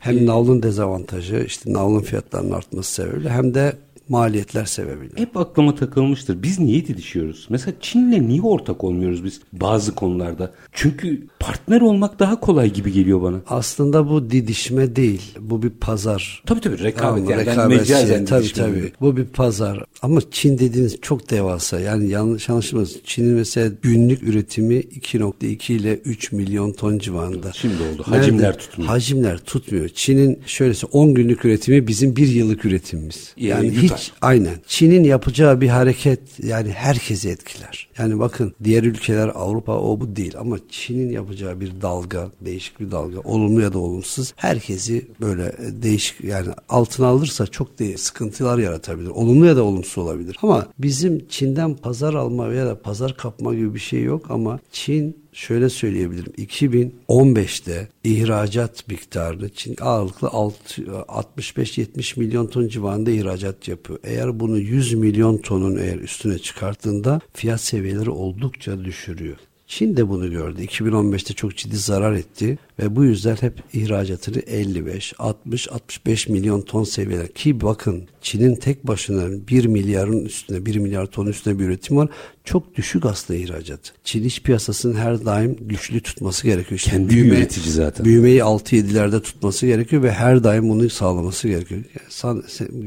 Hem 0.00 0.26
navlun 0.26 0.62
dezavantajı 0.62 1.44
işte 1.46 1.72
navlun 1.72 2.00
fiyatlarının 2.00 2.50
artması 2.50 2.92
sebebiyle 2.92 3.30
hem 3.30 3.54
de 3.54 3.76
maliyetler 4.10 4.64
sebebiyle. 4.64 5.12
Hep 5.16 5.36
aklıma 5.36 5.74
takılmıştır. 5.74 6.42
Biz 6.42 6.58
niye 6.58 6.86
didişiyoruz? 6.86 7.46
Mesela 7.50 7.74
Çin'le 7.80 8.28
niye 8.28 8.42
ortak 8.42 8.84
olmuyoruz 8.84 9.24
biz 9.24 9.40
bazı 9.52 9.94
konularda? 9.94 10.52
Çünkü 10.72 11.26
partner 11.40 11.80
olmak 11.80 12.18
daha 12.18 12.40
kolay 12.40 12.72
gibi 12.72 12.92
geliyor 12.92 13.22
bana. 13.22 13.36
Aslında 13.46 14.08
bu 14.08 14.30
didişme 14.30 14.96
değil. 14.96 15.22
Bu 15.40 15.62
bir 15.62 15.70
pazar. 15.70 16.42
Tabii 16.46 16.60
tabii 16.60 16.78
rekabet. 16.78 17.26
Tamam, 17.26 17.30
yani 17.30 17.46
rekabet 17.46 17.78
mecazen 17.78 18.16
şey, 18.16 18.24
tabii 18.24 18.52
tabii. 18.52 18.92
Bu 19.00 19.16
bir 19.16 19.24
pazar. 19.24 19.84
Ama 20.02 20.20
Çin 20.30 20.58
dediğiniz 20.58 21.00
çok 21.02 21.30
devasa. 21.30 21.80
Yani 21.80 22.08
yanlış 22.08 22.50
anlaşılmasın. 22.50 23.00
Çin'in 23.04 23.34
mesela 23.34 23.70
günlük 23.82 24.22
üretimi 24.22 24.74
2.2 24.74 25.72
ile 25.72 25.94
3 25.94 26.32
milyon 26.32 26.72
ton 26.72 26.98
civarında. 26.98 27.52
Şimdi 27.52 27.74
oldu. 27.74 28.02
Hacimler 28.06 28.42
Nerede? 28.44 28.58
tutmuyor. 28.58 28.90
Hacimler 28.90 29.38
tutmuyor. 29.38 29.88
Çin'in 29.88 30.38
şöylese 30.46 30.86
10 30.86 31.14
günlük 31.14 31.44
üretimi 31.44 31.86
bizim 31.86 32.16
bir 32.16 32.28
yıllık 32.28 32.64
üretimimiz. 32.64 33.34
Yani 33.36 33.66
Yani 33.66 33.76
yutar. 33.82 33.99
Aynen. 34.22 34.54
Çin'in 34.66 35.04
yapacağı 35.04 35.60
bir 35.60 35.68
hareket 35.68 36.20
yani 36.44 36.70
herkesi 36.70 37.28
etkiler. 37.28 37.88
Yani 37.98 38.18
bakın 38.18 38.54
diğer 38.64 38.82
ülkeler 38.82 39.30
Avrupa 39.34 39.78
o 39.78 40.00
bu 40.00 40.16
değil 40.16 40.34
ama 40.38 40.56
Çin'in 40.68 41.10
yapacağı 41.10 41.60
bir 41.60 41.80
dalga, 41.82 42.30
değişik 42.40 42.80
bir 42.80 42.90
dalga, 42.90 43.20
olumlu 43.20 43.60
ya 43.60 43.72
da 43.72 43.78
olumsuz 43.78 44.32
herkesi 44.36 45.08
böyle 45.20 45.44
e, 45.44 45.82
değişik 45.82 46.24
yani 46.24 46.48
altına 46.68 47.06
alırsa 47.06 47.46
çok 47.46 47.78
de 47.78 47.96
sıkıntılar 47.96 48.58
yaratabilir. 48.58 49.10
Olumlu 49.10 49.46
ya 49.46 49.56
da 49.56 49.62
olumsuz 49.62 49.98
olabilir. 49.98 50.36
Ama 50.42 50.66
bizim 50.78 51.28
Çin'den 51.28 51.74
pazar 51.74 52.14
alma 52.14 52.50
veya 52.50 52.66
da 52.66 52.82
pazar 52.82 53.16
kapma 53.16 53.54
gibi 53.54 53.74
bir 53.74 53.80
şey 53.80 54.02
yok 54.02 54.30
ama 54.30 54.58
Çin 54.72 55.19
şöyle 55.32 55.68
söyleyebilirim. 55.68 56.32
2015'te 56.38 57.88
ihracat 58.04 58.88
miktarını 58.88 59.48
Çin 59.48 59.76
ağırlıklı 59.80 60.28
alt- 60.28 60.78
65-70 60.78 62.18
milyon 62.18 62.46
ton 62.46 62.68
civarında 62.68 63.10
ihracat 63.10 63.68
yapıyor. 63.68 63.98
Eğer 64.04 64.40
bunu 64.40 64.58
100 64.58 64.94
milyon 64.94 65.38
tonun 65.38 65.76
eğer 65.76 65.98
üstüne 65.98 66.38
çıkarttığında 66.38 67.20
fiyat 67.34 67.60
seviyeleri 67.60 68.10
oldukça 68.10 68.84
düşürüyor. 68.84 69.36
Çin 69.66 69.96
de 69.96 70.08
bunu 70.08 70.30
gördü. 70.30 70.62
2015'te 70.62 71.34
çok 71.34 71.56
ciddi 71.56 71.76
zarar 71.76 72.12
etti 72.12 72.58
ve 72.80 72.96
bu 72.96 73.04
yüzden 73.04 73.36
hep 73.36 73.62
ihracatını 73.72 74.38
55, 74.40 75.14
60, 75.18 75.72
65 75.72 76.28
milyon 76.28 76.60
ton 76.60 76.84
seviyeler. 76.84 77.28
Ki 77.28 77.60
bakın 77.60 78.02
Çin'in 78.22 78.54
tek 78.54 78.86
başına 78.86 79.46
1 79.48 79.64
milyarın 79.66 80.24
üstüne 80.24 80.66
1 80.66 80.76
milyar 80.76 81.06
ton 81.06 81.26
üstüne 81.26 81.58
bir 81.58 81.64
üretim 81.64 81.96
var. 81.96 82.08
Çok 82.44 82.76
düşük 82.76 83.04
aslında 83.06 83.40
ihracat. 83.40 83.80
Çin 84.04 84.24
iç 84.24 84.42
piyasasının 84.42 84.94
her 84.94 85.24
daim 85.24 85.56
güçlü 85.60 86.00
tutması 86.00 86.44
gerekiyor. 86.46 86.78
İşte 86.78 86.90
Kendi 86.90 87.18
üretici 87.18 87.70
zaten. 87.70 88.04
Büyümeyi 88.06 88.38
6-7'lerde 88.40 89.20
tutması 89.22 89.66
gerekiyor 89.66 90.02
ve 90.02 90.12
her 90.12 90.44
daim 90.44 90.68
bunu 90.68 90.90
sağlaması 90.90 91.48
gerekiyor. 91.48 91.80
Yani 92.24 92.42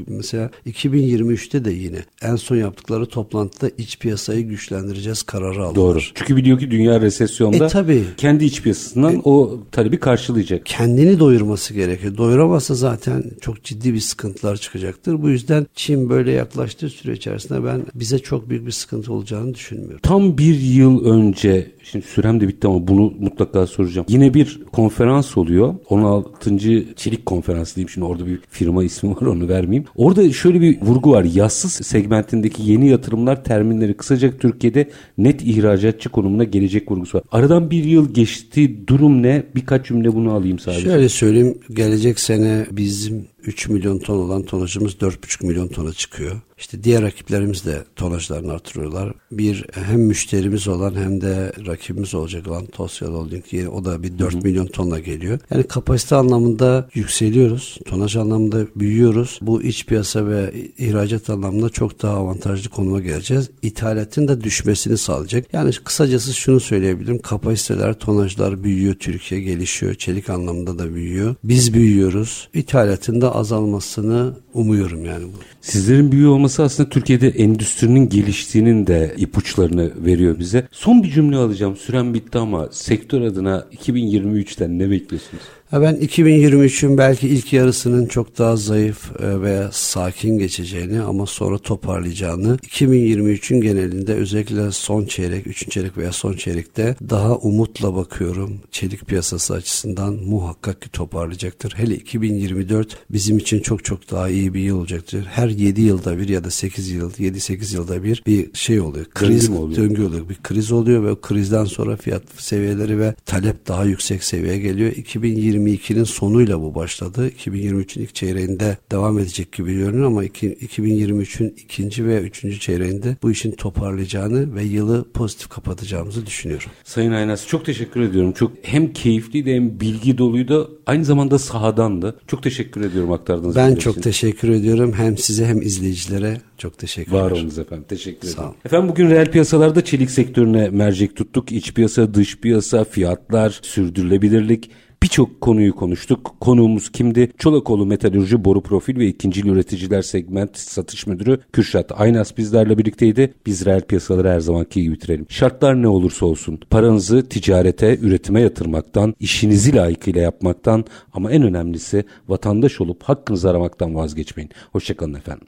mesela 0.07 0.51
2023'te 0.67 1.65
de 1.65 1.71
yine 1.71 1.97
en 2.21 2.35
son 2.35 2.55
yaptıkları 2.55 3.05
toplantıda 3.05 3.71
iç 3.77 3.99
piyasayı 3.99 4.47
güçlendireceğiz 4.47 5.23
kararı 5.23 5.63
aldılar. 5.63 5.75
Doğru. 5.75 5.99
Çünkü 6.13 6.35
biliyor 6.35 6.59
ki 6.59 6.71
dünya 6.71 7.01
resesyonda 7.01 7.65
E, 7.65 7.67
tabii. 7.67 8.03
kendi 8.17 8.45
iç 8.45 8.61
piyasasından 8.61 9.21
o 9.23 9.59
talep 9.71 9.82
talebi 9.83 9.99
karşılayacak. 9.99 10.65
Kendini 10.65 11.19
doyurması 11.19 11.73
gerekiyor. 11.73 12.17
Doyuramazsa 12.17 12.75
zaten 12.75 13.23
çok 13.41 13.63
ciddi 13.63 13.93
bir 13.93 13.99
sıkıntılar 13.99 14.57
çıkacaktır. 14.57 15.21
Bu 15.21 15.29
yüzden 15.29 15.67
Çin 15.75 16.09
böyle 16.09 16.31
yaklaştığı 16.31 16.89
süre 16.89 17.13
içerisinde 17.13 17.63
ben 17.63 17.85
bize 17.95 18.19
çok 18.19 18.49
büyük 18.49 18.65
bir 18.65 18.71
sıkıntı 18.71 19.13
olacağını 19.13 19.53
düşünmüyorum. 19.53 19.99
Tam 20.03 20.37
bir 20.37 20.59
yıl 20.59 21.05
önce, 21.05 21.71
şimdi 21.83 22.05
sürem 22.05 22.41
de 22.41 22.47
bitti 22.47 22.67
ama 22.67 22.87
bunu 22.87 23.13
mutlaka 23.19 23.67
soracağım. 23.67 24.07
Yine 24.09 24.33
bir 24.33 24.61
konferans 24.71 25.37
oluyor. 25.37 25.75
16. 25.89 26.57
Çelik 26.95 27.25
Konferansı 27.25 27.75
diyeyim 27.75 27.89
şimdi 27.89 28.05
orada 28.05 28.25
bir 28.25 28.39
firma 28.49 28.83
ismi 28.83 29.11
var 29.11 29.21
onu 29.21 29.47
vermeyeyim. 29.47 29.85
Orada 29.95 30.31
şöyle 30.31 30.61
bir 30.61 30.81
vurgu 30.81 31.11
var. 31.11 31.23
Yassız 31.23 31.71
segmentindeki 31.71 32.63
yeni 32.71 32.89
yatırımlar 32.89 33.43
terminleri 33.43 33.93
kısacak 33.93 34.39
Türkiye'de 34.39 34.89
net 35.17 35.41
ihracatçı 35.41 36.09
konumuna 36.09 36.43
gelecek 36.43 36.91
vurgusu 36.91 37.17
var. 37.17 37.23
Aradan 37.31 37.71
bir 37.71 37.83
yıl 37.83 38.13
geçti. 38.13 38.87
Durum 38.87 39.23
ne? 39.23 39.43
Birkaç 39.63 39.85
cümle 39.87 40.13
bunu 40.15 40.31
alayım 40.33 40.59
sadece. 40.59 40.81
Şöyle 40.81 41.09
söyleyeyim. 41.09 41.57
Gelecek 41.73 42.19
sene 42.19 42.65
bizim 42.71 43.27
3 43.45 43.69
milyon 43.69 43.99
ton 43.99 44.19
olan 44.19 44.43
tonajımız 44.43 44.93
4,5 44.93 45.45
milyon 45.45 45.67
tona 45.67 45.93
çıkıyor. 45.93 46.41
İşte 46.57 46.83
diğer 46.83 47.03
rakiplerimiz 47.03 47.65
de 47.65 47.83
tonajlarını 47.95 48.53
artırıyorlar. 48.53 49.13
Bir 49.31 49.65
hem 49.71 50.01
müşterimiz 50.01 50.67
olan 50.67 50.95
hem 50.95 51.21
de 51.21 51.53
rakibimiz 51.65 52.15
olacak 52.15 52.47
olan 52.47 52.65
Tosya 52.65 53.07
Holding 53.07 53.43
o 53.73 53.85
da 53.85 54.03
bir 54.03 54.19
4 54.19 54.33
Hı-hı. 54.33 54.41
milyon 54.43 54.65
tonla 54.65 54.99
geliyor. 54.99 55.39
Yani 55.51 55.63
kapasite 55.63 56.15
anlamında 56.15 56.89
yükseliyoruz. 56.93 57.77
Tonaj 57.85 58.15
anlamında 58.15 58.65
büyüyoruz. 58.75 59.39
Bu 59.41 59.63
iç 59.63 59.85
piyasa 59.85 60.27
ve 60.27 60.53
ihracat 60.77 61.29
anlamında 61.29 61.69
çok 61.69 62.01
daha 62.01 62.13
avantajlı 62.13 62.69
konuma 62.69 62.99
geleceğiz. 62.99 63.49
İthalatın 63.61 64.27
da 64.27 64.43
düşmesini 64.43 64.97
sağlayacak. 64.97 65.53
Yani 65.53 65.71
kısacası 65.83 66.33
şunu 66.33 66.59
söyleyebilirim. 66.59 67.19
Kapasiteler, 67.19 67.93
tonajlar 67.93 68.63
büyüyor. 68.63 68.93
Türkiye 68.93 69.41
gelişiyor. 69.41 69.95
Çelik 69.95 70.29
anlamında 70.29 70.79
da 70.79 70.95
büyüyor. 70.95 71.35
Biz 71.43 71.73
büyüyoruz. 71.73 72.49
İthalatın 72.53 73.21
da 73.21 73.32
azalmasını 73.33 74.33
umuyorum 74.53 75.05
yani 75.05 75.23
bu. 75.23 75.37
Sizlerin 75.61 76.11
büyüğü 76.11 76.27
olması 76.27 76.63
aslında 76.63 76.89
Türkiye'de 76.89 77.29
endüstrinin 77.29 78.09
geliştiğinin 78.09 78.87
de 78.87 79.15
ipuçlarını 79.17 79.91
veriyor 80.05 80.39
bize. 80.39 80.67
Son 80.71 81.03
bir 81.03 81.11
cümle 81.11 81.37
alacağım. 81.37 81.75
Süren 81.75 82.13
bitti 82.13 82.37
ama 82.37 82.67
sektör 82.71 83.21
adına 83.21 83.65
2023'ten 83.77 84.79
ne 84.79 84.89
bekliyorsunuz? 84.89 85.43
Ben 85.81 85.95
2023'ün 85.95 86.97
belki 86.97 87.27
ilk 87.27 87.53
yarısının 87.53 88.05
çok 88.05 88.37
daha 88.37 88.55
zayıf 88.55 89.21
e, 89.21 89.41
ve 89.41 89.67
sakin 89.71 90.37
geçeceğini 90.37 91.01
ama 91.01 91.25
sonra 91.25 91.57
toparlayacağını 91.57 92.57
2023'ün 92.57 93.61
genelinde 93.61 94.13
özellikle 94.13 94.71
son 94.71 95.05
çeyrek, 95.05 95.47
üçüncü 95.47 95.71
çeyrek 95.71 95.97
veya 95.97 96.11
son 96.11 96.33
çeyrekte 96.33 96.95
daha 97.09 97.35
umutla 97.35 97.95
bakıyorum. 97.95 98.59
Çelik 98.71 99.07
piyasası 99.07 99.53
açısından 99.53 100.13
muhakkak 100.13 100.81
ki 100.81 100.89
toparlayacaktır. 100.89 101.73
Hele 101.77 101.95
2024 101.95 102.97
bizim 103.09 103.37
için 103.37 103.59
çok 103.59 103.83
çok 103.83 104.11
daha 104.11 104.29
iyi 104.29 104.53
bir 104.53 104.61
yıl 104.61 104.79
olacaktır. 104.79 105.25
Her 105.31 105.49
7 105.49 105.81
yılda 105.81 106.17
bir 106.17 106.29
ya 106.29 106.43
da 106.43 106.51
8 106.51 106.89
yıl, 106.89 107.11
7-8 107.11 107.75
yılda 107.75 108.03
bir 108.03 108.23
bir 108.25 108.53
şey 108.53 108.81
oluyor. 108.81 109.05
Kriz 109.05 109.47
döngü 109.47 109.59
oluyor. 109.59 109.77
döngü 109.77 110.03
oluyor. 110.03 110.29
Bir 110.29 110.37
kriz 110.43 110.71
oluyor 110.71 111.03
ve 111.03 111.11
o 111.11 111.21
krizden 111.21 111.65
sonra 111.65 111.95
fiyat 111.95 112.23
seviyeleri 112.37 112.99
ve 112.99 113.13
talep 113.25 113.67
daha 113.67 113.85
yüksek 113.85 114.23
seviyeye 114.23 114.59
geliyor. 114.59 114.91
2020 114.91 115.62
2022'nin 115.67 116.03
sonuyla 116.03 116.61
bu 116.61 116.75
başladı. 116.75 117.29
2023'ün 117.29 118.03
ilk 118.03 118.15
çeyreğinde 118.15 118.77
devam 118.91 119.19
edecek 119.19 119.51
gibi 119.51 119.73
görünüyor 119.73 120.07
ama 120.07 120.25
2023'ün 120.25 121.55
ikinci 121.57 122.05
ve 122.05 122.21
üçüncü 122.21 122.59
çeyreğinde 122.59 123.17
bu 123.23 123.31
işin 123.31 123.51
toparlayacağını 123.51 124.55
ve 124.55 124.63
yılı 124.63 125.11
pozitif 125.13 125.49
kapatacağımızı 125.49 126.25
düşünüyorum. 126.25 126.69
Sayın 126.83 127.11
Aynas 127.11 127.47
çok 127.47 127.65
teşekkür 127.65 128.01
ediyorum. 128.01 128.31
Çok 128.31 128.51
hem 128.61 128.93
keyifliydi 128.93 129.53
hem 129.53 129.79
bilgi 129.79 130.17
doluydu. 130.17 130.81
Aynı 130.85 131.05
zamanda 131.05 131.39
sahadan 131.39 132.01
da. 132.01 132.15
Çok 132.27 132.43
teşekkür 132.43 132.81
ediyorum 132.81 133.11
aktardığınız 133.11 133.55
Ben 133.55 133.75
çok 133.75 133.93
için. 133.93 134.01
teşekkür 134.01 134.49
ediyorum. 134.49 134.93
Hem 134.97 135.17
size 135.17 135.45
hem 135.45 135.61
izleyicilere 135.61 136.41
çok 136.57 136.77
teşekkür 136.77 137.11
ederim. 137.11 137.25
Var 137.25 137.31
olunuz 137.31 137.59
efendim. 137.59 137.85
Teşekkür 137.89 138.19
ederim. 138.19 138.35
Sağ 138.35 138.45
olun. 138.45 138.55
Efendim 138.65 138.89
bugün 138.89 139.09
reel 139.09 139.31
piyasalarda 139.31 139.83
çelik 139.83 140.11
sektörüne 140.11 140.69
mercek 140.69 141.15
tuttuk. 141.15 141.51
İç 141.51 141.73
piyasa, 141.73 142.13
dış 142.13 142.37
piyasa, 142.37 142.83
fiyatlar, 142.83 143.59
sürdürülebilirlik 143.61 144.71
birçok 145.03 145.41
konuyu 145.41 145.75
konuştuk. 145.75 146.35
Konuğumuz 146.39 146.91
kimdi? 146.91 147.31
Çolakoğlu 147.37 147.85
Metalürji 147.85 148.45
Boru 148.45 148.61
Profil 148.61 148.99
ve 148.99 149.07
İkincil 149.07 149.47
Üreticiler 149.47 150.01
Segment 150.01 150.57
Satış 150.57 151.07
Müdürü 151.07 151.39
Kürşat 151.53 152.01
Aynas 152.01 152.37
bizlerle 152.37 152.77
birlikteydi. 152.77 153.33
Biz 153.45 153.65
reel 153.65 153.81
piyasaları 153.81 154.29
her 154.29 154.39
zamanki 154.39 154.83
gibi 154.83 154.93
bitirelim. 154.93 155.25
Şartlar 155.29 155.81
ne 155.81 155.87
olursa 155.87 156.25
olsun 156.25 156.59
paranızı 156.69 157.29
ticarete, 157.29 157.97
üretime 158.01 158.41
yatırmaktan, 158.41 159.15
işinizi 159.19 159.75
layıkıyla 159.75 160.21
yapmaktan 160.21 160.85
ama 161.13 161.31
en 161.31 161.43
önemlisi 161.43 162.03
vatandaş 162.27 162.81
olup 162.81 163.03
hakkınızı 163.03 163.49
aramaktan 163.49 163.95
vazgeçmeyin. 163.95 164.51
Hoşçakalın 164.71 165.13
efendim. 165.13 165.47